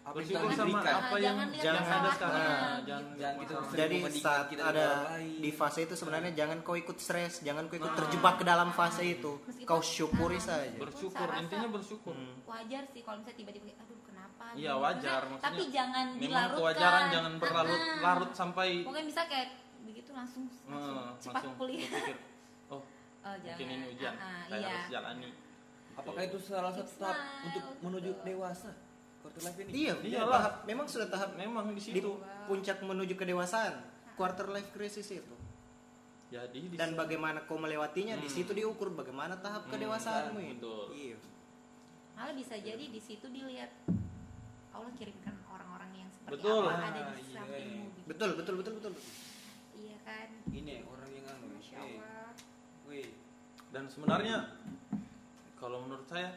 apa 0.07 0.15
yang 0.15 0.17
bersyukur 0.23 0.51
sama 0.53 0.69
diberikan. 0.71 0.95
apa 0.95 1.17
yang 1.19 1.37
jangan 1.51 1.51
yang 1.59 1.77
ada 1.99 2.11
sekarang 2.13 2.39
gitu. 2.39 2.87
jangan 2.87 3.05
Jangan 3.17 3.35
masalah. 3.43 3.75
Jadi 3.75 3.97
saat 4.17 4.47
kita 4.47 4.63
ada 4.65 4.87
di 5.19 5.51
fase 5.51 5.81
itu 5.83 5.95
sebenarnya 5.95 6.31
jangan 6.33 6.59
kau 6.63 6.77
ikut 6.77 6.97
stres, 6.97 7.43
jangan 7.43 7.67
kau 7.67 7.75
ikut 7.75 7.91
Ah. 7.91 7.97
terjebak 7.97 8.35
ke 8.37 8.45
dalam 8.45 8.71
fase 8.71 9.03
itu. 9.05 9.33
Meskipun- 9.43 9.67
Kau 9.67 9.81
syukuri 9.81 10.39
ah, 10.39 10.43
saja. 10.47 10.79
bersyukur 10.79 11.29
intinya 11.37 11.69
bersyukur 11.69 12.15
Hmm. 12.15 12.39
wajar 12.47 12.87
sih 12.87 13.03
kalau 13.03 13.19
misalnya 13.19 13.35
tiba-tiba 13.37 13.67
aduh 13.77 13.99
kenapa 14.05 14.45
Iya, 14.55 14.73
gini?" 14.73 14.85
wajar, 14.85 15.21
Maksudnya, 15.21 15.27
maksudnya 15.27 15.43
tapi 15.43 15.63
jangan 15.69 16.07
memang 16.07 16.23
dilarutkan 16.23 16.55
kewajaran 16.57 17.03
jangan 17.11 17.33
berlarut-larut 17.37 17.99
larut 18.01 18.31
sampai 18.33 18.69
pokoknya 18.81 19.07
bisa 19.07 19.23
kayak 19.27 19.49
begitu 19.83 20.11
langsung 20.13 20.43
langsung 20.63 20.97
cepat 21.19 21.35
langsung 21.37 21.55
pulih 21.57 21.83
oh 22.69 22.79
oh, 23.27 23.35
jangan. 23.37 23.43
mungkin 23.49 23.67
ini 23.73 23.85
ujian 23.89 24.15
saya 24.15 24.55
iya. 24.55 24.69
harus 24.69 24.87
jalani 24.89 25.29
Apakah 25.97 26.23
itu 26.23 26.37
salah 26.39 26.71
satu 26.71 26.93
tahap 26.97 27.17
untuk 27.43 27.65
menuju 27.81 28.11
dewasa? 28.23 28.71
Quarter 29.19 29.43
life 29.43 29.59
ini. 29.59 29.71
Iya, 29.73 29.95
Iyalah. 29.97 30.05
iya 30.05 30.21
tahap 30.23 30.55
memang 30.65 30.87
sudah 30.87 31.09
tahap 31.09 31.31
memang 31.35 31.65
di 31.69 31.75
di 31.75 31.83
situ 31.83 32.11
puncak 32.47 32.79
menuju 32.79 33.15
kedewasaan. 33.15 33.75
Quarter 34.15 34.47
life 34.49 34.71
crisis 34.71 35.09
itu. 35.11 35.35
jadi 36.27 36.51
di 36.59 36.75
Dan 36.75 36.99
bagaimana 36.99 37.47
kau 37.47 37.55
melewatinya 37.55 38.15
di 38.15 38.27
Hmm. 38.27 38.35
situ 38.35 38.51
diukur 38.51 38.91
bagaimana 38.91 39.39
tahap 39.39 39.63
Hmm, 39.63 39.73
kedewasaanmu 39.73 40.41
betul. 40.59 40.91
Iya. 40.91 41.17
malah 42.13 42.35
bisa 42.35 42.59
jadi 42.59 42.83
di 42.83 42.99
situ 42.99 43.31
dilihat 43.31 43.71
Allah 44.73 44.91
kirimkan 44.91 45.39
orang-orang 45.47 45.91
yang 45.97 46.11
seperti 46.11 46.35
Betul. 46.35 46.67
apa 46.67 46.75
Ah, 46.75 46.91
ada 46.91 47.01
di 47.07 47.23
iya, 47.23 47.31
sampingmu 47.31 47.85
gitu. 47.89 48.07
Betul, 48.11 48.31
betul, 48.35 48.55
betul, 48.59 48.73
betul. 48.75 48.93
iya 49.77 49.97
kan 50.03 50.29
Ini 50.51 50.75
orang 50.83 51.11
yang 51.15 51.27
anu. 51.31 51.47
Masya 51.53 51.77
eh, 51.77 51.83
Allah 51.95 52.31
Wih, 52.85 53.09
dan 53.71 53.85
sebenarnya 53.87 54.37
kalau 55.57 55.81
menurut 55.81 56.05
saya 56.05 56.31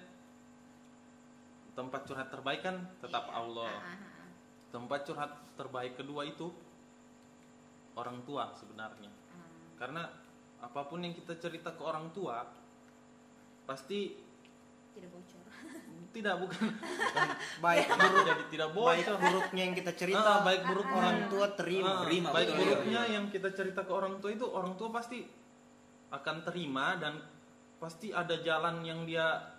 tempat 1.72 2.02
curhat 2.04 2.28
terbaik 2.28 2.62
kan 2.62 2.76
tetap 3.00 3.24
Iya. 3.26 3.36
Allah 3.36 3.72
Ah, 3.72 3.84
ah, 3.86 3.96
ah. 3.96 4.30
tempat 4.70 5.00
curhat 5.04 5.32
terbaik 5.56 5.96
kedua 5.96 6.24
itu 6.24 6.52
orang 7.94 8.20
tua 8.24 8.52
sebenarnya 8.54 9.12
Ah. 9.30 9.40
karena 9.76 10.04
apa 10.60 10.82
pun 10.86 11.00
yang 11.00 11.14
kita 11.14 11.36
cerita 11.36 11.72
ke 11.72 11.82
orang 11.82 12.12
tua 12.12 12.44
pasti 13.64 14.20
tidak 14.92 15.10
bocor 15.10 15.44
tidak 16.16 16.36
bukan, 16.36 16.60
bukan 16.68 17.28
Baik 17.64 17.86
buruk 17.88 18.24
jadi 18.26 18.44
tidak 18.50 18.70
baik 18.74 19.06
bocor 19.06 19.16
buruknya 19.22 19.62
yang 19.62 19.76
kita 19.78 19.92
cerita, 19.94 20.30
Ah, 20.34 20.40
baik 20.42 20.62
buruk 20.66 20.88
Ah, 20.90 20.98
orang 20.98 21.20
tua 21.30 21.46
terima. 21.54 21.92
Ah, 21.94 22.04
Terima, 22.04 22.28
baik 22.34 22.48
betul, 22.50 22.60
buruknya 22.60 23.02
iya. 23.04 23.14
yang 23.16 23.26
kita 23.30 23.50
cerita 23.54 23.82
ke 23.84 23.92
orang 23.92 24.16
tua 24.18 24.32
itu 24.32 24.46
orang 24.46 24.74
tua 24.76 24.90
pasti 24.90 25.24
akan 26.10 26.36
terima 26.42 26.98
dan 26.98 27.22
pasti 27.80 28.12
ada 28.12 28.36
jalan 28.44 28.84
yang 28.84 29.08
dia 29.08 29.56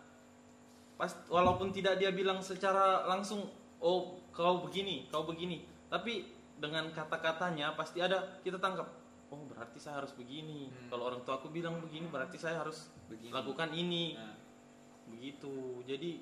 pas 1.01 1.17
walaupun 1.33 1.73
tidak 1.73 1.97
dia 1.97 2.13
bilang 2.13 2.45
secara 2.45 3.09
langsung 3.09 3.49
oh 3.81 4.21
kau 4.31 4.63
begini 4.69 5.09
kau 5.09 5.25
begini. 5.25 5.65
Tapi 5.89 6.29
dengan 6.61 6.93
kata-katanya 6.93 7.73
pasti 7.75 8.05
ada 8.05 8.39
kita 8.45 8.61
tangkap 8.61 8.87
oh 9.33 9.43
berarti 9.49 9.81
saya 9.81 10.05
harus 10.05 10.13
begini. 10.13 10.69
Hmm. 10.69 10.89
kalau 10.93 11.09
orang 11.09 11.25
tua 11.25 11.41
aku 11.41 11.49
bilang 11.49 11.81
begini 11.81 12.07
berarti 12.13 12.37
saya 12.37 12.61
harus 12.61 12.93
begini. 13.09 13.33
lakukan 13.33 13.73
ini. 13.73 14.15
Nah, 14.15 14.37
begitu. 15.09 15.81
Jadi 15.89 16.21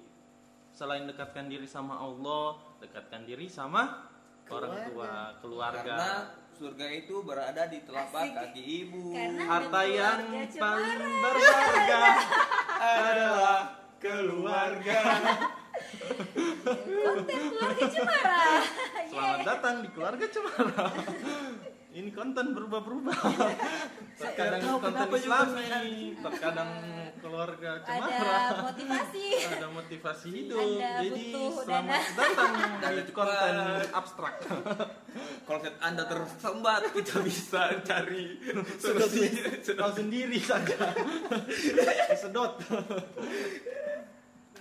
selain 0.71 1.11
dekatkan 1.11 1.51
diri 1.51 1.67
sama 1.67 1.99
Allah 1.99 2.63
dekatkan 2.79 3.27
diri 3.27 3.51
sama 3.51 4.07
orang 4.47 4.75
tua 4.95 5.11
keluarga. 5.43 5.83
Karena 5.83 6.13
surga 6.59 6.87
itu 6.91 7.23
berada 7.23 7.63
di 7.65 7.79
telapak 7.81 8.19
Asik. 8.25 8.35
kaki 8.35 8.63
ibu. 8.83 9.15
Karena- 9.15 9.47
harta 9.47 9.81
yang 9.87 10.21
paling 10.53 11.15
berharga 11.23 12.03
adalah 12.99 13.61
keluarga. 14.03 15.01
konten 16.79 17.43
keluarga 17.49 17.85
cemara 17.89 18.43
Selamat 19.09 19.41
datang 19.47 19.75
di 19.81 19.89
keluarga 19.89 20.27
cemara. 20.27 20.87
Ini 21.99 22.15
konten 22.15 22.55
berubah-berubah. 22.55 23.19
Terkadang 24.23 24.61
tahu 24.63 24.79
konten 24.79 25.09
Islami, 25.19 25.67
terkadang 26.15 26.71
keluarga 27.19 27.83
ada 27.83 27.87
cemara. 27.91 28.71
motivasi 28.71 29.27
Ada 29.51 29.67
motivasi 29.75 30.29
hidup. 30.31 30.63
Anda 30.63 30.91
Jadi 31.03 31.27
selamat 31.35 32.03
dana. 32.15 32.15
datang 32.15 32.53
cepat. 33.03 33.11
konten 33.19 33.59
abstrak. 33.91 34.35
Kalau 35.43 35.59
set 35.59 35.77
Anda 35.83 36.05
tersumbat, 36.07 36.83
kita 36.95 37.19
bisa 37.19 37.63
cari 37.83 38.39
solusi. 38.79 39.27
Kau 39.75 39.91
sendiri 39.91 40.39
saja. 40.39 40.95
Sedot. 42.15 42.63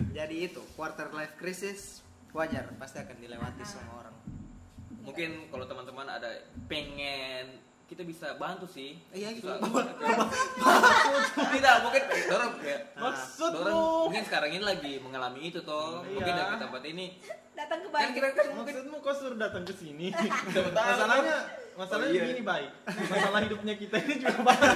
Jadi 0.09 0.35
itu 0.41 0.61
quarter 0.73 1.13
life 1.13 1.37
crisis 1.37 2.01
wajar 2.33 2.65
pasti 2.81 2.97
akan 2.97 3.17
dilewati 3.21 3.61
semua 3.61 4.01
orang. 4.01 4.16
Mungkin 5.07 5.29
kalau 5.47 5.63
teman-teman 5.63 6.03
ada 6.05 6.29
pengen 6.67 7.63
kita 7.87 8.03
bisa 8.03 8.35
bantu 8.35 8.67
sih. 8.67 8.99
Iya, 9.15 9.31
itu. 9.31 9.47
Bisa- 9.47 9.63
Tidak, 11.55 11.75
mungkin 11.79 12.01
dorong 12.27 12.53
ya. 12.59 12.77
Maksudmu? 12.99 13.55
Dorong 13.63 14.03
mungkin 14.11 14.23
sekarang 14.27 14.51
ini 14.51 14.63
lagi 14.67 14.93
mengalami 14.99 15.47
itu 15.47 15.63
toh. 15.63 16.03
Iya. 16.03 16.11
Mungkin 16.11 16.33
dari 16.35 16.55
tempat 16.59 16.83
ini 16.83 17.05
datang 17.55 17.79
ke 17.81 17.89
kan 17.89 18.11
kan 18.35 18.45
mungkin 18.53 18.73
Maksudmu 18.75 18.97
kau 18.99 19.15
suruh 19.15 19.39
datang 19.39 19.63
ke 19.63 19.71
sini? 19.71 20.11
tahu. 20.51 20.67
Masalahnya 20.75 21.37
masalahnya 21.79 22.11
Oh, 22.11 22.19
iya. 22.19 22.27
gini 22.27 22.43
baik. 22.43 22.69
Masalah 23.07 23.39
hidupnya 23.39 23.73
kita 23.79 23.95
ini 24.03 24.13
juga 24.19 24.39
banyak. 24.43 24.75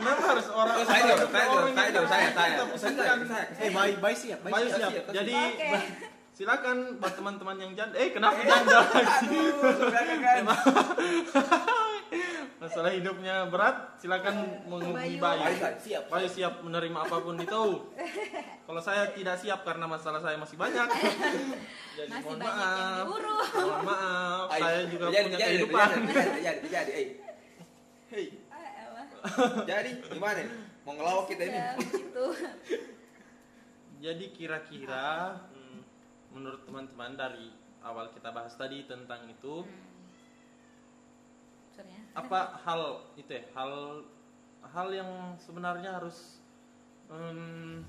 Kenapa 0.00 0.22
harus 0.24 0.46
orang 0.48 0.74
Oh, 0.74 0.84
saya 0.88 1.02
jauh, 1.04 1.28
saya 1.28 1.46
orang 1.46 1.68
saya 1.76 1.90
saya, 2.00 2.28
saya. 2.32 2.54
Saya, 3.28 3.44
Eh, 3.60 3.70
baik, 3.70 3.96
baik 4.00 4.16
siap, 4.16 4.38
baik 4.40 4.72
siap. 4.72 4.92
Jadi 5.12 5.36
silakan 6.36 7.00
buat 7.00 7.16
teman-teman 7.16 7.56
yang 7.56 7.72
janda. 7.72 7.96
Eh 7.96 8.12
kenapa 8.12 8.36
janda 8.38 8.84
lagi? 8.84 9.40
Masalah 12.56 12.92
hidupnya 12.92 13.48
berat, 13.48 13.96
silakan 13.96 14.36
menghubungi 14.64 15.16
Bayu. 15.16 15.44
Siap. 15.80 16.08
Bayu 16.08 16.28
siap 16.28 16.60
menerima 16.60 16.98
apa 17.02 17.16
pun 17.20 17.36
itu. 17.36 17.64
Kalau 18.64 18.80
saya 18.80 19.08
tidak 19.12 19.36
siap 19.40 19.64
karena 19.64 19.84
masalah 19.84 20.20
saya 20.20 20.36
masih 20.36 20.56
banyak. 20.56 20.88
Jadi 21.96 22.10
masih 22.12 22.24
mohon 22.26 22.38
banyak 22.38 22.52
maaf. 22.52 23.04
Mohon 23.06 23.82
maaf, 23.82 24.46
saya 24.52 24.80
juga 24.86 25.04
Terjadi, 25.08 25.24
punya 25.24 25.36
terjadi, 25.36 25.48
kehidupan. 25.48 25.88
terjadi, 26.60 26.92
eh. 26.92 27.08
Hei, 28.06 28.26
Ah, 28.46 28.62
elah. 28.86 29.06
jadi 29.66 29.90
gimana? 30.06 30.42
Mau 30.86 30.92
ngelawak 30.94 31.26
kita 31.26 31.42
ini? 31.42 31.58
Ya, 31.58 31.74
begitu. 31.74 32.24
Jadi 33.98 34.24
kira-kira 34.30 35.06
menurut 36.36 36.60
teman-teman 36.62 37.16
dari 37.16 37.48
awal 37.80 38.10
kita 38.10 38.28
bahas 38.28 38.52
tadi 38.54 38.84
tentang 38.84 39.24
itu 39.26 39.64
Hmm. 39.64 39.84
Sorry 41.72 41.90
ya. 41.90 42.02
apa 42.14 42.38
hal 42.58 42.82
itu 43.14 43.28
ya 43.30 43.44
hal 43.52 43.72
hal 44.66 44.88
yang 44.90 45.10
sebenarnya 45.36 45.92
harus 45.92 46.40
em, 47.06 47.84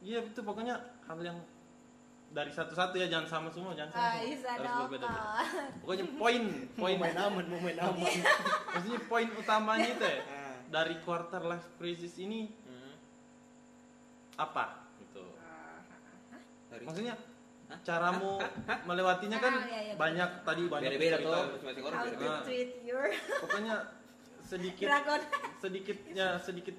iya 0.00 0.20
itu 0.20 0.40
pokoknya 0.40 0.76
hal 1.02 1.18
yang 1.18 1.38
dari 2.30 2.50
satu-satu 2.50 2.94
ya 2.94 3.06
jangan 3.06 3.24
sama 3.26 3.48
semua 3.48 3.72
jangan 3.72 3.90
sama 3.90 4.02
Ah, 4.02 4.14
semua. 4.14 4.50
harus 4.50 4.64
dong. 4.66 4.80
berbeda-beda 4.82 5.20
pokoknya 5.80 6.04
poin 6.14 6.42
poin 6.74 6.96
main 6.98 7.16
aman 7.16 7.44
mau 7.46 7.58
main 7.58 7.78
aman 7.78 8.12
maksudnya 8.68 9.00
poin 9.04 9.28
utamanya 9.32 9.88
itu 9.90 10.04
ya 10.04 10.18
Ah. 10.20 10.54
dari 10.68 10.94
quarter 11.00 11.42
life 11.42 11.68
crisis 11.74 12.14
ini 12.18 12.52
Hmm. 12.62 12.94
apa 14.36 14.84
gitu 14.98 15.24
Dari- 16.68 16.84
maksudnya 16.84 17.14
caramu 17.82 18.38
melewatinya 18.84 19.38
kan 19.38 19.54
Ah, 19.54 19.66
iya, 19.66 19.80
iya, 19.82 19.94
banyak 19.94 20.30
tadi 20.42 20.62
banyak 20.64 20.90
beda-beda 20.90 21.16
cerita. 21.16 21.26
tuh 21.26 21.42
masing-masing 21.50 21.82
orang 21.82 21.98
beda-beda. 22.04 22.38
Treat 22.42 22.70
your 22.82 23.06
pokoknya 23.42 23.74
sedikit 24.40 24.86
dragon. 24.86 25.20
sedikit 25.58 25.96
sedikit 26.38 26.76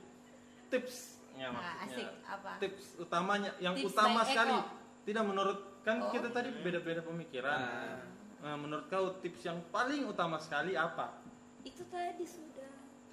tips 0.67 0.95
ya 1.33 1.47
Nah, 1.47 1.51
maksudnya 1.51 1.83
asik 1.83 2.09
apa? 2.23 2.51
tips 2.57 2.85
utamanya 2.97 3.51
yang 3.59 3.75
Tips 3.75 3.91
utama 3.91 4.21
sekali 4.23 4.53
Eko. 4.53 4.71
tidak 5.03 5.23
menurut 5.25 5.59
kan 5.81 5.95
Oh. 5.99 6.09
kita 6.09 6.27
tadi 6.29 6.49
beda-beda 6.55 7.01
pemikiran 7.01 7.59
Ah. 7.59 7.99
Nah, 8.37 8.55
menurut 8.55 8.85
kau 8.85 9.09
tips 9.19 9.41
yang 9.43 9.59
paling 9.67 10.05
utama 10.05 10.37
sekali 10.37 10.73
apa 10.73 11.17
Itu 11.61 11.81
tadi 11.85 12.23
sudah. 12.23 12.54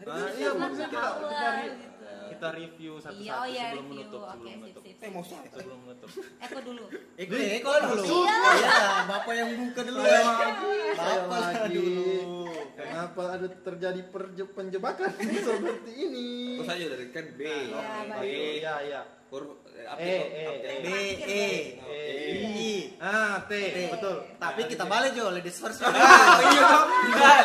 Nah, 0.05 0.29
iya 0.33 0.49
kan 0.49 0.59
maksudnya 0.59 0.89
kita, 0.89 1.03
gitu. 1.63 2.49
review 2.53 2.93
satu-satu 2.97 3.23
Iya, 3.23 3.33
oh 3.35 3.47
iya, 3.47 3.65
sebelum 3.65 3.85
review. 3.85 4.03
menutup 4.03 4.23
sebelum 4.25 4.53
menutup 4.59 4.83
sip, 4.83 4.99
eh 4.99 5.11
mau 5.11 5.23
saya 5.23 5.49
sebelum 5.49 5.79
menutup 5.81 6.11
Eko 6.41 6.59
dulu. 6.61 6.85
eh, 7.15 7.59
kau 7.61 7.77
dulu 7.79 8.03
iya 8.19 8.39
bapak 9.05 9.33
yang 9.33 9.51
buka 9.55 9.81
dulu 9.83 9.99
Saya 10.01 10.11
ya 10.11 10.23
lagi, 10.25 10.73
saya 10.93 11.17
bapak 11.23 11.39
lagi. 11.39 11.71
dulu 11.73 12.11
Kenapa 12.73 13.37
ada 13.37 13.47
terjadi 13.49 14.01
penjebakan 14.49 15.11
seperti 15.13 15.93
ini? 15.93 16.29
Terus 16.57 16.69
aja 16.69 16.87
dari 16.89 17.07
kan 17.09 17.27
B. 17.31 17.41
Iya, 17.45 17.81
B. 18.17 18.25
Iya, 18.59 18.75
iya. 18.83 19.01
Huruf 19.29 19.61
eh, 19.71 19.85
apa 19.85 20.01
eh, 20.01 20.19
Apa 20.19 20.33
eh. 20.33 20.57
itu? 20.57 20.69
B 20.83 20.89
E 21.23 21.45
I 22.43 22.73
Ah, 22.99 23.45
T, 23.45 23.53
betul. 23.89 24.17
tapi 24.37 24.61
kita 24.67 24.85
balik 24.85 25.13
jo 25.13 25.29
ladies 25.29 25.57
first 25.57 25.81
Iya. 25.85 26.69
Enggak, 27.07 27.39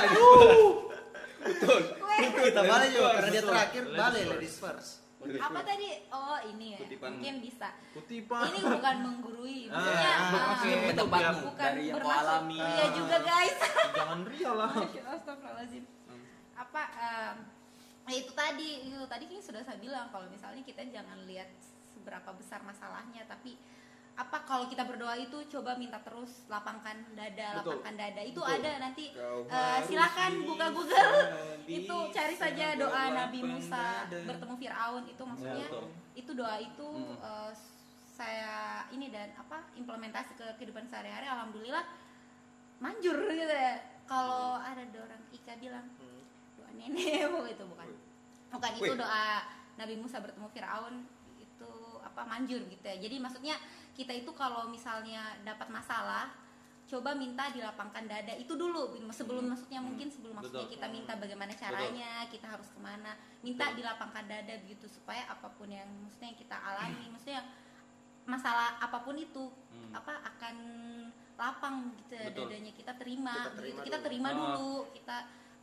Betul. 1.39 1.81
Kita 2.17 2.61
balik 2.65 2.89
jo 2.93 3.01
karena 3.05 3.29
dia 3.29 3.43
terakhir 3.43 3.83
balik 3.93 4.23
ladies 4.35 4.57
first 4.57 4.91
Apa 5.17 5.59
tadi? 5.65 5.89
Oh, 6.13 6.39
ini 6.45 6.77
ya. 6.77 6.79
Kutipan. 6.85 7.09
Mungkin 7.17 7.35
bisa. 7.41 7.73
kutipan 7.91 8.47
Ini 8.53 8.59
bukan 8.63 8.95
menggurui. 9.01 9.59
Ah, 9.67 9.75
Maksudnya 9.75 10.07
ah, 10.13 10.21
ah, 10.29 10.45
oke. 10.53 10.69
Pendapat 10.87 11.21
bukan 11.41 11.67
dari 11.73 11.85
bermaksud. 11.89 12.21
alami. 12.21 12.59
Iya 12.61 12.85
juga, 12.95 13.17
guys. 13.25 13.57
jangan 13.97 14.19
ria 14.29 14.51
lah 14.53 14.71
Astagfirullahaladzim. 14.87 15.83
Apa 16.53 16.81
ya 18.07 18.15
itu 18.23 18.31
tadi 18.31 18.87
itu 18.87 19.03
tadi 19.03 19.23
kan 19.27 19.41
sudah 19.43 19.61
saya 19.67 19.77
bilang 19.83 20.07
kalau 20.07 20.31
misalnya 20.31 20.63
kita 20.63 20.79
jangan 20.87 21.27
lihat 21.27 21.51
seberapa 21.91 22.31
besar 22.39 22.63
masalahnya 22.63 23.27
tapi 23.27 23.59
apa 24.17 24.41
kalau 24.49 24.65
kita 24.65 24.81
berdoa 24.81 25.13
itu 25.13 25.37
coba 25.45 25.77
minta 25.77 26.01
terus 26.01 26.49
lapangkan 26.49 26.97
dada 27.13 27.61
Betul. 27.61 27.77
lapangkan 27.77 27.95
dada. 27.95 28.21
Itu 28.25 28.41
Betul. 28.41 28.55
ada 28.57 28.71
nanti. 28.81 29.05
Kau 29.13 29.45
harus 29.45 29.85
silakan 29.85 30.31
buka 30.41 30.65
Google 30.73 31.13
itu 31.69 31.97
cari 32.09 32.33
saja 32.33 32.73
doa 32.73 33.03
Nabi 33.13 33.39
Musa 33.45 34.09
dada. 34.09 34.25
bertemu 34.25 34.53
Firaun. 34.57 35.03
Itu 35.05 35.21
maksudnya 35.21 35.67
betul. 35.69 35.85
itu 36.17 36.31
doa 36.33 36.55
itu 36.57 36.87
Hmm. 36.89 37.21
eh, 37.21 37.51
saya 38.17 38.53
ini 38.89 39.13
dan 39.13 39.29
apa 39.37 39.69
implementasi 39.77 40.33
ke 40.33 40.45
kehidupan 40.57 40.89
sehari-hari. 40.89 41.29
Alhamdulillah 41.29 41.85
manjur 42.81 43.21
gitu 43.29 43.53
ya. 43.53 43.77
Kalau 44.09 44.57
ada 44.57 44.81
orang 44.81 45.21
Ika 45.29 45.53
bilang 45.61 45.85
doa 46.57 46.69
nenekmu 46.73 47.45
itu 47.53 47.63
bukan. 47.69 47.89
Bukan 48.49 48.71
itu 48.73 48.93
doa 48.97 49.45
Nabi 49.77 49.93
Musa 50.01 50.17
bertemu 50.17 50.49
Firaun. 50.49 51.05
Itu 51.37 51.69
apa 52.01 52.25
manjur 52.25 52.65
gitu 52.65 52.81
ya. 52.81 52.97
Jadi 52.97 53.21
maksudnya 53.21 53.61
kita 53.97 54.13
itu 54.13 54.29
kalau 54.31 54.69
misalnya 54.69 55.41
dapat 55.41 55.67
masalah 55.67 56.29
coba 56.87 57.11
minta 57.11 57.49
dilapangkan 57.49 58.05
dada. 58.05 58.31
Itu 58.31 58.55
dulu 58.55 58.93
sebelum 59.11 59.49
maksudnya 59.49 59.81
mungkin 59.81 60.07
sebelum 60.07 60.37
maksudnya 60.37 60.63
Betul. 60.63 60.73
kita 60.77 60.87
minta 60.87 61.13
bagaimana 61.17 61.51
caranya 61.51 62.23
kita 62.29 62.47
harus 62.47 62.69
ke 62.69 62.79
mana. 62.79 63.11
Minta 63.41 63.73
dilapangkan 63.73 64.23
dada 64.23 64.53
begitu 64.61 64.87
supaya 64.87 65.25
apa 65.27 65.49
pun 65.51 65.67
yang 65.67 65.89
maksudnya 65.99 66.31
yang 66.31 66.39
kita 66.39 66.55
alami 66.55 67.05
maksudnya 67.13 67.41
masalah 68.23 68.77
apa 68.77 69.01
pun 69.01 69.17
itu 69.17 69.49
Hmm. 69.67 69.93
apa 69.93 70.09
akan 70.25 70.55
lapang 71.37 71.75
gitu 72.01 72.17
ya 72.17 72.33
Betul. 72.33 72.49
dadanya. 72.49 72.71
Kita 72.73 72.91
terima 72.97 73.29
Kita 73.29 73.41
kita 73.43 73.51
terima 73.53 73.61
terima, 73.61 73.83
kita 73.85 73.97
terima 74.01 74.29
Ah. 74.29 74.35
dulu. 74.37 74.73
Kita 74.89 75.17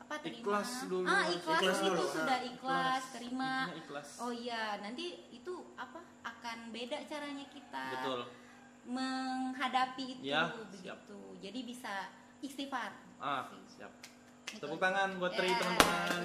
apa 0.04 0.20
terima? 0.20 0.40
Ikhlas 0.44 0.70
dulu. 0.84 1.08
ah 1.08 1.24
ikhlas, 1.26 1.60
Ikhlas 1.60 1.78
itu 1.78 1.88
dulu, 1.88 2.04
sudah 2.06 2.36
ah. 2.36 2.44
ikhlas. 2.44 3.02
terima. 3.10 3.52
Ikhlas. 3.72 4.08
Oh 4.20 4.28
iya. 4.30 4.76
Nanti 4.78 5.04
itu 5.30 5.54
apa 5.74 5.96
akan 6.22 6.58
beda 6.70 7.00
caranya 7.04 7.46
kita 7.48 7.84
betul. 7.90 8.20
menghadapi 8.84 10.04
itu 10.14 10.20
Ya, 10.22 10.52
begitu. 10.52 10.84
Siap. 10.84 10.98
jadi 11.40 11.60
bisa 11.64 11.94
istighfar. 12.38 12.92
Ah 13.16 13.48
siap. 13.66 13.88
Tepuk 14.54 14.76
tangan 14.76 15.16
buat 15.16 15.32
Tri 15.32 15.48
Ya, 15.48 15.56
teman-teman. 15.56 16.20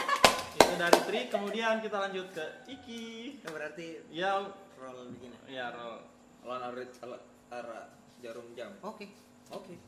itu 0.58 0.74
dari 0.76 0.98
Tri 1.06 1.20
kemudian 1.30 1.78
kita 1.78 1.96
lanjut 2.00 2.26
ke 2.30 2.44
Iki. 2.68 3.04
Ya, 3.40 3.48
berarti 3.48 3.86
ya. 4.10 4.30
roll 4.76 5.14
begini. 5.14 5.36
Ya 5.48 5.70
roll. 5.70 6.02
Lawan 6.42 6.60
arah 6.60 6.84
arah- 7.00 7.24
arah 7.50 7.84
jarum 8.18 8.50
jam. 8.52 8.74
oke. 8.82 9.06
Oke. 9.48 9.78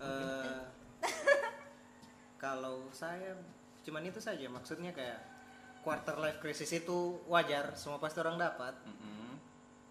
Eh, 0.00 0.60
kalau 2.40 2.88
saya 2.90 3.36
cuman 3.84 4.08
itu 4.08 4.16
saja 4.16 4.48
maksudnya 4.48 4.96
kayak 4.96 5.20
quarter 5.84 6.16
life 6.16 6.40
crisis 6.40 6.72
itu 6.72 7.20
wajar 7.28 7.76
semua 7.76 8.00
pasti 8.00 8.20
orang 8.20 8.40
dapat. 8.40 8.74
Mm-mm. 8.84 9.36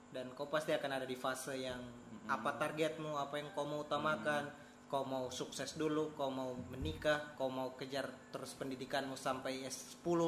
dan 0.10 0.26
kau 0.34 0.50
pasti 0.50 0.74
akan 0.74 0.89
ada 0.97 1.06
di 1.06 1.14
fase 1.14 1.54
yang 1.54 1.78
apa 2.26 2.58
targetmu 2.58 3.14
apa 3.14 3.38
yang 3.38 3.54
kau 3.54 3.66
mau 3.66 3.86
utamakan 3.86 4.50
kau 4.89 5.06
mau 5.06 5.30
sukses 5.30 5.78
dulu 5.78 6.18
kau 6.18 6.34
mau 6.34 6.58
menikah 6.74 7.38
kau 7.38 7.50
mau 7.50 7.78
kejar 7.78 8.10
terus 8.34 8.58
pendidikanmu 8.58 9.14
sampai 9.14 9.70
S10 9.70 10.22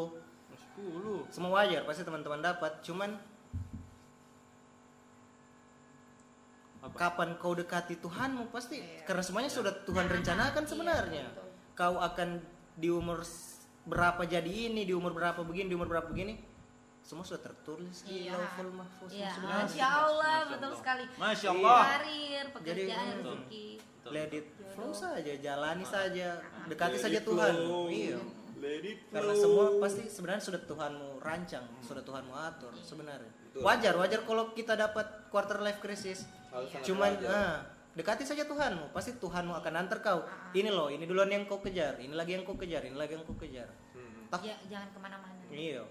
10 0.78 1.34
semua 1.34 1.62
wajar 1.62 1.82
pasti 1.82 2.06
teman-teman 2.06 2.46
dapat 2.46 2.78
cuman 2.86 3.18
apa? 6.82 6.98
kapan 6.98 7.38
kau 7.38 7.54
dekati 7.54 8.02
Tuhanmu 8.02 8.50
pasti. 8.50 8.82
Iya. 8.82 9.06
karena 9.06 9.22
semuanya 9.26 9.50
sudah 9.54 9.74
Tuhan 9.86 10.10
rencanakan 10.10 10.64
Iya, 10.66 10.70
sebenarnya. 10.70 11.26
Kau 11.82 11.98
akan 11.98 12.38
di 12.78 12.94
umur 12.94 13.26
berapa 13.82 14.22
jadi 14.24 14.70
ini 14.70 14.86
di 14.86 14.94
umur 14.94 15.18
berapa 15.18 15.42
begini 15.42 15.74
di 15.74 15.76
umur 15.76 15.90
berapa 15.90 16.06
begini? 16.06 16.38
Semua 17.02 17.26
sudah 17.26 17.42
tertulis. 17.42 18.06
Di 18.06 18.30
Iya. 18.30 18.38
Lauhul 18.38 18.70
Mahfuz 18.78 19.10
Iya, 19.10 19.34
sebenarnya. 19.34 19.66
Masya 19.66 19.88
Allah, 19.90 20.36
Masya 20.38 20.52
betul 20.54 20.72
sekali. 20.78 21.04
Masya 21.18 21.50
Iya. 21.50 21.58
Allah. 21.58 21.82
Karir, 21.82 22.46
pekerjaan, 22.54 22.86
Jadi, 22.86 23.18
rezeki. 23.18 23.66
Betul. 23.82 24.12
let 24.14 24.32
it 24.32 24.48
flow 24.74 24.94
saja 24.94 25.34
jalani 25.38 25.86
saja 25.86 26.28
dekati 26.66 26.98
Let 26.98 27.04
saja 27.04 27.20
Tuhan. 27.22 27.54
iya. 27.90 28.18
Karena 29.10 29.34
semua 29.34 29.66
pasti 29.82 30.06
sebenarnya 30.06 30.44
sudah 30.46 30.62
Tuhanmu 30.62 31.18
rancang 31.18 31.66
sudah 31.82 32.06
Tuhanmu 32.06 32.30
atur 32.30 32.74
sebenarnya. 32.78 33.30
Betul. 33.50 33.62
wajar 33.66 33.94
wajar 33.98 34.22
kalau 34.22 34.54
kita 34.54 34.78
dapat 34.78 35.06
quarter 35.34 35.58
life 35.60 35.82
crisis. 35.82 36.30
Cuman 36.86 37.18
ah, 37.26 37.66
dekati 37.92 38.24
saja 38.24 38.48
Tuhanmu 38.48 38.96
pasti 38.96 39.20
Tuhanmu 39.20 39.52
akan 39.52 39.74
antar 39.76 40.00
kau. 40.00 40.24
Ini 40.52 40.72
loh 40.72 40.88
ini 40.88 41.04
duluan 41.04 41.28
yang 41.28 41.44
kau 41.44 41.60
kejar 41.60 42.00
ini 42.00 42.16
lagi 42.16 42.39
yang 42.39 42.44
kau 42.44 42.56
kejar 42.56 42.88
ini 42.88 42.96
lagi 42.96 43.20
yang 43.20 43.24
kau 43.28 43.36
kejar. 43.36 43.68
Hmm. 43.92 44.28
tak 44.32 44.48
Ja- 44.48 44.62
jangan 44.68 44.88
ke 44.96 45.00
mana-mana. 45.00 45.44
iya. 45.52 45.84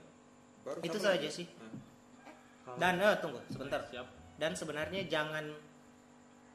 Baru 0.64 0.80
Itu 0.80 0.96
saja 0.96 1.28
sih. 1.28 1.44
Hmm. 1.60 1.76
dan 2.78 2.96
eh, 3.00 3.16
tunggu 3.20 3.40
sebentar. 3.50 3.82
Siap. 3.90 4.06
Dan 4.40 4.56
sebenarnya 4.56 5.04
jangan 5.10 5.44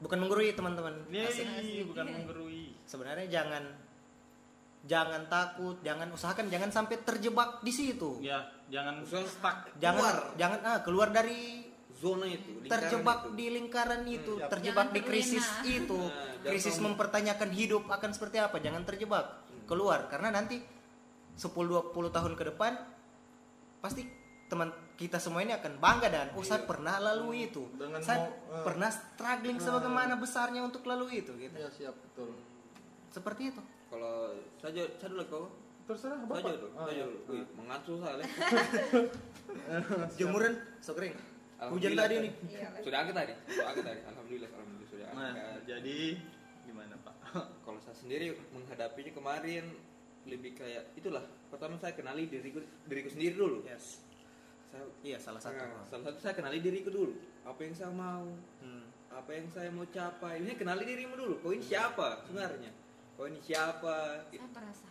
bukan 0.01 0.17
menggurui 0.17 0.55
teman-teman. 0.55 1.05
Yeay, 1.11 1.83
bukan 1.85 2.05
menggurui. 2.07 2.73
Sebenarnya 2.89 3.27
jangan 3.29 3.63
jangan 4.85 5.25
takut 5.25 5.81
jangan 5.81 6.13
usahakan 6.13 6.45
jangan 6.45 6.69
sampai 6.69 7.01
terjebak 7.01 7.61
di 7.65 7.73
situ. 7.73 8.21
Ya 8.21 8.45
jangan 8.69 9.01
Usaha 9.01 9.25
stuck. 9.25 9.57
Jangan 9.81 10.13
keluar. 10.13 10.17
jangan 10.37 10.59
ah 10.61 10.79
keluar 10.85 11.09
dari 11.09 11.64
zona 12.05 12.25
itu 12.27 12.49
lingkaran 12.53 12.69
terjebak 12.71 13.17
itu. 13.17 13.29
di 13.33 13.45
lingkaran 13.49 14.01
itu 14.05 14.33
siap. 14.35 14.49
terjebak 14.51 14.85
Jangan 14.85 14.93
di 14.93 15.01
krisis 15.01 15.45
terlena. 15.47 15.73
itu 15.79 15.99
Nah, 16.05 16.33
krisis 16.45 16.77
mempertanyakan 16.77 17.49
hidup 17.51 17.83
akan 17.87 18.09
seperti 18.11 18.37
apa 18.37 18.57
jangan 18.59 18.85
terjebak 18.85 19.25
keluar 19.65 20.05
karena 20.05 20.29
nanti 20.29 20.61
10-20 21.33 21.89
tahun 22.07 22.33
ke 22.33 22.43
depan 22.47 22.77
pasti 23.81 24.05
teman 24.45 24.69
kita 24.93 25.17
semua 25.17 25.41
ini 25.41 25.51
akan 25.51 25.75
bangga 25.75 26.07
dan 26.07 26.27
oh 26.31 26.39
saya 26.39 26.61
pernah 26.63 26.95
lalui 26.97 27.49
itu 27.49 27.65
Dengan 27.73 27.97
saya 27.99 28.23
mau- 28.23 28.29
eh. 28.29 28.63
pernah 28.63 28.87
struggling 28.87 29.57
sebagaimana 29.57 30.13
besarnya 30.15 30.61
untuk 30.61 30.85
lalui 30.85 31.19
itu 31.19 31.33
gitu 31.33 31.51
Ya 31.51 31.67
siap 31.67 31.97
betul. 31.97 32.29
seperti 33.09 33.49
itu 33.49 33.61
kalau 33.87 34.31
saja 34.55 34.85
saya 34.95 35.09
dulu 35.09 35.25
kau 35.25 35.45
Terserah 35.85 36.17
saja 36.17 36.25
Bapak. 36.27 36.49
dulu 36.51 36.67
Ah, 36.71 36.85
saja 36.85 36.93
ya. 36.95 37.05
dulu 37.05 37.19
Wih, 37.27 37.45
mengantuk 37.55 37.97
saya 37.99 38.21
jemuran 40.15 40.53
so 40.79 40.93
kering 40.93 41.13
hujan 41.71 41.91
tadi 41.95 42.15
nih. 42.19 42.31
Iya, 42.51 42.67
sudah 42.83 42.99
agak 43.01 43.15
tadi. 43.15 43.33
Sudah 43.47 43.67
agak 43.71 43.83
tadi. 43.83 43.99
Alhamdulillah 44.05 44.49
alhamdulillah 44.51 45.09
Nah, 45.15 45.31
kan. 45.31 45.59
jadi 45.63 45.99
gimana 46.65 46.95
Pak? 46.99 47.15
kalau 47.65 47.79
saya 47.79 47.95
sendiri 47.95 48.35
menghadapinya 48.51 49.11
kemarin 49.13 49.65
lebih 50.25 50.51
kayak 50.53 50.91
itulah. 50.93 51.23
Pertama 51.47 51.77
saya 51.77 51.93
kenali 51.95 52.27
diriku 52.27 52.59
diriku 52.83 53.09
sendiri 53.09 53.35
dulu. 53.37 53.63
Yes. 53.63 54.01
Saya 54.67 54.83
iya 55.01 55.15
salah 55.15 55.39
satu. 55.39 55.55
Nah, 55.55 55.85
salah 55.87 56.03
satu 56.11 56.17
saya 56.19 56.33
kenali 56.35 56.59
diriku 56.59 56.89
dulu. 56.89 57.13
Apa 57.45 57.61
yang 57.63 57.73
saya 57.73 57.91
mau 57.93 58.25
Hmm. 58.59 58.83
apa 59.07 59.31
yang 59.31 59.47
saya 59.47 59.71
mau 59.71 59.87
capai. 59.87 60.43
Ini 60.43 60.59
kenali 60.59 60.83
dirimu 60.83 61.15
dulu. 61.15 61.33
Kau 61.39 61.55
ini 61.55 61.63
siapa 61.63 62.25
sebenarnya? 62.27 62.67
Kau 63.15 63.31
ini 63.31 63.39
siapa? 63.39 64.27
Saya 64.27 64.43
merasa 64.51 64.87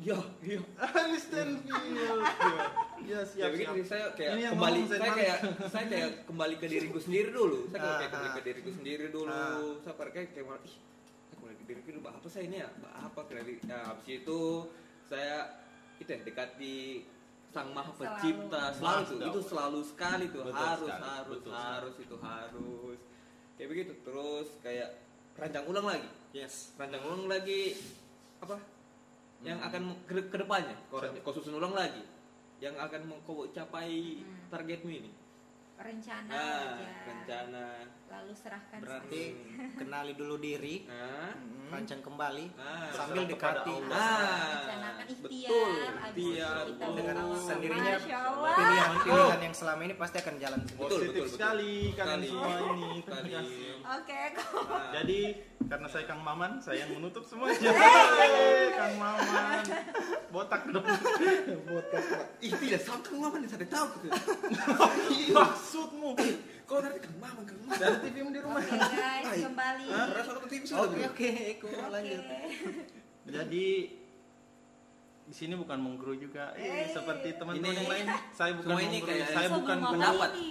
iya 0.00 0.18
iya. 0.40 0.60
Einstein 0.78 1.60
Field. 1.60 2.22
Ya 2.22 2.64
ya 3.02 3.20
siap 3.26 3.48
begitu 3.52 3.68
siap. 3.68 3.76
sih, 3.76 3.86
saya 3.86 4.04
kayak 4.14 4.32
Ini 4.32 4.42
kembali 4.54 4.80
saya 4.86 5.00
Zaid 5.02 5.12
kayak 5.18 5.38
saya 5.68 5.84
kayak 5.90 6.10
kembali 6.24 6.54
ke 6.56 6.66
diriku 6.70 6.98
sendiri 7.02 7.28
dulu. 7.30 7.58
Saya 7.68 7.78
kayak, 7.78 7.92
kayak 7.92 8.00
Ah, 8.00 8.12
kembali 8.14 8.30
ah. 8.30 8.34
ke 8.34 8.42
diriku 8.46 8.70
sendiri 8.72 9.06
dulu. 9.10 9.30
Ah. 9.30 9.58
saya 9.82 9.94
kayak 10.08 10.28
kayak 10.32 10.46
malah, 10.46 10.62
ih 10.64 10.74
saya 11.28 11.34
kembali 11.36 11.54
ke 11.58 11.64
diriku 11.68 11.88
dulu. 11.98 12.06
Apa 12.08 12.26
saya 12.30 12.44
ini 12.46 12.56
ya? 12.62 12.68
Bah, 12.78 12.92
apa? 13.04 13.20
Kenali 13.28 13.52
nah, 13.66 13.82
habis 13.92 14.06
itu 14.08 14.40
saya 15.06 15.36
itu 16.00 16.08
ya 16.08 16.18
dekati 16.24 16.76
sang 17.52 17.68
maha 17.76 17.92
Selalu. 17.92 18.00
pencipta. 18.00 18.62
Selalu. 18.72 18.96
Mas, 18.96 19.10
itu 19.28 19.40
selalu. 19.44 19.80
sekali 19.84 20.24
tuh. 20.32 20.42
Betul 20.48 20.56
harus 20.56 20.88
sekali, 20.88 21.04
harus 21.04 21.28
betul 21.36 21.52
harus 21.52 21.94
itu 22.00 22.16
harus. 22.16 22.98
Kayak 23.60 23.68
begitu. 23.68 23.92
Terus 24.02 24.48
kayak 24.64 24.88
rancang 25.36 25.64
ulang 25.68 25.86
lagi. 25.86 26.08
Yes. 26.32 26.72
Rancang 26.80 27.02
ulang 27.04 27.28
lagi 27.28 27.76
apa 28.42 28.56
yang 29.42 29.58
Hmm. 29.58 29.68
akan 29.68 29.82
ke, 30.06 30.14
ke 30.30 30.36
depannya 30.38 30.76
kau, 30.88 31.34
susun 31.34 31.58
ulang 31.58 31.74
lagi 31.74 32.02
yang 32.62 32.78
akan 32.78 33.10
mau 33.10 33.18
kau 33.26 33.50
capai 33.50 34.22
Hmm. 34.22 34.46
targetmu 34.50 34.90
ini 34.90 35.10
rencana 35.82 36.30
nah 36.30 36.78
aja 36.78 36.88
rencana 37.10 37.64
lalu 38.12 38.32
serahkan 38.36 38.78
berarti 38.78 39.22
Hmm. 39.32 39.72
kenali 39.80 40.12
dulu 40.12 40.36
diri 40.36 40.84
nah, 40.84 41.32
rancang 41.72 42.04
kembali 42.04 42.46
nah 42.52 42.92
sambil 42.92 43.24
dekati. 43.24 43.72
Ah, 43.88 44.68
rencanakan 44.68 45.06
ikhtiar 45.08 45.24
betul, 45.24 45.72
ikhtiar, 46.12 46.64
betul. 46.68 46.92
dengan 46.92 47.16
sendirinya 47.34 47.94
Masya 47.96 48.18
Allah. 48.20 48.52
pilihan-pilihan 48.52 49.40
yang 49.40 49.54
selama 49.56 49.80
ini 49.82 49.94
pasti 49.96 50.16
akan 50.20 50.34
jalan 50.36 50.60
sendiri. 50.62 50.78
Betul, 50.78 50.92
Positif 50.92 51.08
betul, 51.08 51.24
betul. 51.24 51.32
sekali 51.32 51.72
kalian 51.92 52.20
semua 52.22 52.54
ini. 52.68 52.90
Oke 53.82 54.20
kok. 54.36 54.52
Nah, 54.62 54.90
Jadi 54.92 55.18
karena 55.62 55.86
saya 55.88 56.04
Kang 56.04 56.20
Maman, 56.20 56.52
saya 56.60 56.76
yang 56.84 56.90
menutup 56.92 57.24
semuanya. 57.24 57.72
Hey, 58.22 58.68
Kang 58.72 58.94
Maman, 59.00 59.64
botak 60.28 60.62
dong. 60.68 60.84
Botak. 61.64 62.02
Ih 62.38 62.52
tidak 62.52 62.80
sama 62.82 63.00
kang 63.00 63.18
mama 63.18 63.36
nih 63.40 63.48
saya 63.48 63.66
tahu. 63.66 63.88
Maksudmu 65.36 66.10
kau 66.64 66.78
nanti 66.78 66.98
kang 66.98 67.16
mama 67.18 67.40
kang 67.42 67.58
mama 67.60 67.74
dari 67.76 67.96
TV 68.02 68.16
di 68.24 68.40
rumah. 68.40 68.58
oke 68.58 68.76
guys 68.90 69.40
kembali 69.42 69.84
rasa 69.88 70.30
aku 70.32 70.46
tim 70.48 70.62
sudah 70.62 70.82
oke 70.84 71.00
oke 71.08 71.28
Eko 71.52 71.66
lanjut. 71.88 72.22
Jadi 73.24 73.66
di 75.22 75.30
sini 75.32 75.54
bukan 75.54 75.78
mengguru 75.78 76.18
juga, 76.18 76.52
eh, 76.54 76.90
seperti 76.90 77.34
teman-teman 77.34 77.72
yang 77.72 77.88
lain. 77.88 78.06
Saya 78.32 78.52
bukan 78.52 78.74
ini 78.76 78.98
kayak- 79.00 79.30
saya 79.30 79.48
bukan 79.48 79.78
pendapat. 79.80 80.30
ini. 80.34 80.50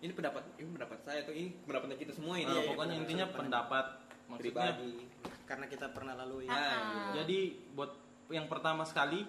ini 0.00 0.12
pendapat 0.12 0.42
ini 0.54 0.68
pendapat 0.70 0.98
saya 1.00 1.20
tuh 1.24 1.32
ini 1.32 1.48
pendapatnya 1.64 1.96
kita 1.96 2.12
semua 2.12 2.36
ini 2.36 2.44
Nah, 2.44 2.60
ya, 2.60 2.68
pokoknya 2.68 2.92
pendapat 2.92 3.00
intinya 3.00 3.26
pendapat 3.26 3.86
maksudnya. 3.88 4.36
pribadi 4.36 4.92
karena 5.44 5.64
kita 5.64 5.86
pernah 5.90 6.14
lalui 6.14 6.44
gitu. 6.44 6.60
Jadi 7.14 7.38
buat 7.72 7.90
yang 8.28 8.44
pertama 8.44 8.84
sekali 8.84 9.24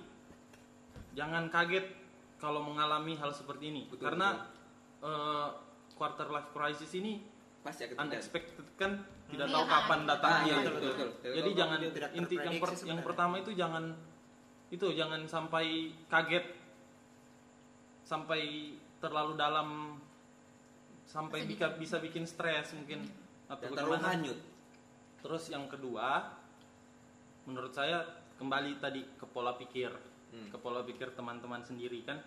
jangan 1.12 1.48
kaget 1.48 1.88
kalau 2.36 2.60
mengalami 2.62 3.16
hal 3.16 3.32
seperti 3.32 3.72
ini 3.72 3.88
Betul, 3.88 4.04
karena 4.04 4.52
eh, 5.00 5.48
quarter 5.96 6.28
life 6.28 6.52
crisis 6.52 6.92
ini 6.94 7.24
pasti 7.64 7.88
akan 7.88 7.96
terjadi 7.98 8.12
unexpected 8.14 8.68
kan? 8.78 8.92
Tidak 9.26 9.48
Iya, 9.50 9.56
tahu 9.58 9.66
kapan 9.66 10.00
ah, 10.00 10.08
datangnya 10.14 10.46
iya, 10.46 10.56
gitu. 10.56 10.70
betul, 10.70 10.92
betul. 10.92 11.10
Tidak 11.10 11.34
Jadi 11.34 11.50
tahu 11.50 11.58
jangan 11.58 11.78
kapan 11.78 11.94
tidak 11.96 12.10
inti 12.14 12.36
yang, 12.38 12.56
per- 12.62 12.86
yang 12.86 13.00
pertama 13.02 13.34
itu 13.40 13.52
jangan 13.56 13.84
itu 14.70 14.86
jangan 14.94 15.22
sampai 15.26 15.66
kaget 16.06 16.46
sampai 18.06 18.42
terlalu 19.02 19.34
dalam 19.34 19.98
sampai 21.06 21.46
bisa 21.46 21.74
bisa 21.74 21.98
bikin 21.98 22.26
stres 22.26 22.74
mungkin. 22.74 23.02
Atau 23.46 23.70
yang 23.70 23.74
terlalu 23.78 23.98
hanyut. 24.04 24.40
Terus 25.22 25.50
yang 25.50 25.66
kedua, 25.66 26.38
menurut 27.46 27.74
saya 27.74 28.06
kembali 28.38 28.78
tadi 28.78 29.02
ke 29.16 29.26
pola 29.26 29.58
pikir, 29.58 29.90
Hmm. 30.30 30.50
ke 30.52 30.58
pola 30.60 30.84
pikir 30.84 31.14
teman-teman 31.16 31.64
sendiri 31.64 32.04
kan, 32.04 32.20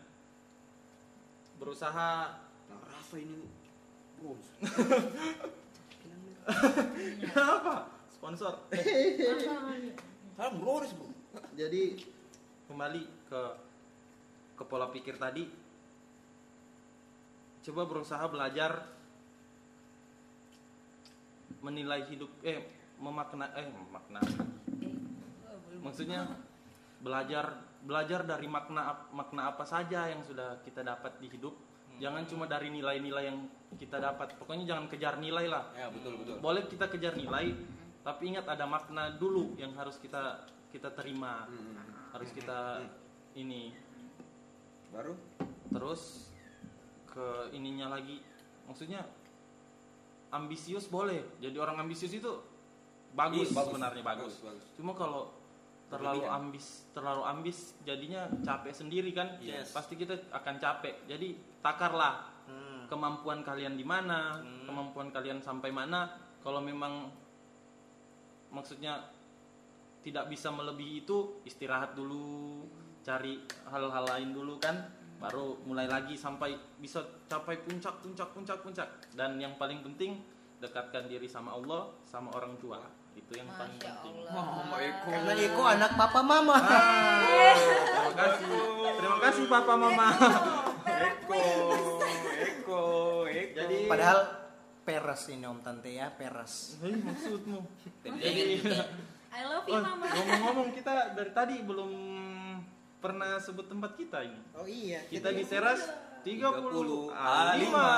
berusaha 1.58 2.10
nah, 2.70 2.80
Rafa 2.86 3.16
ini 3.18 3.38
bros 4.20 4.46
apa? 7.36 7.84
Sponsor. 8.08 8.54
Salam 10.32 10.54
Boris 10.64 10.92
bro 10.96 11.12
Jadi 11.52 12.00
Kembali 12.68 13.00
ke 13.32 13.42
ke 14.58 14.64
pola 14.68 14.92
pikir 14.92 15.16
tadi. 15.16 15.48
Coba 17.64 17.88
berusaha 17.88 18.28
belajar 18.28 18.84
menilai 21.64 22.04
hidup 22.12 22.28
eh 22.44 22.60
memakna 23.00 23.50
eh 23.56 23.66
memakna 23.66 24.20
maksudnya 25.82 26.38
belajar 27.02 27.58
belajar 27.82 28.22
dari 28.26 28.46
makna 28.46 29.10
makna 29.10 29.54
apa 29.54 29.66
saja 29.66 30.06
yang 30.06 30.22
sudah 30.22 30.62
kita 30.62 30.86
dapat 30.86 31.18
di 31.18 31.30
hidup 31.30 31.54
jangan 31.99 32.22
cuma 32.26 32.44
dari 32.46 32.70
nilai-nilai 32.70 33.24
yang 33.28 33.38
kita 33.76 34.01
dapat. 34.01 34.34
Pokoknya 34.38 34.64
jangan 34.64 34.86
kejar 34.88 35.18
nilai 35.20 35.46
lah. 35.46 35.68
Ya 35.76 35.90
betul 35.92 36.18
betul. 36.18 36.38
Boleh 36.40 36.64
kita 36.66 36.88
kejar 36.88 37.14
nilai 37.14 37.53
tapi 38.03 38.32
ingat 38.32 38.49
ada 38.49 38.64
makna 38.64 39.12
dulu 39.12 39.53
yang 39.61 39.76
harus 39.76 40.01
kita 40.01 40.49
kita 40.72 40.88
terima. 40.96 41.44
Hmm. 41.44 41.76
harus 42.09 42.32
kita 42.32 42.80
ini. 43.36 43.76
Baru? 44.88 45.12
Terus 45.68 46.32
ke 47.05 47.53
ininya 47.53 47.92
lagi. 47.92 48.24
Maksudnya 48.64 49.05
ambisius 50.32 50.88
boleh. 50.88 51.20
Jadi 51.36 51.57
orang 51.61 51.84
ambisius 51.84 52.16
itu 52.16 52.32
bagus, 53.12 53.53
Iya, 53.53 53.57
bagus. 53.57 53.68
sebenarnya 53.68 54.03
bagus. 54.05 54.32
Bagus, 54.40 54.44
bagus. 54.44 54.64
cuma 54.76 54.92
kalau 54.96 55.32
terlalu 55.88 56.24
ambis 56.28 56.84
terlalu 56.92 57.22
ambis 57.24 57.72
jadinya 57.84 58.28
capek 58.44 58.72
sendiri 58.76 59.11
kan? 59.16 59.40
Yes. 59.40 59.72
pasti 59.72 59.96
kita 59.96 60.16
akan 60.32 60.55
capek. 60.61 61.09
Jadi 61.09 61.36
takarlah 61.61 62.26
Hmm. 62.48 62.88
kemampuan 62.88 63.44
kalian 63.44 63.76
di 63.76 63.84
mana 63.84 64.40
Hmm. 64.40 64.64
kemampuan 64.64 65.12
kalian 65.12 65.36
sampai 65.38 65.68
mana. 65.68 66.09
Kalau 66.40 66.64
memang 66.64 67.12
maksudnya 68.48 69.12
tidak 70.00 70.32
bisa 70.32 70.48
melebihi 70.48 71.04
itu 71.04 71.44
istirahat 71.44 71.92
dulu 71.92 72.64
cari 73.04 73.44
hal-hal 73.68 74.04
lain 74.09 74.32
dulu 74.32 74.56
kan. 74.56 74.80
Baru 75.18 75.61
mulai 75.66 75.90
lagi 75.90 76.14
sampai 76.14 76.54
bisa 76.78 77.02
capai 77.26 77.61
puncak 77.61 78.00
puncak 78.00 78.32
puncak 78.32 78.59
puncak. 78.62 78.88
Dan 79.12 79.36
yang 79.36 79.59
paling 79.59 79.84
penting 79.84 80.22
dekatkan 80.56 81.04
diri 81.04 81.28
sama 81.28 81.52
Allah 81.52 81.92
sama 82.06 82.32
orang 82.32 82.56
tua. 82.56 82.78
Itu 83.12 83.34
yang 83.34 83.50
paling 83.50 83.76
Masya 83.76 83.92
penting. 83.98 84.14
Allah. 84.30 84.44
Mama 84.62 84.76
Eko. 84.78 85.09
karena 85.11 85.32
Eko 85.36 85.62
anak 85.66 85.90
papa 85.98 86.20
mama. 86.22 86.56
Terima 86.56 88.12
kasih. 88.14 88.48
Terima 88.96 89.18
kasih 89.20 89.44
papa 89.50 89.74
mama 89.76 90.09
Eko 90.89 91.43
Eko 92.39 92.82
Eko 93.28 93.55
jadi 93.55 93.76
padahal 93.86 94.20
peres 94.82 95.22
ini 95.28 95.45
om 95.45 95.61
tante 95.61 95.91
ya 95.91 96.09
peres 96.11 96.80
Hei, 96.80 96.97
maksudmu 96.97 97.61
Jadi, 98.03 98.64
I 99.28 99.43
love 99.45 99.68
you 99.68 99.76
Oh, 99.76 99.84
mama 99.84 100.07
ngomong-ngomong 100.09 100.68
kita 100.72 101.12
dari 101.12 101.32
tadi 101.32 101.61
belum 101.61 101.93
pernah 102.99 103.39
sebut 103.39 103.68
tempat 103.68 103.95
kita 103.95 104.24
ini. 104.24 104.41
oh 104.57 104.64
iya 104.64 105.05
Kita 105.07 105.28
di 105.30 105.45
teras 105.45 105.84
30 106.18 106.34
A5 107.14 107.61
lima. 107.62 107.89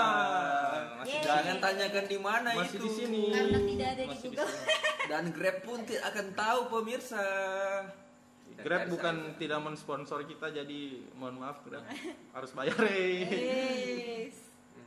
Masih 1.01 1.18
di 1.18 1.24
Jangan 1.24 1.57
tanyakan 1.57 2.05
di 2.05 2.18
mana 2.20 2.49
Masih 2.53 2.76
itu 2.76 2.84
di 2.84 2.91
sini. 2.93 3.22
Karena 3.32 3.59
tidak 3.64 3.88
ada 3.88 4.03
di 4.03 4.11
Masih 4.12 4.28
di 4.28 4.36
Google. 4.36 4.51
sini. 4.51 5.09
Dan 5.09 5.24
Grab 5.32 5.57
pun 5.64 5.78
tidak 5.82 6.05
akan 6.05 6.26
tahu 6.36 6.61
pemirsa 6.68 7.24
Grab 8.61 8.82
bukan 8.88 9.14
tidak 9.34 9.61
mensponsor 9.61 10.22
kita 10.22 10.50
jadi 10.50 10.80
mohon 11.12 11.36
maaf 11.36 11.61
Grab 11.62 11.84
harus 12.30 12.50
bayar. 12.52 12.76
eh. 12.86 13.24
yes 13.24 14.36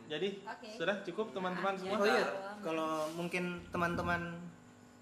Jadi 0.05 0.43
Oke. 0.43 0.69
sudah 0.73 0.99
cukup 1.01 1.31
teman-teman 1.31 1.73
semua. 1.73 1.95
oh 1.95 2.05
iya 2.05 2.25
kalau 2.59 2.91
mungkin 3.13 3.43
teman-teman 3.67 4.35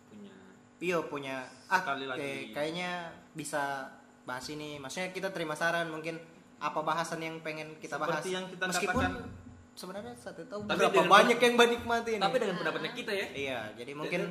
punya 0.07 0.34
Pio 0.78 0.99
punya 1.05 1.41
ah 1.67 1.82
Sekali 1.82 2.05
lagi. 2.05 2.19
kayak- 2.19 2.47
kayaknya 2.53 2.89
bisa 3.32 3.89
bahas 4.22 4.45
ini 4.47 4.78
maksudnya 4.78 5.09
kita 5.09 5.30
terima 5.30 5.53
saran 5.53 5.88
mungkin 5.88 6.22
apa 6.57 6.80
bahasan 6.80 7.17
yang 7.19 7.41
pengen 7.41 7.74
kita 7.76 7.97
bahas 7.97 8.22
Seperti 8.22 8.30
yang 8.32 8.45
kita 8.47 8.65
meskipun 8.67 9.01
katakan- 9.01 9.40
sebenarnya 9.82 10.13
satu 10.13 10.45
tahu 10.45 10.61
Tapi 10.63 10.77
berapa 10.77 10.93
dengan- 10.95 11.09
banyak 11.09 11.39
yang 11.39 11.55
menikmati 11.55 12.09
ini. 12.11 12.21
Tapi 12.21 12.36
dengan 12.38 12.55
pendapatnya 12.55 12.91
kita 12.93 13.11
ya. 13.11 13.27
Iya 13.32 13.59
jadi 13.73 13.91
mungkin 13.91 14.21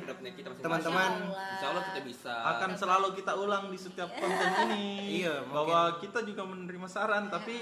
teman-teman 0.57 1.11
Insya 1.27 1.67
Allah 1.67 1.83
kita 1.85 2.01
bisa 2.01 2.33
Akan 2.47 2.71
selalu 2.73 3.07
kita 3.13 3.35
ulang 3.35 3.67
di 3.67 3.77
setiap 3.77 4.09
konten 4.13 4.49
ini. 4.65 4.87
Iya, 5.21 5.43
mungkin. 5.43 5.51
bahwa 5.53 5.79
kita 5.99 6.19
juga 6.23 6.43
menerima 6.43 6.87
saran 6.87 7.27
tapi 7.27 7.59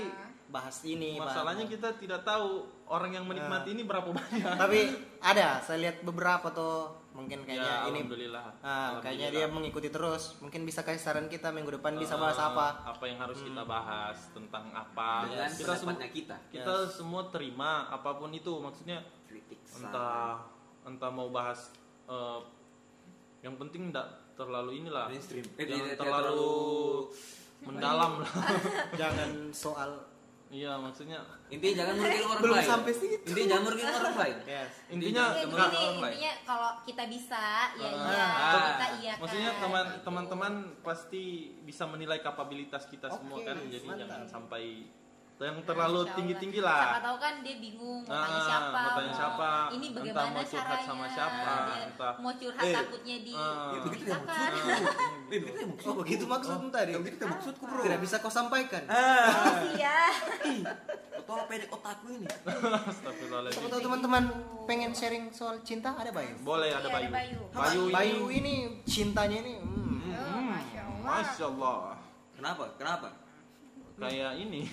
bahas 0.47 0.77
ini 0.83 1.17
bahas- 1.17 1.33
Masalahnya 1.33 1.65
kita 1.65 1.89
tidak 1.95 2.21
tahu 2.23 2.65
orang 2.87 3.11
yang 3.11 3.25
menikmati 3.25 3.69
ini 3.71 3.83
berapa 3.83 4.09
banyak. 4.09 4.53
tapi 4.55 4.79
ada 5.29 5.57
saya 5.59 5.77
lihat 5.79 6.01
beberapa 6.01 6.49
tuh 6.49 6.93
mungkin 7.19 7.43
kayaknya 7.43 7.59
ya, 7.61 7.77
ini 7.85 7.99
alhamdulillah. 7.99 8.43
ah, 8.59 8.95
kayaknya 8.97 9.27
dia 9.27 9.43
Alhamdulillah. 9.43 9.49
mengikuti 9.51 9.89
terus 9.89 10.23
mungkin 10.39 10.61
bisa 10.63 10.81
kasih 10.81 10.97
saran 10.97 11.27
kita 11.27 11.49
minggu 11.49 11.75
depan 11.75 11.93
bisa 11.95 12.15
Eh, 12.15 12.21
bahas 12.21 12.39
apa 12.39 12.67
Apa 12.87 13.03
yang 13.03 13.19
harus 13.19 13.39
kita 13.39 13.63
bahas 13.63 14.17
tentang 14.31 14.65
apa? 14.71 15.27
dengan 15.27 15.51
kita 15.51 15.71
pendapatnya 15.75 16.09
kita 16.09 16.35
kita 16.49 16.73
semua 16.87 17.27
terima 17.27 17.71
apa 17.87 18.15
pun 18.15 18.31
itu 18.31 18.55
maksudnya 18.55 18.97
kritik 19.25 19.59
entah 19.75 20.39
entah 20.81 21.11
mau 21.11 21.27
bahas 21.29 21.75
eh, 22.05 22.39
yang 23.41 23.55
penting 23.55 23.89
tidak 23.89 24.07
terlalu 24.33 24.79
inilah 24.79 25.07
Mainstream. 25.07 25.43
Eh, 25.53 25.63
tidak 25.63 25.99
terlalu 25.99 26.31
terlalu- 26.31 27.03
mendalam 27.61 28.11
lah 28.17 28.31
jangan 28.99 29.29
soal 29.51 29.91
iya 30.47 30.75
maksudnya 30.75 31.19
intinya 31.49 31.75
jangan 31.79 31.93
merugikan 31.95 32.27
orang 32.27 32.41
Belum 32.41 32.55
lain 32.55 32.69
sampai 32.69 32.93
situ. 32.93 33.25
intinya 33.25 33.47
jangan 33.47 33.63
merugikan 33.65 33.93
orang 33.95 34.15
lain 34.15 34.37
yes. 34.53 34.69
intinya 34.87 35.23
lain. 35.25 35.47
intinya 36.05 36.31
kalau 36.43 36.69
kita 36.81 37.03
bisa 37.05 37.43
ya 37.73 37.89
Ah. 37.89 38.05
iya 38.05 38.25
Ah. 38.29 38.65
kita 38.69 38.87
iya 38.97 39.13
maksudnya 39.17 39.49
kan, 39.49 39.59
teman 39.59 39.85
gitu. 39.85 39.99
teman-teman 40.05 40.53
pasti 40.79 41.23
bisa 41.61 41.83
menilai 41.83 42.19
kapabilitas 42.19 42.85
kita 42.85 43.09
semua 43.09 43.37
Oke, 43.37 43.45
kan 43.45 43.57
jadi 43.65 43.81
mantap. 43.83 44.01
jangan 44.05 44.23
sampai 44.25 44.63
yang 45.39 45.55
terlalu 45.63 46.03
tinggi-tinggi 46.11 46.59
siapa 46.59 46.67
lah 46.91 46.99
tahu 46.99 47.17
kan 47.17 47.33
dia 47.39 47.55
bingung 47.57 48.03
mau 48.03 48.11
Ah, 48.11 48.27
tanya 48.27 48.41
siapa. 48.43 48.75
mau 48.75 48.91
tanya 48.93 49.13
siapa, 49.13 49.49
ini 49.71 49.85
entah 49.87 49.95
bagaimana 49.95 50.27
mau 50.29 50.43
curhat 50.43 50.67
caranya? 50.69 50.83
sama 50.83 51.05
siapa, 51.07 51.47
dia 51.47 51.77
entah- 51.87 52.15
mau 52.19 52.33
curhat 52.33 52.59
Eh, 52.61 52.73
takutnya 52.75 53.17
di 53.17 53.31
ah. 53.33 53.71
Ya, 53.71 53.79
begitu 53.81 54.03
ya 54.05 54.17
apa 54.17 54.27
maksudku 54.27 54.83
Eh, 55.31 55.39
begitu 55.39 55.55
ya 55.55 55.65
maksudku 55.65 55.87
oh 55.87 55.95
begitu 55.97 56.23
maksudmu 56.25 56.67
tadi 56.69 56.91
Ya, 56.91 56.99
begitu 56.99 57.21
ya 57.21 57.29
maksudku 57.29 57.63
bro. 57.63 57.81
Tidak 57.81 57.99
bisa 57.99 58.15
kau 58.19 58.27
sampaikan. 58.29 58.83
Oh 58.83 59.55
iya 59.71 59.97
tolong 61.21 61.45
pede 61.45 61.65
otakku 61.69 62.07
ini? 62.09 62.27
Astagfirullahaladzim. 62.83 63.55
siapa 63.55 63.67
tahu 63.69 63.81
teman-teman 63.81 64.23
pengen 64.65 64.91
sharing 64.91 65.29
soal 65.29 65.55
cinta 65.61 65.93
ada 65.93 66.11
bayu? 66.11 66.35
Boleh 66.41 66.67
ada 66.69 66.83
Iya, 66.83 66.91
Bayu. 66.91 67.09
Bayu. 67.09 67.39
Bayu 67.53 67.81
ini. 67.81 67.93
Bayu 67.93 68.19
ini 68.29 68.53
cintanya 68.83 69.39
ini 69.39 69.55
hmm, 69.55 70.09
oh, 70.09 70.43
masya 70.43 70.81
Allah. 70.83 71.07
Masya 71.07 71.45
Allah. 71.47 71.79
Kenapa? 72.33 72.63
Kenapa? 72.75 73.07
Kayak 73.95 74.31
ini 74.37 74.63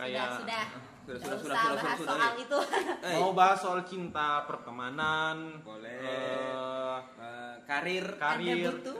kayak 0.00 0.26
sudah. 0.40 0.64
Sudah, 1.00 1.18
sudah 1.18 1.18
sudah, 1.20 1.36
sudah, 1.36 1.40
usah 1.40 1.60
sudah, 1.60 1.82
bahas 1.82 1.98
sudah, 1.98 2.14
soal 2.14 2.32
eh. 2.32 2.42
itu. 2.44 2.58
Eh, 3.10 3.18
mau 3.18 3.32
bahas 3.32 3.58
soal 3.58 3.80
cinta 3.82 4.28
pertemanan 4.46 5.36
Boleh. 5.64 5.98
eh, 6.00 6.98
eh, 7.18 7.54
karir. 7.66 8.06
Karir. 8.16 8.56
Anda 8.56 8.70
butuh? 8.70 8.96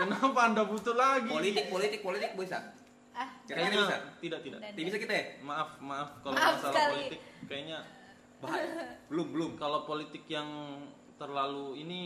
kenapa 0.00 0.40
anda 0.42 0.62
butuh 0.66 0.94
lagi? 0.96 1.30
Politik 1.30 1.66
politik 1.70 2.00
politik 2.02 2.30
bisa? 2.34 2.58
Ah 3.10 3.28
kayaknya 3.46 3.78
bisa? 3.84 3.96
tidak 4.22 4.40
tidak. 4.42 4.58
Tidak 4.74 4.86
bisa 4.90 4.98
kita 4.98 5.12
ya? 5.12 5.24
Maaf 5.44 5.70
maaf 5.78 6.08
kalau 6.24 6.34
Maaf 6.34 6.52
masalah 6.56 6.72
sekali. 6.74 6.94
politik. 6.96 7.20
Kayaknya 7.46 7.78
bahaya. 8.40 8.84
Belum 9.12 9.26
belum. 9.30 9.50
kalau 9.60 9.78
politik 9.84 10.24
yang 10.26 10.48
terlalu 11.20 11.84
ini 11.84 12.00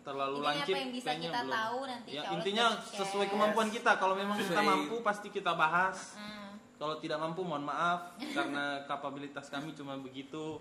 terlalu 0.00 0.40
Intinya 0.40 0.48
lancip 0.56 0.72
apa 0.72 0.80
yang 0.80 0.92
bisa 0.94 1.08
kayaknya 1.10 1.28
kita 1.28 1.40
belum. 1.44 1.52
tahu 1.58 1.78
nanti 1.84 2.08
ya, 2.16 2.22
intinya 2.32 2.66
sesuai 2.80 3.26
kemampuan 3.28 3.68
kita. 3.68 3.92
Kalau 4.00 4.14
memang 4.16 4.36
kita 4.40 4.60
mampu 4.64 4.96
pasti 5.04 5.28
kita 5.28 5.52
bahas. 5.52 6.16
Hmm, 6.16 6.39
kalau 6.80 6.96
tidak 6.96 7.20
mampu 7.20 7.44
mohon 7.44 7.68
maaf 7.68 8.16
karena 8.16 8.88
kapabilitas 8.88 9.52
kami 9.52 9.76
cuma 9.76 10.00
begitu. 10.00 10.56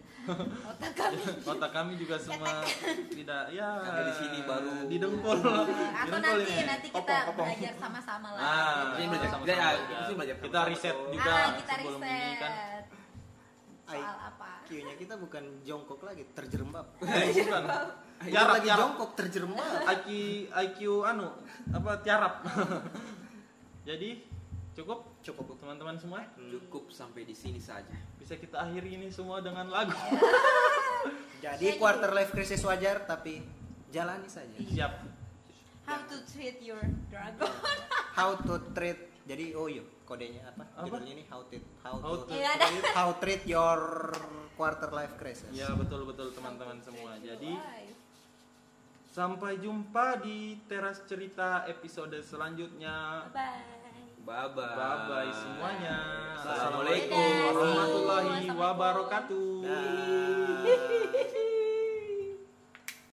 Otak 0.67 0.91
kami. 0.91 1.15
Otak 1.55 1.72
kami 1.72 1.95
juga 1.95 2.20
semua 2.20 2.59
tidak 3.07 3.55
ya 3.55 3.80
di 4.03 4.13
sini 4.20 4.39
baru. 4.43 4.84
di 4.91 4.99
dengkol 4.99 5.39
atau 5.39 6.17
nanti 6.20 6.43
ini. 6.43 6.63
nanti 6.67 6.88
kita 6.91 7.32
belajar 7.32 7.74
sama-sama 7.80 8.36
lah. 8.36 8.41
Ah, 8.43 8.99
Ini 8.99 9.07
belajar. 9.07 9.30
sama-sama 9.32 9.47
kita- 9.47 9.80
juga. 9.80 9.95
kita 9.95 10.13
belajar. 10.20 10.36
Kita 10.43 10.59
riset 10.67 10.97
juga 11.07 11.32
ah 11.32 11.49
kita 11.55 11.74
sebelum 11.80 11.99
ini 12.03 12.11
kan. 12.36 12.51
riset 12.51 12.86
soal 13.89 14.17
apa? 14.22 14.49
Q-nya 14.67 14.93
kita 14.99 15.15
bukan 15.17 15.43
jongkok 15.63 16.03
lagi 16.03 16.24
terjerembab. 16.36 16.86
Bukan. 16.99 17.63
Kita 18.20 18.28
tiarap 18.28 18.51
lagi 18.59 18.67
tiarap. 18.67 18.80
jongkok 18.84 19.11
terjerembab. 19.15 19.65
IQ 19.88 20.07
IQ 20.51 20.80
anu 21.07 21.32
apa 21.72 21.91
tiarap. 22.03 22.34
Jadi 23.88 24.22
cukup 24.76 25.09
cukup 25.22 25.57
teman-teman 25.57 25.95
semua? 25.95 26.24
Cukup 26.36 26.89
sampai 26.89 27.24
di 27.24 27.36
sini 27.36 27.59
saja. 27.59 27.95
Bisa 28.17 28.36
kita 28.36 28.59
akhiri 28.59 28.95
ini 28.95 29.07
semua 29.09 29.39
dengan 29.39 29.67
lagu. 29.67 29.93
Jadi 31.45 31.80
quarter 31.80 32.11
life 32.11 32.32
crisis 32.32 32.59
wajar 32.63 33.03
tapi 33.03 33.39
jalani 33.89 34.28
saja. 34.28 34.55
Siap. 34.59 34.93
How 35.88 36.05
to 36.05 36.17
treat 36.28 36.59
your 36.61 36.82
dragon. 37.09 37.49
How 38.20 38.36
to 38.36 38.59
treat 38.76 39.09
jadi 39.24 39.53
oh 39.53 39.70
iya 39.70 39.86
kodenya 40.09 40.41
apa, 40.41 40.65
Apa? 40.74 40.89
judulnya 40.89 41.22
ini 41.22 41.24
how 41.30 41.45
to 41.45 41.61
how, 41.86 42.01
How 42.01 42.17
to, 42.17 42.26
to- 42.26 42.34
Iya, 42.34 42.49
ada. 42.57 42.65
how 42.97 43.09
treat 43.22 43.45
your 43.45 43.80
quarter 44.57 44.89
life 44.89 45.13
crisis. 45.22 45.53
Ya 45.53 45.70
betul 45.78 46.09
betul 46.09 46.34
teman-teman 46.34 46.82
semua. 46.82 47.13
jadi 47.22 47.53
sampai 49.13 49.61
jumpa 49.61 50.17
di 50.26 50.57
teras 50.65 51.05
cerita 51.05 51.63
episode 51.70 52.17
selanjutnya. 52.26 53.30
Bye 53.30 53.38
bye 53.38 53.78
bye 54.30 54.45
bye 54.53 54.99
bye 55.09 55.32
semuanya 55.34 55.97
Assalamualaikum 56.39 57.19
warahmatullahi 57.51 58.47
wabarakatuh. 58.47 59.47
Dah. 59.59 61.49